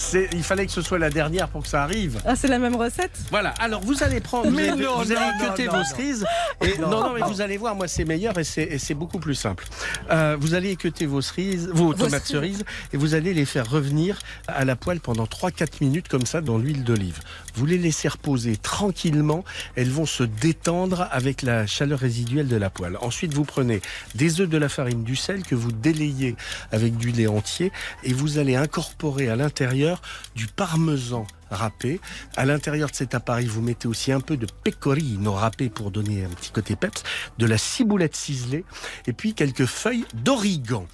C'est- 0.00 0.30
Il 0.32 0.42
fallait 0.42 0.64
que 0.64 0.72
ce 0.72 0.80
soit 0.80 0.98
la 0.98 1.10
dernière 1.10 1.48
pour 1.48 1.62
que 1.62 1.68
ça 1.68 1.82
arrive. 1.82 2.20
Ah, 2.24 2.34
c'est 2.34 2.48
la 2.48 2.58
même 2.58 2.74
recette 2.74 3.10
Voilà, 3.30 3.50
alors 3.60 3.82
vous 3.82 4.02
allez 4.02 4.20
prendre, 4.20 4.48
vous 4.48 4.56
Mais 4.56 4.68
non, 4.74 5.02
vous 5.02 5.12
allez 5.12 5.46
cuter 5.46 5.68
vos 5.68 5.84
cerises. 5.84 6.24
Et, 6.62 6.78
non, 6.78 6.88
non, 6.88 7.12
mais 7.12 7.20
vous 7.20 7.42
allez 7.42 7.58
voir, 7.58 7.74
moi 7.74 7.86
c'est 7.86 8.06
meilleur 8.06 8.38
et 8.38 8.44
c'est 8.44 8.62
et 8.62 8.78
c'est 8.78 8.94
beaucoup 8.94 9.18
plus 9.18 9.34
simple. 9.34 9.66
Euh, 10.10 10.36
vous 10.40 10.54
allez 10.54 10.70
équeuter 10.70 11.04
vos 11.04 11.20
cerises, 11.20 11.68
vos 11.72 11.92
tomates 11.92 12.26
cerises, 12.26 12.64
et 12.94 12.96
vous 12.96 13.14
allez 13.14 13.34
les 13.34 13.44
faire 13.44 13.68
revenir 13.68 14.18
à 14.48 14.64
la 14.64 14.74
poêle 14.74 15.00
pendant 15.00 15.26
3-4 15.26 15.82
minutes 15.82 16.08
comme 16.08 16.24
ça 16.24 16.40
dans 16.40 16.56
l'huile 16.56 16.82
d'olive. 16.82 17.20
Vous 17.54 17.66
les 17.66 17.78
laissez 17.78 18.08
reposer 18.08 18.56
tranquillement, 18.56 19.44
elles 19.76 19.90
vont 19.90 20.06
se 20.06 20.22
détendre 20.22 21.08
avec 21.10 21.42
la 21.42 21.66
chaleur 21.66 21.98
résiduelle 21.98 22.48
de 22.48 22.56
la 22.56 22.70
poêle. 22.70 22.96
Ensuite, 23.02 23.34
vous 23.34 23.44
prenez 23.44 23.82
des 24.14 24.40
œufs, 24.40 24.48
de 24.48 24.56
la 24.58 24.70
farine, 24.70 25.04
du 25.04 25.16
sel 25.16 25.42
que 25.42 25.54
vous 25.54 25.72
délayez 25.72 26.36
avec 26.72 26.96
du 26.96 27.10
lait 27.10 27.26
entier 27.26 27.70
et 28.02 28.14
vous 28.14 28.38
allez 28.38 28.56
incorporer 28.56 29.28
à 29.28 29.36
l'intérieur 29.36 29.89
du 30.34 30.46
parmesan 30.46 31.26
râpé. 31.50 32.00
À 32.36 32.46
l'intérieur 32.46 32.90
de 32.90 32.94
cet 32.94 33.14
appareil, 33.14 33.46
vous 33.46 33.62
mettez 33.62 33.88
aussi 33.88 34.12
un 34.12 34.20
peu 34.20 34.36
de 34.36 34.46
pecorino 34.64 35.32
râpé 35.32 35.68
pour 35.68 35.90
donner 35.90 36.24
un 36.24 36.28
petit 36.28 36.50
côté 36.50 36.76
peps, 36.76 37.02
de 37.38 37.46
la 37.46 37.58
ciboulette 37.58 38.16
ciselée 38.16 38.64
et 39.06 39.12
puis 39.12 39.34
quelques 39.34 39.66
feuilles 39.66 40.04
d'origan. 40.14 40.86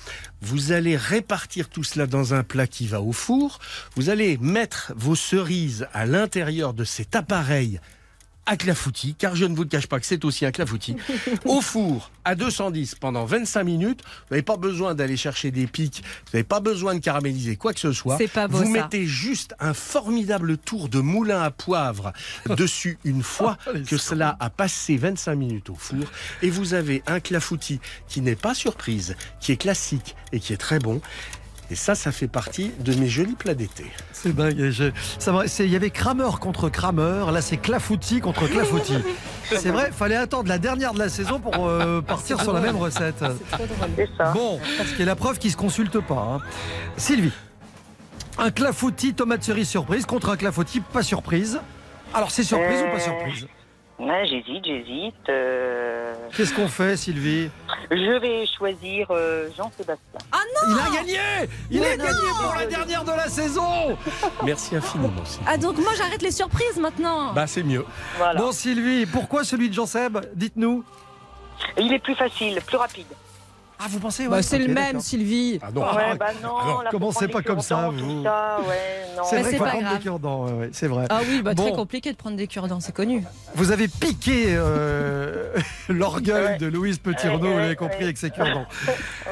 Vous 0.43 0.73
allez 0.73 0.97
répartir 0.97 1.69
tout 1.69 1.85
cela 1.85 2.07
dans 2.07 2.35
un 2.35 2.43
plat 2.43 2.67
qui 2.67 2.87
va 2.87 3.01
au 3.01 3.13
four. 3.13 3.59
Vous 3.97 4.11
allez 4.11 4.39
mettre 4.39 4.93
vos 4.97 5.15
cerises 5.17 5.89
à 5.93 6.07
l'intérieur 6.07 6.75
de 6.75 6.85
cet 6.85 7.17
appareil 7.17 7.81
à 8.47 8.57
clafoutis, 8.57 9.15
car 9.19 9.37
je 9.37 9.45
ne 9.45 9.55
vous 9.55 9.65
le 9.65 9.69
cache 9.69 9.87
pas 9.89 10.01
que 10.01 10.07
c'est 10.07 10.25
aussi 10.25 10.47
un 10.47 10.53
clafoutis, 10.53 10.97
au 11.45 11.61
four 11.61 12.11
à 12.25 12.35
210 12.35 12.97
pendant 12.97 13.25
25 13.25 13.65
minutes. 13.65 14.01
Vous 14.03 14.35
n'avez 14.35 14.43
pas 14.43 14.57
besoin 14.57 14.95
d'aller 14.95 15.17
chercher 15.17 15.51
des 15.51 15.67
pics, 15.67 16.03
vous 16.27 16.31
n'avez 16.35 16.45
pas 16.45 16.61
besoin 16.61 16.95
de 16.95 17.01
caraméliser 17.01 17.57
quoi 17.57 17.73
que 17.73 17.81
ce 17.81 17.93
soit. 17.93 18.17
C'est 18.19 18.29
pas 18.29 18.49
beau, 18.49 18.59
vous 18.59 18.65
ça. 18.65 18.71
mettez 18.71 19.07
juste 19.07 19.55
un 19.61 19.75
formidable 19.75 20.57
tour 20.57 20.89
de 20.89 21.01
moulin 21.01 21.43
à 21.43 21.51
poivre 21.51 22.13
dessus 22.57 22.99
une 23.05 23.23
fois 23.23 23.59
que 23.89 23.97
cela 23.97 24.37
a 24.41 24.51
passé 24.51 24.97
25 24.97 25.35
minutes 25.35 25.71
au 25.71 25.75
four 25.75 26.05
et 26.43 26.51
vous 26.51 26.75
avez 26.75 27.03
un 27.07 27.21
clafoutis 27.21 27.81
qui 28.09 28.21
n'est 28.21 28.37
pas 28.37 28.55
surprise, 28.55 29.17
qui 29.41 29.53
est 29.53 29.57
classique 29.57 30.17
et 30.33 30.41
qui 30.41 30.53
est 30.53 30.59
très 30.59 30.79
bon. 30.79 31.01
Et 31.71 31.75
ça, 31.75 31.95
ça 31.97 32.13
fait 32.13 32.29
partie 32.29 32.71
de 32.79 32.95
mes 32.95 33.09
jolis 33.09 33.35
plats 33.35 33.55
d'été. 33.55 33.87
C'est 34.13 34.35
dingue. 34.35 34.71
je- 34.71 34.91
ça 35.19 35.33
c'est- 35.47 35.65
Il 35.67 35.73
y 35.73 35.77
avait 35.77 35.91
Kramer 35.91 36.31
contre 36.41 36.69
Kramer. 36.69 37.25
Là, 37.33 37.41
c'est 37.43 37.57
Clafoutis 37.57 38.21
contre 38.21 38.47
Clafoutis. 38.47 38.99
C'est 39.49 39.71
vrai, 39.71 39.91
fallait 39.97 40.17
attendre 40.17 40.49
la 40.49 40.59
dernière 40.59 40.93
de 40.93 40.99
la 40.99 41.09
saison 41.09 41.39
pour 41.39 41.67
euh, 41.69 42.01
partir 42.01 42.41
sur 42.41 42.53
la 42.53 42.61
même 42.61 42.75
recette. 42.77 43.23
Bon, 44.35 44.59
ce 44.85 44.95
qui 44.95 45.03
est 45.03 45.05
la 45.05 45.15
preuve 45.15 45.39
qu'ils 45.39 45.53
se 45.53 45.57
consultent 45.57 46.01
pas. 46.01 46.15
hein. 46.37 46.41
Sylvie, 46.97 47.31
un 48.39 48.51
Clafoutis 48.51 49.15
tomate 49.15 49.45
cerise 49.45 49.69
surprise 49.69 50.05
contre 50.05 50.31
un 50.31 50.37
Clafoutis 50.37 50.81
pas 50.81 51.03
surprise. 51.05 51.61
Alors, 52.13 52.31
c'est 52.33 52.43
surprise 52.45 52.81
ou 52.81 52.93
pas 52.93 53.01
surprise? 53.01 53.47
Ouais, 53.99 54.27
j'hésite, 54.27 54.65
j'hésite. 54.65 55.15
euh, 55.31 56.13
Qu'est-ce 56.37 56.53
qu'on 56.55 56.69
fait, 56.69 56.97
Sylvie? 56.99 57.49
Je 57.91 58.19
vais 58.21 58.45
choisir 58.47 59.07
euh, 59.11 59.49
Jean-Sébastien. 59.57 60.19
Ah 60.33 60.39
non 60.55 60.75
Il 60.75 60.79
a 60.79 61.01
gagné 61.01 61.19
Il 61.71 61.83
a 61.85 61.97
gagné 61.97 62.29
pour 62.43 62.55
la 62.59 62.67
dernière 62.67 63.05
de 63.05 63.11
la 63.13 63.29
saison 63.29 63.97
Merci 64.45 64.77
infiniment. 64.77 65.25
Sylvie. 65.25 65.47
Ah 65.49 65.57
donc 65.57 65.79
moi 65.79 65.93
j'arrête 65.97 66.21
les 66.21 66.31
surprises 66.31 66.77
maintenant. 66.79 67.33
Bah, 67.33 67.47
c'est 67.47 67.63
mieux. 67.63 67.87
Voilà. 68.19 68.39
Bon, 68.41 68.53
Sylvie, 68.53 69.07
pourquoi 69.07 69.45
celui 69.45 69.69
de 69.71 69.75
Jean-Seb? 69.75 70.19
Dites-nous. 70.35 70.85
Il 71.79 71.91
est 71.93 71.99
plus 72.01 72.15
facile, 72.15 72.61
plus 72.67 72.77
rapide. 72.77 73.07
Ah, 73.79 73.85
vous 73.89 73.99
pensez 74.01 74.27
Bah, 74.29 74.43
c'est 74.43 74.59
le 74.59 74.73
même. 74.73 75.01
Sylvie. 75.01 75.59
Ah 75.63 75.71
non, 75.73 75.83
ouais, 75.83 76.17
bah 76.19 76.27
non. 76.43 76.59
Faut 76.59 76.91
commencez 76.91 77.29
pas 77.29 77.43
comme 77.43 77.61
ça, 77.61 77.91
vous. 77.91 78.23
ouais. 78.23 78.27
C'est 79.29 79.41
vrai 79.41 79.45
c'est 79.45 79.49
qu'il 79.51 79.59
faut 79.59 79.65
pas 79.65 79.71
prendre 79.71 79.85
grave. 79.85 79.97
des 79.99 80.03
cure-dents, 80.03 80.45
ouais, 80.47 80.53
ouais, 80.53 80.71
c'est 80.73 80.87
vrai. 80.89 81.07
Ah 81.11 81.21
oui, 81.29 81.43
bah, 81.43 81.55
très 81.55 81.73
compliqué 81.73 82.13
de 82.13 82.17
prendre 82.17 82.37
des 82.37 82.47
cure-dents, 82.47 82.81
c'est 82.81 82.95
connu. 82.95 83.23
Vous 83.55 83.73
avez 83.73 83.89
piqué 83.89 84.45
euh, 84.49 85.53
l'orgueil 85.89 86.59
de 86.59 86.67
Louise 86.67 86.99
Petit-Renaud, 86.99 87.53
vous 87.53 87.59
l'avez 87.59 87.77
compris, 87.77 88.05
avec 88.05 88.19
ses 88.19 88.31
cure-dents. 88.31 88.67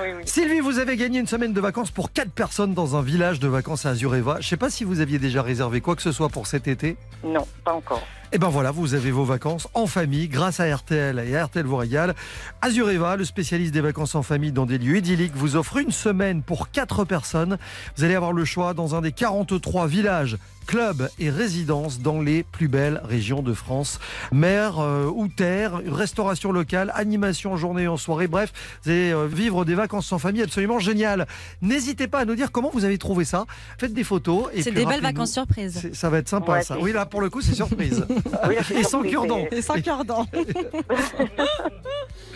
Oui, 0.02 0.10
oui. 0.18 0.22
Sylvie, 0.26 0.60
vous 0.60 0.78
avez 0.78 0.96
gagné 0.96 1.18
une 1.20 1.26
semaine 1.26 1.52
de 1.52 1.60
vacances 1.60 1.90
pour 1.90 2.12
4 2.12 2.30
personnes 2.30 2.74
dans 2.74 2.96
un 2.96 3.02
village 3.02 3.38
de 3.40 3.48
vacances 3.48 3.86
à 3.86 3.90
Azureva. 3.90 4.38
Je 4.40 4.48
sais 4.48 4.56
pas 4.56 4.68
si 4.68 4.84
vous 4.84 5.00
aviez 5.00 5.18
déjà 5.18 5.40
réservé 5.42 5.80
quoi 5.80 5.94
que 5.96 6.02
ce 6.02 6.12
soit 6.12 6.28
pour 6.28 6.46
cet 6.46 6.68
été. 6.68 6.96
Non, 7.24 7.46
pas 7.64 7.72
encore. 7.72 8.02
Et 8.34 8.38
ben 8.38 8.48
voilà, 8.48 8.72
vous 8.72 8.94
avez 8.94 9.12
vos 9.12 9.22
vacances 9.22 9.68
en 9.74 9.86
famille 9.86 10.26
grâce 10.26 10.58
à 10.58 10.64
RTL 10.74 11.20
et 11.20 11.36
à 11.36 11.44
RTL 11.44 11.64
vous 11.64 11.76
régale. 11.76 12.16
Azureva, 12.62 13.14
le 13.14 13.24
spécialiste 13.24 13.72
des 13.72 13.80
vacances 13.80 14.16
en 14.16 14.24
famille 14.24 14.50
dans 14.50 14.66
des 14.66 14.76
lieux 14.76 14.96
idylliques, 14.96 15.36
vous 15.36 15.54
offre 15.54 15.76
une 15.76 15.92
semaine 15.92 16.42
pour 16.42 16.72
4 16.72 17.04
personnes. 17.04 17.58
Vous 17.96 18.02
allez 18.02 18.16
avoir 18.16 18.32
le 18.32 18.44
choix 18.44 18.74
dans 18.74 18.96
un 18.96 19.02
des 19.02 19.12
43 19.12 19.86
villages 19.86 20.36
clubs 20.64 21.08
et 21.18 21.30
résidences 21.30 22.00
dans 22.00 22.20
les 22.20 22.42
plus 22.42 22.68
belles 22.68 23.00
régions 23.04 23.42
de 23.42 23.52
France. 23.52 23.98
Mer 24.32 24.78
euh, 24.80 25.06
ou 25.14 25.28
terre, 25.28 25.80
restauration 25.86 26.50
locale, 26.52 26.92
animation 26.94 27.52
en 27.52 27.56
journée 27.56 27.82
et 27.84 27.88
en 27.88 27.96
soirée, 27.96 28.26
bref, 28.26 28.52
allez 28.86 29.12
euh, 29.12 29.26
vivre 29.26 29.64
des 29.64 29.74
vacances 29.74 30.10
en 30.12 30.18
famille 30.18 30.42
absolument 30.42 30.78
géniales. 30.78 31.26
N'hésitez 31.62 32.08
pas 32.08 32.20
à 32.20 32.24
nous 32.24 32.34
dire 32.34 32.50
comment 32.52 32.70
vous 32.72 32.84
avez 32.84 32.98
trouvé 32.98 33.24
ça. 33.24 33.44
Faites 33.78 33.92
des 33.94 34.04
photos. 34.04 34.46
et 34.54 34.62
C'est 34.62 34.70
des 34.72 34.84
belles 34.86 35.00
vacances 35.02 35.32
surprises. 35.32 35.78
C'est- 35.80 35.94
Ça 35.94 36.10
va 36.10 36.18
être 36.18 36.28
sympa 36.28 36.52
Ouais, 36.52 36.62
ça. 36.62 36.74
c'est- 36.76 36.80
Oui, 36.82 36.92
là 36.92 37.06
pour 37.06 37.20
le 37.20 37.30
coup, 37.30 37.40
c'est 37.40 37.54
surprise. 37.54 38.04
Oui, 38.48 38.56
c'est 38.66 38.74
et 38.80 38.82
sans 38.84 39.02
cure-dent. 39.02 39.46
c'est- 39.50 39.58
Et 39.58 39.62
sans 39.62 39.80
cure-dent. 39.80 40.26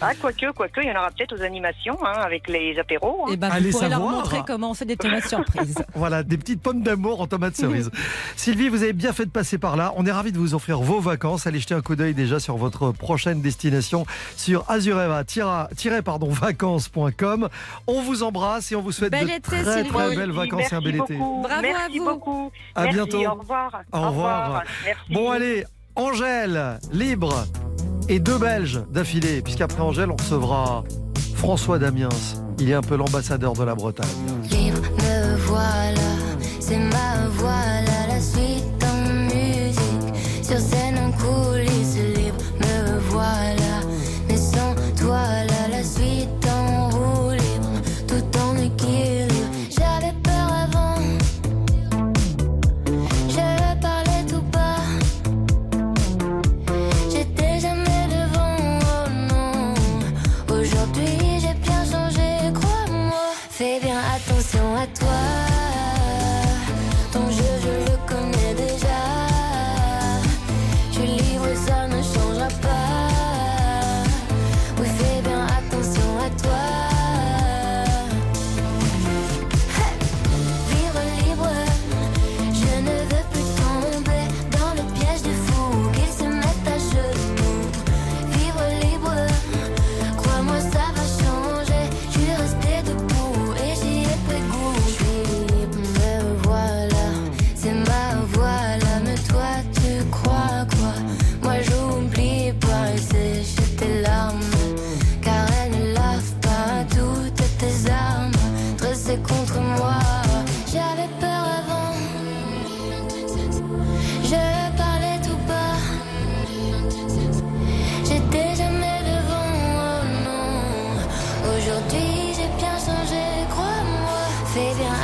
Ah, 0.00 0.12
quoique, 0.14 0.52
quoique, 0.52 0.80
il 0.80 0.86
y 0.88 0.92
en 0.92 0.96
aura 1.00 1.10
peut-être 1.10 1.36
aux 1.36 1.42
animations, 1.42 1.98
hein, 2.06 2.12
avec 2.24 2.48
les 2.48 2.78
apéros. 2.78 3.24
hein. 3.26 3.32
Et 3.32 3.36
ben 3.36 3.50
Allez 3.50 3.70
vous 3.70 3.78
pourrez 3.78 3.88
leur 3.90 3.98
montrer 4.00 4.42
comment 4.46 4.70
on 4.70 4.74
fait 4.74 4.84
des 4.84 4.96
tomates 4.96 5.26
surprises. 5.26 5.74
Voilà, 5.96 6.22
des 6.22 6.38
petites 6.38 6.62
pommes 6.62 6.82
d'amour 6.82 7.20
en 7.20 7.26
tomates 7.26 7.56
cerises. 7.56 7.90
Sylvie, 8.36 8.68
vous 8.68 8.82
avez 8.82 8.92
bien 8.92 9.12
fait 9.12 9.24
de 9.26 9.30
passer 9.30 9.58
par 9.58 9.76
là. 9.76 9.92
On 9.96 10.06
est 10.06 10.12
ravis 10.12 10.32
de 10.32 10.38
vous 10.38 10.54
offrir 10.54 10.80
vos 10.80 11.00
vacances. 11.00 11.46
Allez 11.46 11.60
jeter 11.60 11.74
un 11.74 11.80
coup 11.80 11.96
d'œil 11.96 12.14
déjà 12.14 12.40
sur 12.40 12.56
votre 12.56 12.92
prochaine 12.92 13.40
destination 13.40 14.04
sur 14.36 14.64
azureva-vacances.com. 14.68 17.48
On 17.86 18.02
vous 18.02 18.22
embrasse 18.22 18.72
et 18.72 18.76
on 18.76 18.82
vous 18.82 18.92
souhaite 18.92 19.12
Bel 19.12 19.24
de 19.26 19.30
été, 19.30 19.40
très 19.40 19.64
Sylvie. 19.64 19.88
très 19.88 20.16
belles 20.16 20.32
Merci 20.32 20.50
vacances 20.50 20.72
et 20.72 20.74
un 20.74 20.80
bel 20.80 20.96
été. 20.96 21.16
Bravo 21.16 21.42
Merci 21.62 21.82
à 21.82 21.88
vous. 21.98 22.04
beaucoup. 22.04 22.50
À 22.74 22.82
Merci, 22.84 22.96
bientôt. 22.96 23.24
Au 23.26 23.34
revoir. 23.40 23.82
Au 23.92 24.00
revoir. 24.08 24.62
Merci. 24.84 25.00
Bon 25.12 25.30
allez, 25.30 25.64
Angèle, 25.96 26.78
libre 26.92 27.46
et 28.08 28.18
deux 28.20 28.38
Belges 28.38 28.80
d'affilée, 28.90 29.42
puisqu'après 29.42 29.80
Angèle, 29.80 30.10
on 30.10 30.16
recevra 30.16 30.84
François 31.36 31.78
Damiens. 31.78 32.08
Il 32.58 32.70
est 32.70 32.74
un 32.74 32.80
peu 32.80 32.96
l'ambassadeur 32.96 33.52
de 33.52 33.62
la 33.64 33.74
Bretagne. 33.74 34.08
Libre, 34.50 34.80
me 34.80 35.36
voilà, 35.46 36.00
c'est 36.60 36.78
ma 36.78 37.26
voilà, 37.32 37.77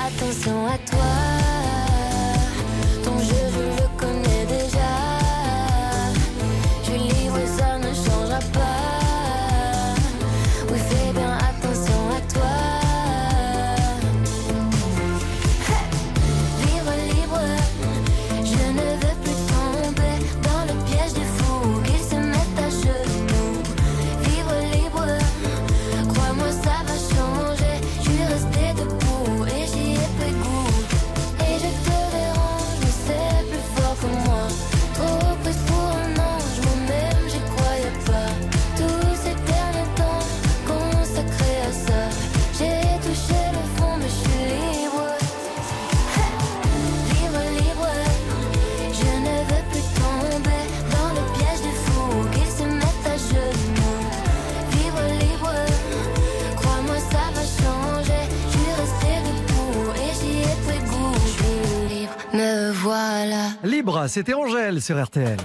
attention 0.07 0.67
à 0.67 0.79
toi. 0.91 1.34
Libre, 63.65 64.05
c'était 64.09 64.35
Angèle 64.35 64.83
sur 64.83 65.03
RTL. 65.03 65.39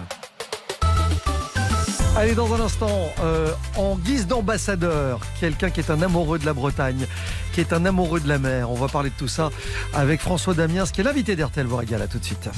Allez, 2.17 2.35
dans 2.35 2.53
un 2.53 2.59
instant, 2.59 2.89
euh, 3.21 3.53
en 3.77 3.95
guise 3.95 4.27
d'ambassadeur, 4.27 5.21
quelqu'un 5.39 5.69
qui 5.69 5.79
est 5.79 5.89
un 5.89 6.01
amoureux 6.01 6.37
de 6.37 6.45
la 6.45 6.51
Bretagne, 6.51 7.05
qui 7.53 7.61
est 7.61 7.71
un 7.71 7.85
amoureux 7.85 8.19
de 8.19 8.27
la 8.27 8.37
mer. 8.37 8.69
On 8.71 8.75
va 8.75 8.89
parler 8.89 9.09
de 9.09 9.15
tout 9.15 9.29
ça 9.29 9.51
avec 9.93 10.19
François 10.19 10.53
Damiens, 10.53 10.83
qui 10.85 10.99
est 10.99 11.03
l'invité 11.05 11.37
d'RTL 11.37 11.65
vous 11.65 11.77
régale. 11.77 12.01
À 12.01 12.07
tout 12.07 12.19
de 12.19 12.25
suite. 12.25 12.49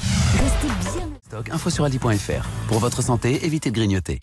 Stock, 1.26 1.48
info 1.50 1.70
sur 1.70 1.84
aldi.fr. 1.84 2.44
Pour 2.66 2.80
votre 2.80 3.00
santé, 3.00 3.46
évitez 3.46 3.70
de 3.70 3.76
grignoter. 3.76 4.20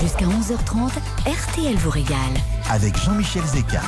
Jusqu'à 0.00 0.24
11h30, 0.24 0.90
RTL 1.26 1.76
vous 1.76 1.90
régale. 1.90 2.16
Avec 2.70 2.96
Jean-Michel 2.96 3.44
Zeka. 3.44 3.82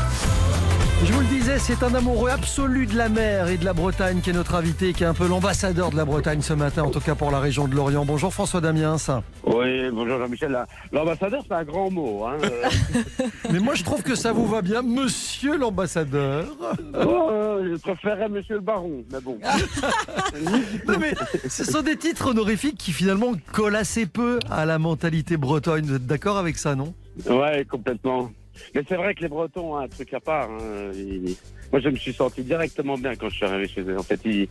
Je 1.03 1.13
vous 1.13 1.21
le 1.21 1.27
disais, 1.27 1.59
c'est 1.59 1.83
un 1.83 1.95
amoureux 1.95 2.31
absolu 2.31 2.87
de 2.87 2.97
la 2.97 3.11
mer 3.11 3.49
et 3.49 3.59
de 3.59 3.65
la 3.65 3.75
Bretagne 3.75 4.21
qui 4.23 4.31
est 4.31 4.33
notre 4.33 4.55
invité, 4.55 4.95
qui 4.95 5.03
est 5.03 5.07
un 5.07 5.13
peu 5.13 5.27
l'ambassadeur 5.29 5.91
de 5.91 5.97
la 5.97 6.05
Bretagne 6.07 6.41
ce 6.41 6.55
matin, 6.55 6.85
en 6.85 6.91
tout 6.91 7.01
cas 7.01 7.15
pour 7.15 7.31
la 7.31 7.41
région 7.41 7.69
de 7.69 7.75
Lorient. 7.75 8.07
Bonjour 8.07 8.33
François 8.33 8.63
Damiens. 8.63 8.97
Oui, 9.45 9.91
bonjour 9.93 10.19
Jean-Michel. 10.19 10.57
L'ambassadeur, 10.93 11.43
c'est 11.47 11.55
un 11.55 11.65
grand 11.65 11.91
mot. 11.91 12.25
Hein. 12.25 12.37
euh. 12.45 13.27
Mais 13.53 13.59
moi, 13.59 13.75
je 13.75 13.85
trouve 13.85 14.03
que 14.03 14.15
ça 14.15 14.33
vous 14.33 14.47
va 14.47 14.63
bien, 14.63 14.81
monsieur 14.81 15.59
l'ambassadeur. 15.59 16.47
Oh, 16.95 17.59
je 17.63 17.77
préférerais 17.77 18.29
monsieur 18.31 18.55
le 18.55 18.61
baron, 18.61 19.05
mais 19.13 19.21
bon. 19.21 19.39
Non, 20.87 20.95
mais 20.99 21.15
ce 21.49 21.65
sont 21.65 21.83
des 21.83 21.97
titres 21.97 22.29
honorifiques 22.31 22.77
qui 22.79 22.93
finalement 22.93 23.33
collent 23.53 23.77
assez 23.77 24.07
peu 24.07 24.39
à 24.51 24.65
la 24.67 24.79
mentalité 24.79 25.37
bretonne. 25.37 25.85
Vous 25.85 25.95
êtes 25.97 26.07
d'accord 26.07 26.39
avec 26.39 26.57
ça, 26.57 26.75
non? 26.75 26.95
Ouais, 27.27 27.65
complètement. 27.71 28.31
Mais 28.75 28.83
c'est 28.89 28.97
vrai 28.97 29.15
que 29.15 29.21
les 29.23 29.29
Bretons 29.29 29.75
ont 29.75 29.77
un 29.79 29.89
truc 29.89 30.13
à 30.15 30.21
part. 30.21 30.51
hein. 30.51 30.91
Ils- 30.95 31.37
Moi, 31.73 31.81
je 31.81 31.89
me 31.89 31.97
suis 31.97 32.13
senti 32.13 32.43
directement 32.43 32.97
bien 32.97 33.15
quand 33.17 33.29
je 33.29 33.35
suis 33.37 33.45
arrivé 33.47 33.67
chez 33.69 33.81
eux. 33.83 33.99
En 33.99 34.03
fait, 34.03 34.21
ils, 34.25 34.49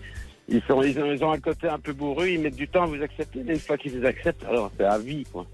ils, 0.50 0.62
sont, 0.68 0.82
ils, 0.84 1.00
ont, 1.00 1.12
ils 1.12 1.24
ont 1.24 1.32
un 1.32 1.40
côté 1.40 1.68
un 1.70 1.80
peu 1.80 1.94
bourru, 1.94 2.32
ils 2.34 2.40
mettent 2.42 2.56
du 2.56 2.68
temps 2.68 2.84
à 2.84 2.88
vous 2.88 3.02
accepter, 3.02 3.42
mais 3.46 3.54
une 3.54 3.60
fois 3.60 3.78
qu'ils 3.78 3.98
vous 3.98 4.06
acceptent, 4.06 4.44
alors 4.46 4.72
c'est 4.78 4.84
à 4.86 4.98
vie, 4.98 5.24
quoi. 5.32 5.46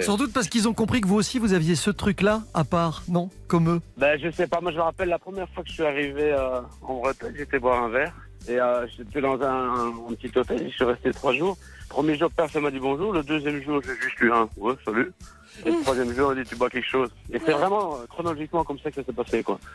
Sans 0.00 0.16
doute 0.16 0.32
parce 0.32 0.46
qu'ils 0.46 0.68
ont 0.68 0.74
compris 0.74 1.00
que 1.00 1.08
vous 1.08 1.16
aussi, 1.16 1.40
vous 1.40 1.54
aviez 1.54 1.74
ce 1.74 1.90
truc-là 1.90 2.42
à 2.54 2.62
part, 2.62 3.02
non? 3.08 3.30
Comme 3.48 3.68
eux? 3.68 3.80
Ben, 3.96 4.16
je 4.16 4.30
sais 4.30 4.46
pas, 4.46 4.60
moi 4.60 4.70
je 4.70 4.76
me 4.76 4.82
rappelle 4.82 5.08
la 5.08 5.18
première 5.18 5.48
fois 5.48 5.64
que 5.64 5.68
je 5.70 5.74
suis 5.74 5.82
arrivé 5.82 6.32
euh, 6.32 6.60
en 6.82 7.00
Bretagne, 7.00 7.34
j'étais 7.36 7.58
boire 7.58 7.82
un 7.82 7.88
verre. 7.88 8.14
Et 8.48 8.60
euh, 8.60 8.86
j'étais 8.96 9.20
dans 9.20 9.40
un, 9.42 9.88
un 10.10 10.14
petit 10.14 10.30
hôtel, 10.38 10.68
je 10.70 10.72
suis 10.72 10.84
resté 10.84 11.10
trois 11.10 11.32
jours. 11.34 11.56
Premier 11.88 12.16
jour, 12.16 12.30
personne 12.30 12.62
m'a 12.62 12.70
dit 12.70 12.78
bonjour. 12.78 13.12
Le 13.12 13.24
deuxième 13.24 13.60
jour, 13.60 13.80
j'ai 13.84 13.94
juste 14.00 14.20
eu 14.20 14.30
un 14.30 14.48
ouais, 14.56 14.74
salut. 14.84 15.10
Et 15.66 15.70
le 15.70 15.82
troisième 15.82 16.12
jour, 16.14 16.30
on 16.30 16.34
dit 16.34 16.44
tu 16.48 16.56
bois 16.56 16.70
quelque 16.70 16.88
chose. 16.88 17.10
Et 17.32 17.38
c'est 17.44 17.52
vraiment 17.52 17.94
euh, 17.94 18.06
chronologiquement 18.08 18.64
comme 18.64 18.78
ça 18.78 18.90
que 18.90 18.96
ça 18.96 19.04
s'est 19.04 19.12
passé, 19.12 19.42
quoi. 19.42 19.58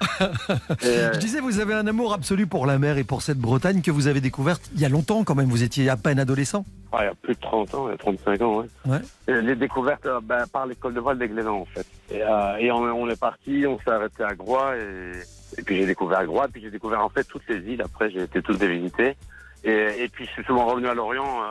Euh, 0.84 1.14
Je 1.14 1.20
disais, 1.20 1.40
vous 1.40 1.60
avez 1.60 1.74
un 1.74 1.86
amour 1.88 2.14
absolu 2.14 2.48
pour 2.48 2.66
la 2.66 2.78
mer 2.80 2.98
et 2.98 3.04
pour 3.04 3.22
cette 3.22 3.38
Bretagne 3.38 3.82
que 3.82 3.92
vous 3.92 4.08
avez 4.08 4.22
découverte 4.22 4.70
il 4.74 4.82
y 4.82 4.86
a 4.86 4.90
longtemps 4.90 5.24
quand 5.24 5.36
même. 5.36 5.50
Vous 5.50 5.64
étiez 5.64 5.90
à 5.90 5.98
peine 5.98 6.20
adolescent. 6.20 6.66
ah, 6.92 7.00
il 7.02 7.06
y 7.06 7.10
a 7.10 7.14
plus 7.16 7.36
de 7.36 7.40
30 7.40 7.74
ans, 7.76 7.88
il 7.88 7.92
y 7.92 7.94
a 7.94 7.98
35 7.98 8.42
ans, 8.42 8.58
ouais. 8.60 8.66
Ouais. 8.86 9.00
Et 9.28 9.42
les 9.42 9.56
découvertes 9.56 10.06
euh, 10.08 10.20
ben, 10.22 10.46
par 10.52 10.66
l'école 10.66 10.94
de 10.96 11.00
vol 11.00 11.18
des 11.20 11.28
Glénans, 11.28 11.62
en 11.62 11.66
fait. 11.66 11.86
Et, 12.12 12.22
euh, 12.24 12.56
et 12.58 12.72
on, 12.72 12.78
on 12.78 13.10
est 13.10 13.20
parti, 13.20 13.66
on 13.68 13.78
s'est 13.80 13.92
arrêté 13.92 14.24
à 14.24 14.34
Groix, 14.36 14.76
et, 14.76 15.12
et 15.60 15.62
puis 15.62 15.78
j'ai 15.78 15.86
découvert 15.86 16.26
Groix, 16.26 16.48
puis 16.48 16.62
j'ai 16.62 16.72
découvert 16.72 17.04
en 17.04 17.10
fait 17.10 17.24
toutes 17.26 17.48
les 17.50 17.58
îles. 17.74 17.82
Après, 17.82 18.10
j'ai 18.10 18.24
été 18.24 18.42
toutes 18.42 18.60
les 18.60 18.68
visiter. 18.80 19.16
Et, 19.64 20.04
et 20.04 20.10
puis 20.10 20.26
je 20.26 20.32
suis 20.32 20.44
souvent 20.46 20.66
revenu 20.66 20.88
à 20.88 20.94
Lorient, 20.94 21.42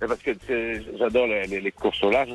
euh, 0.00 0.06
parce 0.06 0.20
que 0.20 0.32
j'adore 0.98 1.26
les, 1.26 1.46
les- 1.46 1.60
les 1.60 1.72
courses 1.72 2.02
au 2.02 2.10
large. 2.10 2.34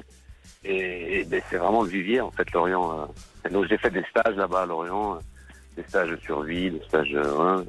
Et, 0.64 1.20
et, 1.20 1.24
ben, 1.26 1.42
c'est 1.50 1.58
vraiment 1.58 1.84
le 1.84 1.90
vivier, 1.90 2.22
en 2.22 2.32
fait, 2.32 2.52
Lorient. 2.52 2.92
euh. 3.02 3.06
Et 3.46 3.50
donc 3.54 3.66
j'ai 3.70 3.78
fait 3.78 3.90
des 3.90 4.04
stages 4.10 4.36
là-bas 4.36 4.64
à 4.64 4.66
Lorient, 4.66 5.16
euh, 5.16 5.20
des 5.78 5.84
stages 5.88 6.10
de 6.10 6.18
survie, 6.18 6.70
des 6.72 6.82
stages... 6.88 7.14
euh. 7.14 7.64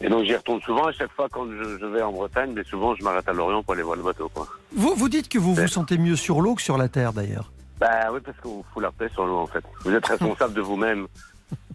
Et 0.00 0.08
donc 0.08 0.24
j'y 0.24 0.36
retourne 0.36 0.60
souvent, 0.60 0.86
à 0.86 0.92
chaque 0.92 1.10
fois 1.12 1.26
quand 1.30 1.46
je, 1.50 1.78
je 1.78 1.86
vais 1.86 2.02
en 2.02 2.12
Bretagne, 2.12 2.52
mais 2.54 2.62
souvent 2.62 2.94
je 2.94 3.02
m'arrête 3.02 3.28
à 3.28 3.32
Lorient 3.32 3.62
pour 3.64 3.74
aller 3.74 3.82
voir 3.82 3.96
le 3.96 4.02
bateau, 4.04 4.28
quoi. 4.28 4.46
Vous, 4.72 4.94
vous 4.94 5.08
dites 5.08 5.28
que 5.28 5.38
vous 5.38 5.54
vous 5.54 5.66
sentez 5.66 5.98
mieux 5.98 6.14
sur 6.14 6.40
l'eau 6.40 6.54
que 6.54 6.62
sur 6.62 6.78
la 6.78 6.88
terre 6.88 7.12
d'ailleurs. 7.12 7.50
Bah 7.80 8.12
oui, 8.12 8.20
parce 8.24 8.36
qu'on 8.38 8.56
vous 8.56 8.64
fout 8.72 8.82
la 8.82 8.92
paix 8.92 9.08
sur 9.12 9.26
l'eau, 9.26 9.38
en 9.38 9.46
fait. 9.46 9.64
Vous 9.84 9.92
êtes 9.92 10.06
responsable 10.06 10.52
de 10.54 10.60
vous-même. 10.60 11.06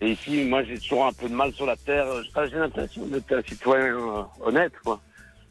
Et 0.01 0.11
ici, 0.11 0.45
moi, 0.45 0.63
j'ai 0.63 0.77
toujours 0.77 1.05
un 1.07 1.13
peu 1.13 1.27
de 1.27 1.33
mal 1.33 1.51
sur 1.53 1.65
la 1.65 1.75
terre. 1.75 2.05
Enfin, 2.29 2.45
J'ai 2.45 2.57
l'impression 2.57 3.05
d'être 3.07 3.31
un 3.33 3.41
citoyen 3.41 3.95
euh, 3.97 4.21
honnête, 4.41 4.73
quoi. 4.83 4.99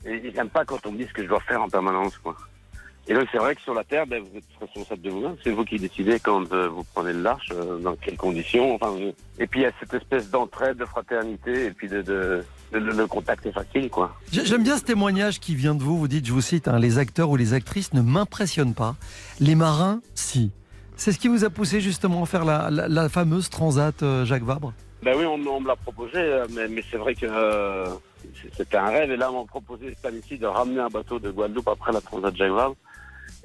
Et 0.04 0.30
j'aime 0.34 0.48
pas 0.50 0.64
quand 0.64 0.84
on 0.86 0.92
me 0.92 0.98
dit 0.98 1.06
ce 1.08 1.12
que 1.12 1.22
je 1.24 1.28
dois 1.28 1.40
faire 1.40 1.60
en 1.62 1.68
permanence, 1.68 2.16
quoi. 2.18 2.36
Et 3.08 3.14
donc, 3.14 3.26
c'est 3.32 3.38
vrai 3.38 3.54
que 3.56 3.60
sur 3.62 3.74
la 3.74 3.82
terre, 3.82 4.06
ben, 4.06 4.22
vous 4.22 4.38
êtes 4.38 4.44
responsable 4.60 5.02
de 5.02 5.10
vous-même. 5.10 5.36
C'est 5.42 5.50
vous 5.50 5.64
qui 5.64 5.76
décidez 5.76 6.20
quand 6.20 6.52
euh, 6.52 6.68
vous 6.68 6.84
prenez 6.94 7.12
le 7.12 7.20
large, 7.22 7.48
euh, 7.52 7.78
dans 7.78 7.96
quelles 7.96 8.16
conditions. 8.16 8.74
Enfin, 8.76 8.90
vous- 8.90 9.12
Et 9.40 9.46
puis, 9.48 9.60
il 9.60 9.62
y 9.64 9.66
a 9.66 9.72
cette 9.80 9.92
espèce 9.92 10.30
d'entraide, 10.30 10.76
de 10.76 10.84
fraternité, 10.84 11.66
et 11.66 11.70
puis 11.72 11.88
de, 11.88 12.00
de, 12.02 12.44
contact 13.06 13.44
est 13.46 13.52
facile, 13.52 13.90
quoi. 13.90 14.14
J'ai- 14.30 14.46
J'aime 14.46 14.62
bien 14.62 14.78
ce 14.78 14.84
témoignage 14.84 15.40
qui 15.40 15.56
vient 15.56 15.74
de 15.74 15.82
vous. 15.82 15.98
Vous 15.98 16.06
dites, 16.06 16.26
je 16.26 16.32
vous 16.32 16.40
cite, 16.40 16.68
hein, 16.68 16.78
les 16.78 16.98
acteurs 16.98 17.28
ou 17.28 17.36
les 17.36 17.54
actrices 17.54 17.92
ne 17.92 18.02
m'impressionnent 18.02 18.74
pas. 18.74 18.94
Les 19.40 19.56
marins, 19.56 20.00
si. 20.14 20.52
C'est 20.96 21.10
ce 21.10 21.18
qui 21.18 21.26
vous 21.26 21.44
a 21.44 21.50
poussé 21.50 21.80
justement 21.80 22.22
à 22.22 22.26
faire 22.26 22.44
la, 22.44 22.70
la- 22.70 22.86
la 22.86 23.08
fameuse 23.08 23.50
transat 23.50 24.00
euh, 24.04 24.24
Jacques 24.24 24.44
Vabre? 24.44 24.72
Ben 25.02 25.16
oui, 25.18 25.24
on, 25.26 25.34
on 25.50 25.60
me 25.60 25.66
l'a 25.66 25.74
proposé, 25.74 26.18
euh, 26.18 26.46
mais, 26.54 26.68
mais 26.68 26.84
c'est 26.88 26.98
vrai 26.98 27.16
que 27.16 27.26
euh, 27.28 27.86
c'était 28.56 28.76
un 28.76 28.86
rêve. 28.86 29.10
Et 29.10 29.16
là, 29.16 29.32
on 29.32 29.40
m'a 29.40 29.46
proposé 29.48 29.88
cette 29.96 30.04
année-ci 30.06 30.38
de 30.38 30.46
ramener 30.46 30.78
un 30.78 30.88
bateau 30.88 31.18
de 31.18 31.32
Guadeloupe 31.32 31.66
après 31.66 31.90
la 31.92 32.00
Transat 32.00 32.36
Jacques 32.36 32.52
Vabre. 32.52 32.76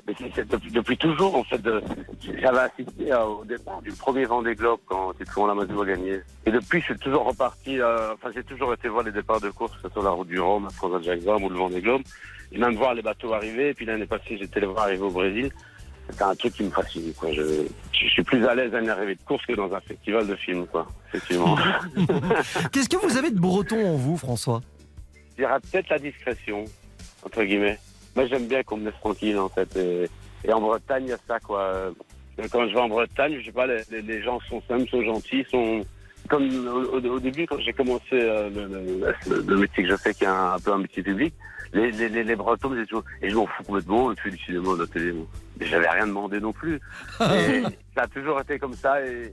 Mais 0.07 0.13
c'est- 0.17 0.31
c'est 0.35 0.47
depuis, 0.47 0.71
depuis 0.71 0.97
toujours, 0.97 1.35
en 1.35 1.43
fait, 1.43 1.61
j'avais 2.41 2.59
assisté 2.59 3.13
au 3.13 3.43
départ 3.43 3.81
du 3.81 3.91
premier 3.91 4.23
Vendée 4.25 4.55
Globe 4.55 4.79
quand 4.85 5.13
Titouan 5.13 5.47
Lamadou 5.47 5.81
a 5.81 5.85
gagné. 5.85 6.21
Et 6.45 6.51
depuis, 6.51 6.79
je 6.79 6.85
suis 6.85 6.97
toujours 6.97 7.25
reparti, 7.25 7.79
euh, 7.81 8.13
enfin, 8.13 8.29
j'ai 8.33 8.43
toujours 8.43 8.73
été 8.73 8.87
voir 8.87 9.03
les 9.03 9.11
départs 9.11 9.41
de 9.41 9.49
course, 9.49 9.73
que 9.81 9.87
ce 9.89 9.93
soit 9.93 10.03
la 10.03 10.11
route 10.11 10.27
du 10.29 10.39
Rhum, 10.39 10.67
la 10.91 11.01
Jacques 11.01 11.19
ou 11.43 11.49
le 11.49 11.55
Vendée 11.57 11.81
Globe. 11.81 12.03
Et 12.53 12.57
même 12.57 12.75
voir 12.75 12.93
les 12.93 13.01
bateaux 13.01 13.33
arriver. 13.33 13.69
Et 13.69 13.73
puis 13.73 13.85
l'année 13.85 14.05
passée, 14.05 14.37
j'étais 14.37 14.61
les 14.61 14.67
voir 14.67 14.85
arriver 14.85 15.03
au 15.03 15.11
Brésil. 15.11 15.51
C'était 16.09 16.23
un 16.23 16.35
truc 16.35 16.53
qui 16.53 16.63
me 16.63 16.69
fascine, 16.69 17.13
quoi. 17.13 17.33
Je, 17.33 17.65
je 17.91 18.07
suis 18.07 18.23
plus 18.23 18.45
à 18.47 18.55
l'aise 18.55 18.73
à 18.73 18.79
une 18.79 18.89
arrivée 18.89 19.15
de 19.15 19.21
course 19.23 19.45
que 19.45 19.51
dans 19.51 19.73
un 19.73 19.81
festival 19.81 20.25
de 20.25 20.35
films, 20.37 20.65
quoi. 20.67 20.87
Effectivement. 21.09 21.57
Qu'est-ce 22.71 22.87
que 22.87 22.95
vous 23.05 23.17
avez 23.17 23.29
de 23.31 23.39
breton 23.39 23.85
en 23.85 23.97
vous, 23.97 24.15
François? 24.15 24.61
Je 25.37 25.43
dirais 25.43 25.59
peut-être 25.69 25.89
la 25.89 25.99
discrétion, 25.99 26.63
entre 27.25 27.43
guillemets. 27.43 27.77
Moi, 28.17 28.25
j'aime 28.25 28.47
bien 28.47 28.63
qu'on 28.63 28.77
me 28.77 28.85
laisse 28.85 28.99
tranquille, 28.99 29.37
en 29.37 29.47
fait. 29.47 29.75
Et, 29.77 30.09
et 30.43 30.51
en 30.51 30.59
Bretagne, 30.59 31.03
il 31.05 31.09
y 31.09 31.13
a 31.13 31.19
ça, 31.27 31.39
quoi. 31.39 31.59
Euh, 31.61 31.91
Quand 32.51 32.67
je 32.67 32.73
vais 32.73 32.79
en 32.79 32.89
Bretagne, 32.89 33.37
je 33.39 33.45
sais 33.45 33.51
pas, 33.51 33.67
les, 33.67 34.21
gens 34.23 34.39
sont 34.49 34.59
simples, 34.67 34.89
sont 34.89 35.03
gentils, 35.03 35.45
sont... 35.51 35.85
Comme 36.27 36.67
au, 36.91 37.19
début, 37.19 37.45
quand 37.45 37.59
j'ai 37.59 37.73
commencé 37.73 38.13
euh, 38.13 38.49
le, 38.49 38.65
le- 38.65 39.13
le- 39.29 39.41
le 39.43 39.55
métier 39.57 39.83
que 39.83 39.89
je 39.91 39.95
fais, 39.97 40.15
qui 40.15 40.23
est 40.23 40.27
un, 40.27 40.53
un 40.53 40.59
peu 40.59 40.73
un 40.73 40.79
métier 40.79 41.03
public, 41.03 41.31
les, 41.73 41.91
les, 41.91 42.09
les, 42.09 42.23
les 42.23 42.35
Bretons 42.35 42.69
me 42.69 42.73
disaient 42.75 42.87
toujours, 42.87 43.03
et 43.21 43.29
je 43.29 43.35
m'en 43.35 43.45
fous 43.45 43.63
complètement, 43.63 44.13
tu 44.15 44.23
fais 44.23 44.31
du 44.31 44.37
cinéma, 44.39 44.73
de 44.73 44.81
la 44.81 44.87
télé. 44.87 45.13
Mais 45.59 45.67
j'avais 45.67 45.87
rien 45.87 46.07
demandé 46.07 46.39
non 46.39 46.51
plus. 46.53 46.79
Et 47.21 47.61
ça 47.95 48.01
a 48.01 48.07
toujours 48.07 48.41
été 48.41 48.57
comme 48.57 48.73
ça, 48.73 48.99
et, 49.05 49.31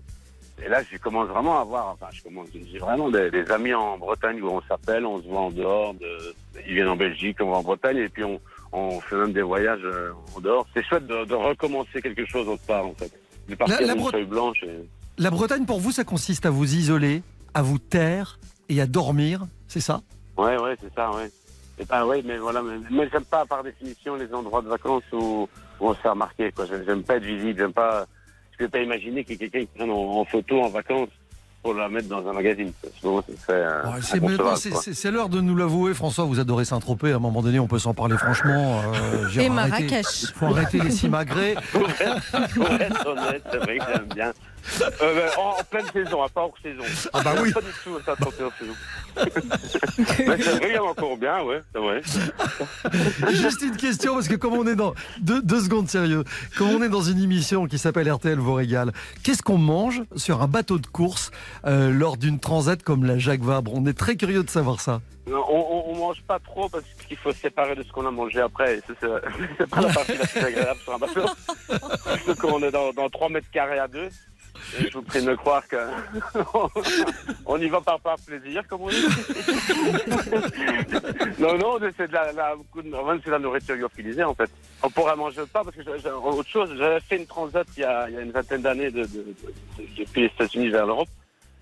et 0.64 0.68
là, 0.68 0.82
je 0.88 0.96
commence 0.98 1.28
vraiment 1.28 1.58
à 1.58 1.62
avoir, 1.62 1.88
enfin, 1.88 2.06
je 2.12 2.22
commence, 2.22 2.48
j'ai 2.52 2.78
vraiment 2.78 3.10
des, 3.10 3.30
des 3.30 3.50
amis 3.50 3.72
en 3.74 3.96
Bretagne 3.98 4.40
où 4.42 4.48
on 4.48 4.60
s'appelle, 4.68 5.04
on 5.06 5.20
se 5.22 5.26
voit 5.26 5.40
en 5.40 5.50
dehors, 5.50 5.94
de, 5.94 6.34
ils 6.68 6.74
viennent 6.74 6.88
en 6.88 6.96
Belgique, 6.96 7.38
on 7.40 7.50
va 7.50 7.56
en 7.56 7.62
Bretagne, 7.62 7.96
et 7.96 8.08
puis 8.08 8.22
on, 8.24 8.40
on 8.76 9.00
fait 9.00 9.16
même 9.16 9.32
des 9.32 9.42
voyages 9.42 9.80
euh, 9.84 10.10
en 10.36 10.40
dehors. 10.40 10.66
C'est 10.74 10.84
chouette 10.84 11.06
de, 11.06 11.24
de 11.24 11.34
recommencer 11.34 12.02
quelque 12.02 12.26
chose 12.26 12.48
autre 12.48 12.62
part, 12.66 12.84
en 12.86 12.94
fait. 12.94 13.10
De 13.48 13.54
partir 13.54 13.80
La- 13.80 13.86
la 13.86 13.94
d'une 13.94 14.02
Bre- 14.02 14.10
feuille 14.10 14.24
blanche. 14.26 14.62
Et... 14.64 14.84
La 15.18 15.30
Bretagne, 15.30 15.64
pour 15.64 15.80
vous, 15.80 15.92
ça 15.92 16.04
consiste 16.04 16.44
à 16.46 16.50
vous 16.50 16.74
isoler, 16.74 17.22
à 17.54 17.62
vous 17.62 17.78
taire 17.78 18.38
et 18.68 18.80
à 18.80 18.86
dormir, 18.86 19.46
c'est 19.68 19.80
ça? 19.80 20.02
Ouais, 20.36 20.56
ouais, 20.58 20.74
c'est 20.80 20.92
ça, 20.94 21.10
ouais. 21.12 21.30
Et 21.78 21.84
ben, 21.84 22.04
ouais, 22.06 22.22
mais 22.24 22.36
voilà, 22.38 22.62
mais, 22.62 22.76
mais 22.90 23.08
j'aime 23.12 23.24
pas 23.24 23.44
par 23.46 23.62
définition 23.62 24.14
les 24.16 24.32
endroits 24.32 24.62
de 24.62 24.68
vacances 24.68 25.02
où, 25.12 25.48
où 25.80 25.88
on 25.88 25.94
se 25.94 26.00
fait 26.00 26.08
remarquer, 26.08 26.50
quoi. 26.52 26.66
J'aime- 26.66 27.02
pas 27.02 27.16
être 27.16 27.24
visible, 27.24 27.58
j'aime 27.58 27.72
pas. 27.72 28.06
Je 28.52 28.58
peux 28.64 28.68
pas 28.68 28.80
imaginer 28.80 29.24
qu'il 29.24 29.32
y 29.32 29.34
ait 29.34 29.48
quelqu'un 29.48 29.60
qui 29.66 29.78
prenne 29.78 29.90
en, 29.90 30.20
en 30.20 30.24
photo 30.24 30.60
en 30.62 30.68
vacances 30.68 31.08
pour 31.64 31.72
la 31.72 31.88
mettre 31.88 32.08
dans 32.08 32.28
un 32.28 32.32
magazine. 32.34 32.72
C'est 34.92 35.10
l'heure 35.10 35.30
de 35.30 35.40
nous 35.40 35.56
l'avouer, 35.56 35.94
François. 35.94 36.24
Vous 36.24 36.38
adorez 36.38 36.66
Saint-Tropez. 36.66 37.12
À 37.12 37.16
un 37.16 37.18
moment 37.18 37.40
donné, 37.40 37.58
on 37.58 37.66
peut 37.66 37.78
s'en 37.78 37.94
parler 37.94 38.18
franchement. 38.18 38.82
euh, 38.94 39.28
Et 39.40 39.48
Marrakech. 39.48 40.26
faut 40.36 40.46
arrêter 40.46 40.78
les 40.78 40.90
simagrées. 40.90 41.54
Pour 41.72 41.88
être, 41.88 42.54
pour 42.54 42.70
être 42.70 43.06
honnête, 43.06 43.42
c'est 43.50 43.56
vrai 43.56 43.78
que 43.78 43.84
j'aime 43.92 44.08
bien. 44.14 44.32
Euh, 44.80 45.14
ben, 45.14 45.30
en, 45.38 45.60
en 45.60 45.64
pleine 45.64 45.86
saison, 45.92 46.22
hein, 46.22 46.26
pas 46.34 46.42
hors 46.42 46.54
saison. 46.62 46.82
Ah 47.12 47.20
bah 47.22 47.34
oui. 47.40 47.52
Pas 47.52 47.60
du 47.60 47.66
tout, 47.82 47.98
ça 48.04 48.16
tromper 48.16 48.42
hors 48.44 48.52
saison. 48.58 48.72
Mais 49.16 50.42
c'est 50.42 50.56
vrai, 50.58 50.68
il 50.70 50.74
y 50.74 50.78
en 50.78 50.86
a 50.86 50.90
encore 50.90 51.16
bien, 51.16 51.42
ouais, 51.42 51.60
c'est 51.72 51.80
vrai. 51.80 52.00
Juste 53.32 53.62
une 53.62 53.76
question, 53.76 54.14
parce 54.14 54.28
que 54.28 54.34
comme 54.34 54.54
on 54.54 54.66
est 54.66 54.74
dans. 54.76 54.94
Deux, 55.20 55.42
deux 55.42 55.60
secondes 55.60 55.88
sérieux. 55.88 56.24
Comme 56.56 56.68
on 56.70 56.82
est 56.82 56.88
dans 56.88 57.02
une 57.02 57.22
émission 57.22 57.66
qui 57.66 57.78
s'appelle 57.78 58.10
RTL 58.10 58.38
vous 58.38 58.54
régale, 58.54 58.92
qu'est-ce 59.22 59.42
qu'on 59.42 59.58
mange 59.58 60.02
sur 60.16 60.42
un 60.42 60.48
bateau 60.48 60.78
de 60.78 60.86
course 60.86 61.30
euh, 61.66 61.90
lors 61.90 62.16
d'une 62.16 62.40
transat 62.40 62.82
comme 62.82 63.04
la 63.04 63.18
Jacques 63.18 63.42
Vabre? 63.42 63.72
On 63.74 63.86
est 63.86 63.96
très 63.96 64.16
curieux 64.16 64.42
de 64.42 64.50
savoir 64.50 64.80
ça. 64.80 65.00
Non, 65.26 65.42
on, 65.48 65.84
on 65.90 65.96
mange 65.96 66.22
pas 66.22 66.38
trop 66.38 66.68
parce 66.68 66.84
qu'il 67.08 67.16
faut 67.16 67.32
se 67.32 67.38
séparer 67.38 67.74
de 67.74 67.82
ce 67.82 67.90
qu'on 67.92 68.06
a 68.06 68.10
mangé 68.10 68.40
après. 68.40 68.80
C'est 69.00 69.66
pas 69.70 69.80
la 69.80 69.88
partie 69.88 70.16
la 70.18 70.26
plus 70.26 70.40
agréable 70.40 70.80
sur 70.82 70.94
un 70.94 70.98
bateau. 70.98 71.26
Surtout 72.24 72.40
quand 72.40 72.52
on 72.52 72.62
est 72.62 72.70
dans, 72.70 72.92
dans 72.92 73.08
3 73.08 73.28
mètres 73.30 73.50
carrés 73.52 73.78
à 73.78 73.88
deux. 73.88 74.08
Je 74.78 74.92
vous 74.92 75.02
prie 75.02 75.20
de 75.22 75.30
me 75.30 75.36
croire 75.36 75.66
que 75.68 75.76
on 77.46 77.58
y 77.60 77.68
va 77.68 77.80
par 77.80 78.00
par 78.00 78.16
plaisir, 78.18 78.62
comme 78.68 78.82
on 78.82 78.88
dit. 78.88 78.96
non, 81.38 81.56
non, 81.58 81.78
c'est 81.96 82.08
de 82.08 82.12
la, 82.12 82.32
la- 82.32 82.54
de 82.74 83.30
la 83.30 83.38
nourriture 83.38 83.76
lyophilisée 83.76 84.24
en 84.24 84.34
fait. 84.34 84.50
On 84.82 84.90
pourrait 84.90 85.16
manger 85.16 85.42
pas 85.52 85.62
parce 85.64 85.76
que 85.76 86.08
autre 86.10 86.48
chose. 86.48 86.74
J'avais 86.76 87.00
fait 87.00 87.16
une 87.16 87.26
transat 87.26 87.66
il 87.76 87.80
y 87.80 87.84
a, 87.84 88.08
une 88.08 88.30
vingtaine 88.32 88.62
d'années 88.62 88.90
de, 88.90 89.02
de- 89.02 89.06
de- 89.06 89.34
depuis 89.98 90.22
les 90.22 90.26
États-Unis 90.28 90.70
vers 90.70 90.86
l'Europe. 90.86 91.08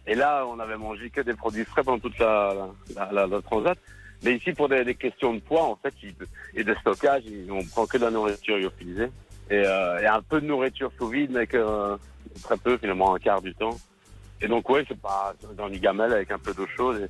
Et 0.06 0.14
là, 0.14 0.44
on 0.46 0.58
avait 0.58 0.76
mangé 0.76 1.10
que 1.10 1.20
des 1.20 1.34
produits 1.34 1.64
frais 1.64 1.82
pendant 1.84 1.98
toute 2.00 2.18
la, 2.18 2.56
transat. 3.44 3.78
Mais 4.24 4.36
ici, 4.36 4.52
pour 4.52 4.68
des, 4.68 4.94
questions 4.94 5.34
de 5.34 5.40
poids, 5.40 5.64
en 5.64 5.76
fait, 5.76 5.94
et 6.54 6.64
de 6.64 6.74
stockage, 6.74 7.24
on 7.50 7.64
prend 7.64 7.86
que 7.86 7.98
de 7.98 8.04
la 8.04 8.10
nourriture 8.10 8.56
lyophilisée. 8.56 9.10
Et, 9.50 9.62
euh, 9.66 9.98
et 10.00 10.06
un 10.06 10.22
peu 10.22 10.40
de 10.40 10.46
nourriture 10.46 10.90
sous 10.96 11.08
vide, 11.08 11.30
mais 11.32 11.46
que 11.46 11.96
très 12.42 12.56
peu, 12.56 12.76
finalement, 12.78 13.14
un 13.14 13.18
quart 13.18 13.42
du 13.42 13.54
temps. 13.54 13.76
Et 14.40 14.48
donc, 14.48 14.68
ouais, 14.70 14.84
c'est 14.88 15.00
pas 15.00 15.34
dans 15.56 15.68
une 15.68 15.78
gamelle 15.78 16.12
avec 16.12 16.30
un 16.30 16.38
peu 16.38 16.52
d'eau 16.54 16.66
chaude. 16.76 17.02
Et... 17.02 17.08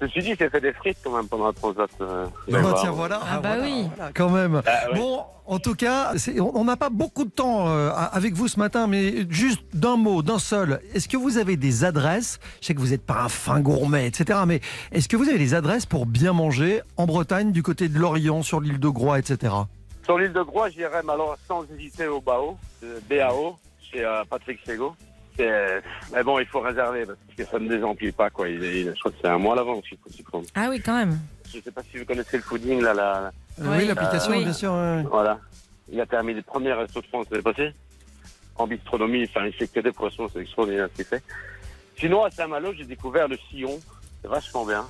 Je 0.00 0.06
me 0.06 0.10
suis 0.10 0.22
dit, 0.22 0.34
c'est 0.36 0.50
fait 0.50 0.60
des 0.60 0.72
frites 0.72 0.98
quand 1.04 1.16
même 1.16 1.28
pendant 1.28 1.46
la 1.46 1.52
transat. 1.52 1.88
euh, 2.00 2.26
Bah, 2.48 2.58
là-bas. 2.60 2.74
tiens, 2.80 2.90
voilà. 2.90 3.20
Ah 3.30 3.38
bah 3.38 3.54
oui. 3.62 3.86
Voilà, 3.96 4.10
quand 4.12 4.28
même. 4.28 4.60
Ah, 4.66 4.90
ouais. 4.92 4.98
Bon, 4.98 5.22
en 5.46 5.58
tout 5.60 5.76
cas, 5.76 6.12
on 6.52 6.64
n'a 6.64 6.76
pas 6.76 6.90
beaucoup 6.90 7.24
de 7.24 7.30
temps 7.30 7.68
euh, 7.68 7.90
avec 8.12 8.34
vous 8.34 8.48
ce 8.48 8.58
matin, 8.58 8.88
mais 8.88 9.24
juste 9.30 9.62
d'un 9.72 9.96
mot, 9.96 10.20
d'un 10.22 10.40
seul. 10.40 10.80
Est-ce 10.94 11.08
que 11.08 11.16
vous 11.16 11.38
avez 11.38 11.56
des 11.56 11.84
adresses? 11.84 12.40
Je 12.60 12.66
sais 12.66 12.74
que 12.74 12.80
vous 12.80 12.88
n'êtes 12.88 13.06
pas 13.06 13.22
un 13.22 13.28
fin 13.28 13.60
gourmet, 13.60 14.06
etc. 14.08 14.40
Mais 14.48 14.60
est-ce 14.90 15.08
que 15.08 15.16
vous 15.16 15.28
avez 15.28 15.38
des 15.38 15.54
adresses 15.54 15.86
pour 15.86 16.06
bien 16.06 16.32
manger 16.32 16.82
en 16.96 17.06
Bretagne, 17.06 17.52
du 17.52 17.62
côté 17.62 17.88
de 17.88 17.96
l'Orient, 17.98 18.42
sur 18.42 18.60
l'île 18.60 18.80
de 18.80 18.88
Groix, 18.88 19.20
etc. 19.20 19.54
Sur 20.04 20.18
l'île 20.18 20.32
de 20.32 20.42
Groix, 20.42 20.68
j'irais 20.70 21.02
mais 21.06 21.12
alors 21.12 21.36
sans 21.48 21.64
hésiter 21.72 22.08
au 22.08 22.20
BAO, 22.20 22.58
euh, 22.82 22.98
BAO, 23.08 23.56
chez 23.94 24.04
euh, 24.04 24.24
Patrick 24.28 24.58
Sego. 24.66 24.94
C'est- 25.36 25.50
euh, 25.50 25.80
Mais 26.12 26.22
bon, 26.22 26.38
il 26.38 26.46
faut 26.46 26.60
réserver 26.60 27.06
parce 27.06 27.18
que 27.36 27.44
ça 27.44 27.58
ne 27.58 27.68
désemplit 27.68 28.12
pas. 28.12 28.30
Quoi. 28.30 28.48
Il, 28.48 28.62
il- 28.62 28.92
je 28.94 28.98
crois 29.00 29.10
que 29.12 29.16
c'est 29.22 29.28
un 29.28 29.38
mois 29.38 29.54
à 29.54 29.56
l'avance 29.56 29.84
qu'il 29.88 29.98
faut 29.98 30.10
s'y 30.10 30.22
prendre. 30.22 30.46
Ah 30.54 30.66
oui, 30.70 30.80
quand 30.80 30.96
même. 30.96 31.18
Je 31.50 31.58
ne 31.58 31.62
sais 31.62 31.70
pas 31.70 31.82
si 31.90 31.98
vous 31.98 32.04
connaissez 32.04 32.36
le 32.36 32.42
fooding, 32.42 32.80
là. 32.82 32.94
La, 32.94 33.30
Euh, 33.60 33.76
oui, 33.78 33.86
l'application, 33.86 34.32
Euh, 34.32 34.42
bien 34.42 34.52
sûr. 34.52 34.72
Voilà. 35.10 35.38
Il 35.90 36.00
a 36.00 36.06
terminé 36.06 36.34
le 36.34 36.42
premier 36.42 36.72
resto 36.72 37.00
de 37.00 37.06
France 37.06 37.26
l'année 37.30 37.42
passée. 37.42 37.72
En 38.56 38.66
bistronomie, 38.66 39.24
enfin, 39.24 39.46
il 39.46 39.52
fait 39.52 39.66
que 39.68 39.80
des 39.80 39.90
poissons, 39.92 40.28
c'est 40.32 40.40
extraordinaire 40.40 40.88
ce 40.92 40.96
qu'il 40.96 41.04
fait. 41.04 41.22
Sinon, 41.98 42.24
à 42.24 42.30
Saint-Malo, 42.30 42.72
j'ai 42.76 42.84
découvert 42.84 43.28
le 43.28 43.36
sillon. 43.50 43.78
C'est 44.22 44.28
vachement 44.28 44.64
bien. 44.64 44.86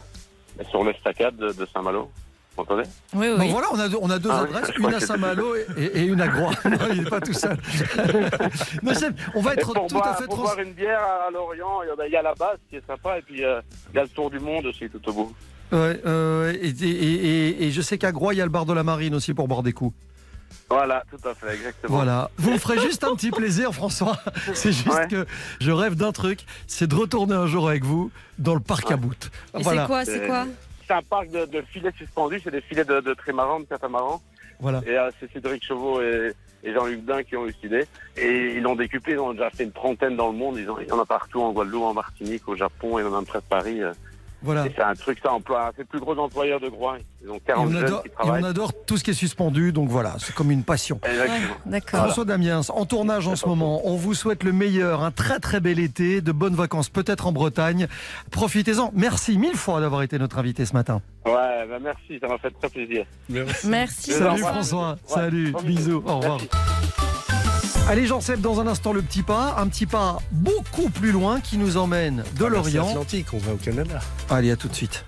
Sur 0.71 0.85
l'estacade 0.85 1.37
de, 1.37 1.53
de 1.53 1.67
Saint-Malo. 1.67 2.11
Vous 2.57 2.63
entendez 2.63 2.85
Oui, 3.15 3.27
Bon, 3.37 3.49
voilà, 3.49 3.67
on 3.73 3.79
a, 3.81 3.89
deux- 3.89 3.99
on 4.01 4.11
a 4.11 4.19
deux 4.19 4.29
Ah 4.33 4.45
oui, 4.45 4.57
adresses, 4.57 4.77
une 4.79 4.95
à 4.95 5.01
Saint-Malo 5.01 5.55
et, 5.77 6.03
une 6.05 6.21
à 6.21 6.29
Groix. 6.29 6.53
Non, 6.65 6.79
il 6.93 7.03
n'est 7.03 7.11
pas 7.11 7.21
tout 7.21 7.33
seul. 7.33 7.57
On 9.35 9.41
va 9.41 9.55
être 9.55 9.73
pour 9.73 9.87
tout 9.87 9.95
boire, 9.95 10.07
à 10.09 10.15
fait 10.15 10.25
pour 10.27 10.35
trans- 10.37 10.43
boire 10.45 10.59
une 10.61 10.73
bière 10.73 11.01
à, 11.01 11.31
Lorient, 11.33 11.83
il 11.83 11.89
y 11.89 12.03
a- 12.03 12.07
il 12.07 12.13
y 12.13 12.17
a 12.17 12.23
la 12.23 12.35
base 12.35 12.59
qui 12.71 12.77
est 12.77 12.87
sympa, 12.87 13.19
et 13.19 13.23
puis 13.23 13.45
euh, 13.45 13.61
il 13.93 13.97
y 13.97 13.99
a 13.99 14.03
le 14.03 14.09
tour 14.09 14.31
du 14.31 14.39
monde 14.39 14.67
aussi 14.67 14.89
tout 14.89 15.01
au 15.09 15.13
bout. 15.13 15.33
Ouais, 15.73 16.01
euh, 16.07 16.53
et, 16.53 16.69
et- 16.69 16.89
et- 16.89 17.65
et 17.65 17.71
je 17.73 17.83
sais 17.83 17.99
qu'à 17.99 18.13
Groix, 18.13 18.35
il 18.35 18.37
y 18.37 18.41
a 18.41 18.45
le 18.45 18.51
bar 18.51 18.67
de 18.67 18.73
la 18.73 18.85
Marine 18.85 19.15
aussi 19.15 19.35
pour 19.35 19.49
boire 19.49 19.63
des 19.63 19.73
coups. 19.73 19.95
Voilà, 20.71 21.03
tout 21.11 21.29
à 21.29 21.35
fait, 21.35 21.55
exactement. 21.57 21.97
Voilà. 21.97 22.31
Vous 22.39 22.53
me 22.53 22.59
ferez 22.59 22.79
juste 22.79 23.03
un 23.05 23.15
petit 23.17 23.31
plaisir, 23.31 23.75
François. 23.75 24.17
C'est 24.55 24.73
juste 24.73 24.87
Ouais. 24.89 25.09
que 25.09 25.27
je 25.61 25.71
rêve 25.73 25.95
d'un 25.97 26.13
truc, 26.13 26.41
c'est 26.67 26.87
de 26.87 26.95
retourner 26.95 27.35
un 27.35 27.47
jour 27.47 27.69
avec 27.69 27.85
vous 27.85 28.11
dans 28.39 28.55
le 28.55 28.61
parc 28.61 28.91
à 28.91 28.97
bout. 28.97 29.31
C'est 29.57 29.87
quoi, 29.87 30.05
c'est 30.05 30.27
quoi? 30.27 30.47
C'est 30.87 30.95
un 30.95 31.03
parc 31.03 31.31
de, 31.31 31.47
de 31.47 31.63
filets 31.63 31.93
suspendus, 31.97 32.41
c'est 32.43 32.51
des 32.51 32.61
filets 32.61 32.85
de, 32.85 33.01
de 33.01 33.15
trimaran, 33.15 33.61
de 33.61 33.65
catamaran. 33.65 34.21
Voilà. 34.61 34.81
Et 34.87 34.97
euh, 34.97 35.11
c'est 35.19 35.33
Cédric 35.33 35.65
Chauveau 35.65 36.01
et, 36.01 36.33
et 36.63 36.73
Jean-Luc 36.73 37.05
Dain 37.05 37.23
qui 37.23 37.37
ont 37.37 37.47
eu. 37.47 37.55
Et 38.17 38.55
ils 38.57 38.63
l'ont 38.63 38.77
décuplé, 38.77 39.15
ils 39.15 39.19
ont 39.19 39.33
déjà 39.33 39.51
fait 39.51 39.65
une 39.65 39.73
trentaine 39.73 40.17
dans 40.17 40.31
le 40.31 40.37
monde. 40.37 40.59
Ils 40.59 40.71
ont, 40.71 40.79
il 40.79 40.87
y 40.87 40.93
en 40.93 41.01
a 41.01 41.07
partout, 41.07 41.41
en 41.41 41.53
Guadeloupe, 41.53 41.83
en 41.83 41.95
Martinique, 41.95 42.47
au 42.49 42.57
Japon 42.57 42.99
et 42.99 43.03
même 43.03 43.25
près 43.25 43.41
de 43.41 43.45
Paris. 43.45 43.81
Voilà. 44.45 44.67
Et 44.67 44.73
c'est 44.77 44.83
un 44.83 44.95
truc, 44.95 45.19
ça 45.23 45.33
emploie, 45.33 45.73
c'est 45.75 45.83
le 45.83 45.89
plus 45.89 46.01
gros 46.01 46.17
employeur 46.19 46.61
de 46.61 46.69
Groix. 46.69 46.99
Ils 47.23 47.31
ont 47.31 47.37
Et 47.37 47.41
40 47.41 47.67
on, 47.67 47.71
jeunes 47.73 47.85
adore, 47.85 48.03
qui 48.03 48.09
et 48.09 48.11
travaillent. 48.13 48.43
on 48.43 48.47
adore 48.47 48.73
tout 48.85 48.97
ce 48.99 49.05
qui 49.05 49.11
est 49.11 49.15
suspendu, 49.15 49.73
donc 49.73 49.89
voilà, 49.89 50.17
c'est 50.19 50.35
comme 50.35 50.51
une 50.51 50.63
passion. 50.63 51.01
François 51.87 52.25
Damiens, 52.25 52.61
en 52.69 52.85
tournage 52.85 53.27
en 53.27 53.37
ce 53.37 53.47
moment, 53.47 53.81
on 53.85 53.97
vous 53.97 54.15
souhaite 54.15 54.45
le 54.45 54.53
meilleur, 54.53 55.03
un 55.03 55.11
très 55.11 55.41
très 55.41 55.61
bel 55.61 55.79
été, 55.79 56.21
de 56.21 56.33
bonnes 56.33 56.55
vacances 56.55 56.91
peut-être 56.91 57.27
en 57.27 57.33
Bretagne. 57.33 57.89
Profitez-en. 58.31 58.91
Merci 58.95 59.39
mille 59.39 59.57
fois 59.57 59.81
d'avoir 59.81 60.03
été 60.03 60.19
notre 60.19 60.39
invité 60.39 60.67
ce 60.67 60.75
matin. 60.75 61.01
Ouais, 61.25 61.33
bah 61.67 61.79
merci, 61.81 62.19
ça 62.21 62.29
m'a 62.29 62.37
fait 62.39 62.51
très 62.51 62.69
plaisir. 62.69 63.07
Merci. 63.65 64.13
Salut 64.13 64.41
François, 64.41 64.97
salut, 65.07 65.55
bisous, 65.65 66.03
au 66.07 66.19
revoir. 66.19 66.39
Allez 67.87 68.07
Jean-Seb, 68.07 68.41
dans 68.41 68.61
un 68.61 68.67
instant 68.67 68.95
le 68.95 69.03
petit 69.03 69.23
pas, 69.23 69.57
un 69.59 69.69
petit 69.69 69.85
pas 69.85 70.19
beaucoup 70.33 70.89
plus 70.89 71.13
loin 71.13 71.41
qui 71.41 71.59
nous 71.59 71.77
emmène 71.77 72.25
de 72.35 72.45
Traverser 72.45 72.73
l'Orient. 72.73 72.89
Atlantique, 72.89 73.27
on 73.35 73.39
va 73.39 73.53
au 73.53 73.57
Canada. 73.57 74.01
Allez, 74.31 74.51
à 74.51 74.57
tout 74.57 74.69
de 74.69 74.75
suite. 74.75 75.05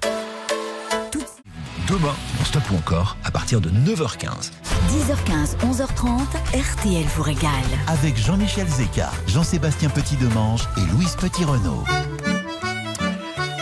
Demain, 1.88 2.14
dans 2.38 2.44
Stop 2.44 2.64
ou 2.72 2.76
encore, 2.76 3.16
à 3.24 3.30
partir 3.30 3.60
de 3.62 3.70
9h15, 3.70 4.50
10h15, 4.90 5.56
11h30, 5.72 6.20
RTL 6.52 7.04
vous 7.14 7.22
régale. 7.22 7.50
avec 7.86 8.18
Jean-Michel 8.18 8.66
Zeka, 8.68 9.10
Jean-Sébastien 9.28 9.88
Petit-Demange 9.88 10.68
et 10.76 10.92
Louise 10.92 11.14
Petit-Renault. 11.14 11.84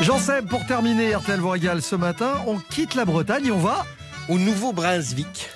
Jean-Seb, 0.00 0.48
pour 0.48 0.66
terminer 0.66 1.14
RTL 1.14 1.38
vous 1.38 1.50
régale 1.50 1.82
ce 1.82 1.94
matin, 1.94 2.32
on 2.46 2.58
quitte 2.58 2.94
la 2.94 3.04
Bretagne 3.04 3.46
et 3.46 3.50
on 3.52 3.58
va 3.58 3.84
Au 4.28 4.38
Nouveau-Brunswick. 4.38 5.50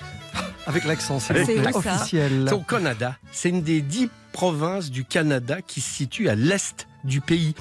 Avec 0.69 0.85
l'accent, 0.85 1.19
C'est 1.19 1.33
officiel. 1.75 2.45
C'est 2.47 2.53
au 2.53 2.59
Canada. 2.59 3.17
C'est 3.31 3.49
une 3.49 3.63
des 3.63 3.81
dix 3.81 4.07
provinces 4.31 4.91
du 4.91 5.03
Canada 5.03 5.63
qui 5.65 5.81
se 5.81 5.91
situe 5.91 6.29
à 6.29 6.35
l'est 6.35 6.87
du 7.03 7.21
pays. 7.21 7.55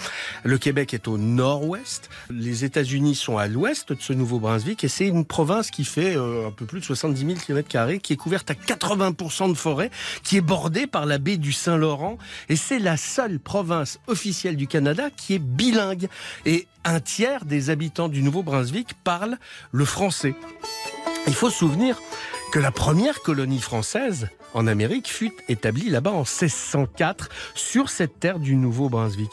Le 0.45 0.59
Québec 0.59 0.93
est 0.93 1.09
au 1.09 1.17
nord-ouest, 1.17 2.11
les 2.29 2.65
États-Unis 2.65 3.15
sont 3.15 3.39
à 3.39 3.47
l'ouest 3.47 3.93
de 3.93 3.99
ce 4.01 4.13
Nouveau-Brunswick 4.13 4.85
et 4.85 4.89
c'est 4.89 5.07
une 5.07 5.25
province 5.25 5.71
qui 5.71 5.85
fait 5.85 6.17
euh, 6.17 6.49
un 6.49 6.51
peu 6.51 6.67
plus 6.67 6.81
de 6.81 6.85
70 6.85 7.25
000 7.25 7.39
km, 7.39 7.99
qui 8.03 8.13
est 8.13 8.17
couverte 8.17 8.51
à 8.51 8.55
80% 8.55 9.49
de 9.49 9.57
forêt, 9.57 9.91
qui 10.23 10.37
est 10.37 10.43
bordée 10.43 10.87
par 10.87 11.07
la 11.07 11.19
baie 11.19 11.37
du 11.37 11.53
Saint-Laurent 11.53 12.19
et 12.49 12.57
c'est 12.57 12.81
la 12.81 12.97
seule 12.97 13.39
province 13.39 14.01
officielle 14.07 14.57
du 14.57 14.67
Canada 14.67 15.09
qui 15.17 15.35
est 15.35 15.43
bilingue. 15.43 16.09
Et 16.45 16.67
un 16.85 17.01
tiers 17.01 17.45
des 17.45 17.71
habitants 17.71 18.09
du 18.09 18.23
Nouveau-Brunswick 18.23 18.95
parlent 19.03 19.39
le 19.73 19.85
français. 19.85 20.35
Il 21.27 21.35
faut 21.35 21.51
se 21.51 21.59
souvenir 21.59 21.97
que 22.51 22.59
la 22.59 22.71
première 22.71 23.21
colonie 23.21 23.61
française 23.61 24.29
en 24.55 24.67
Amérique 24.67 25.09
fut 25.09 25.33
établie 25.49 25.91
là-bas 25.91 26.13
en 26.13 26.25
1604 26.25 27.29
sur 27.55 27.91
cette 27.91 28.19
terre 28.21 28.39
du 28.39 28.55
Nouveau-Brunswick. 28.57 29.31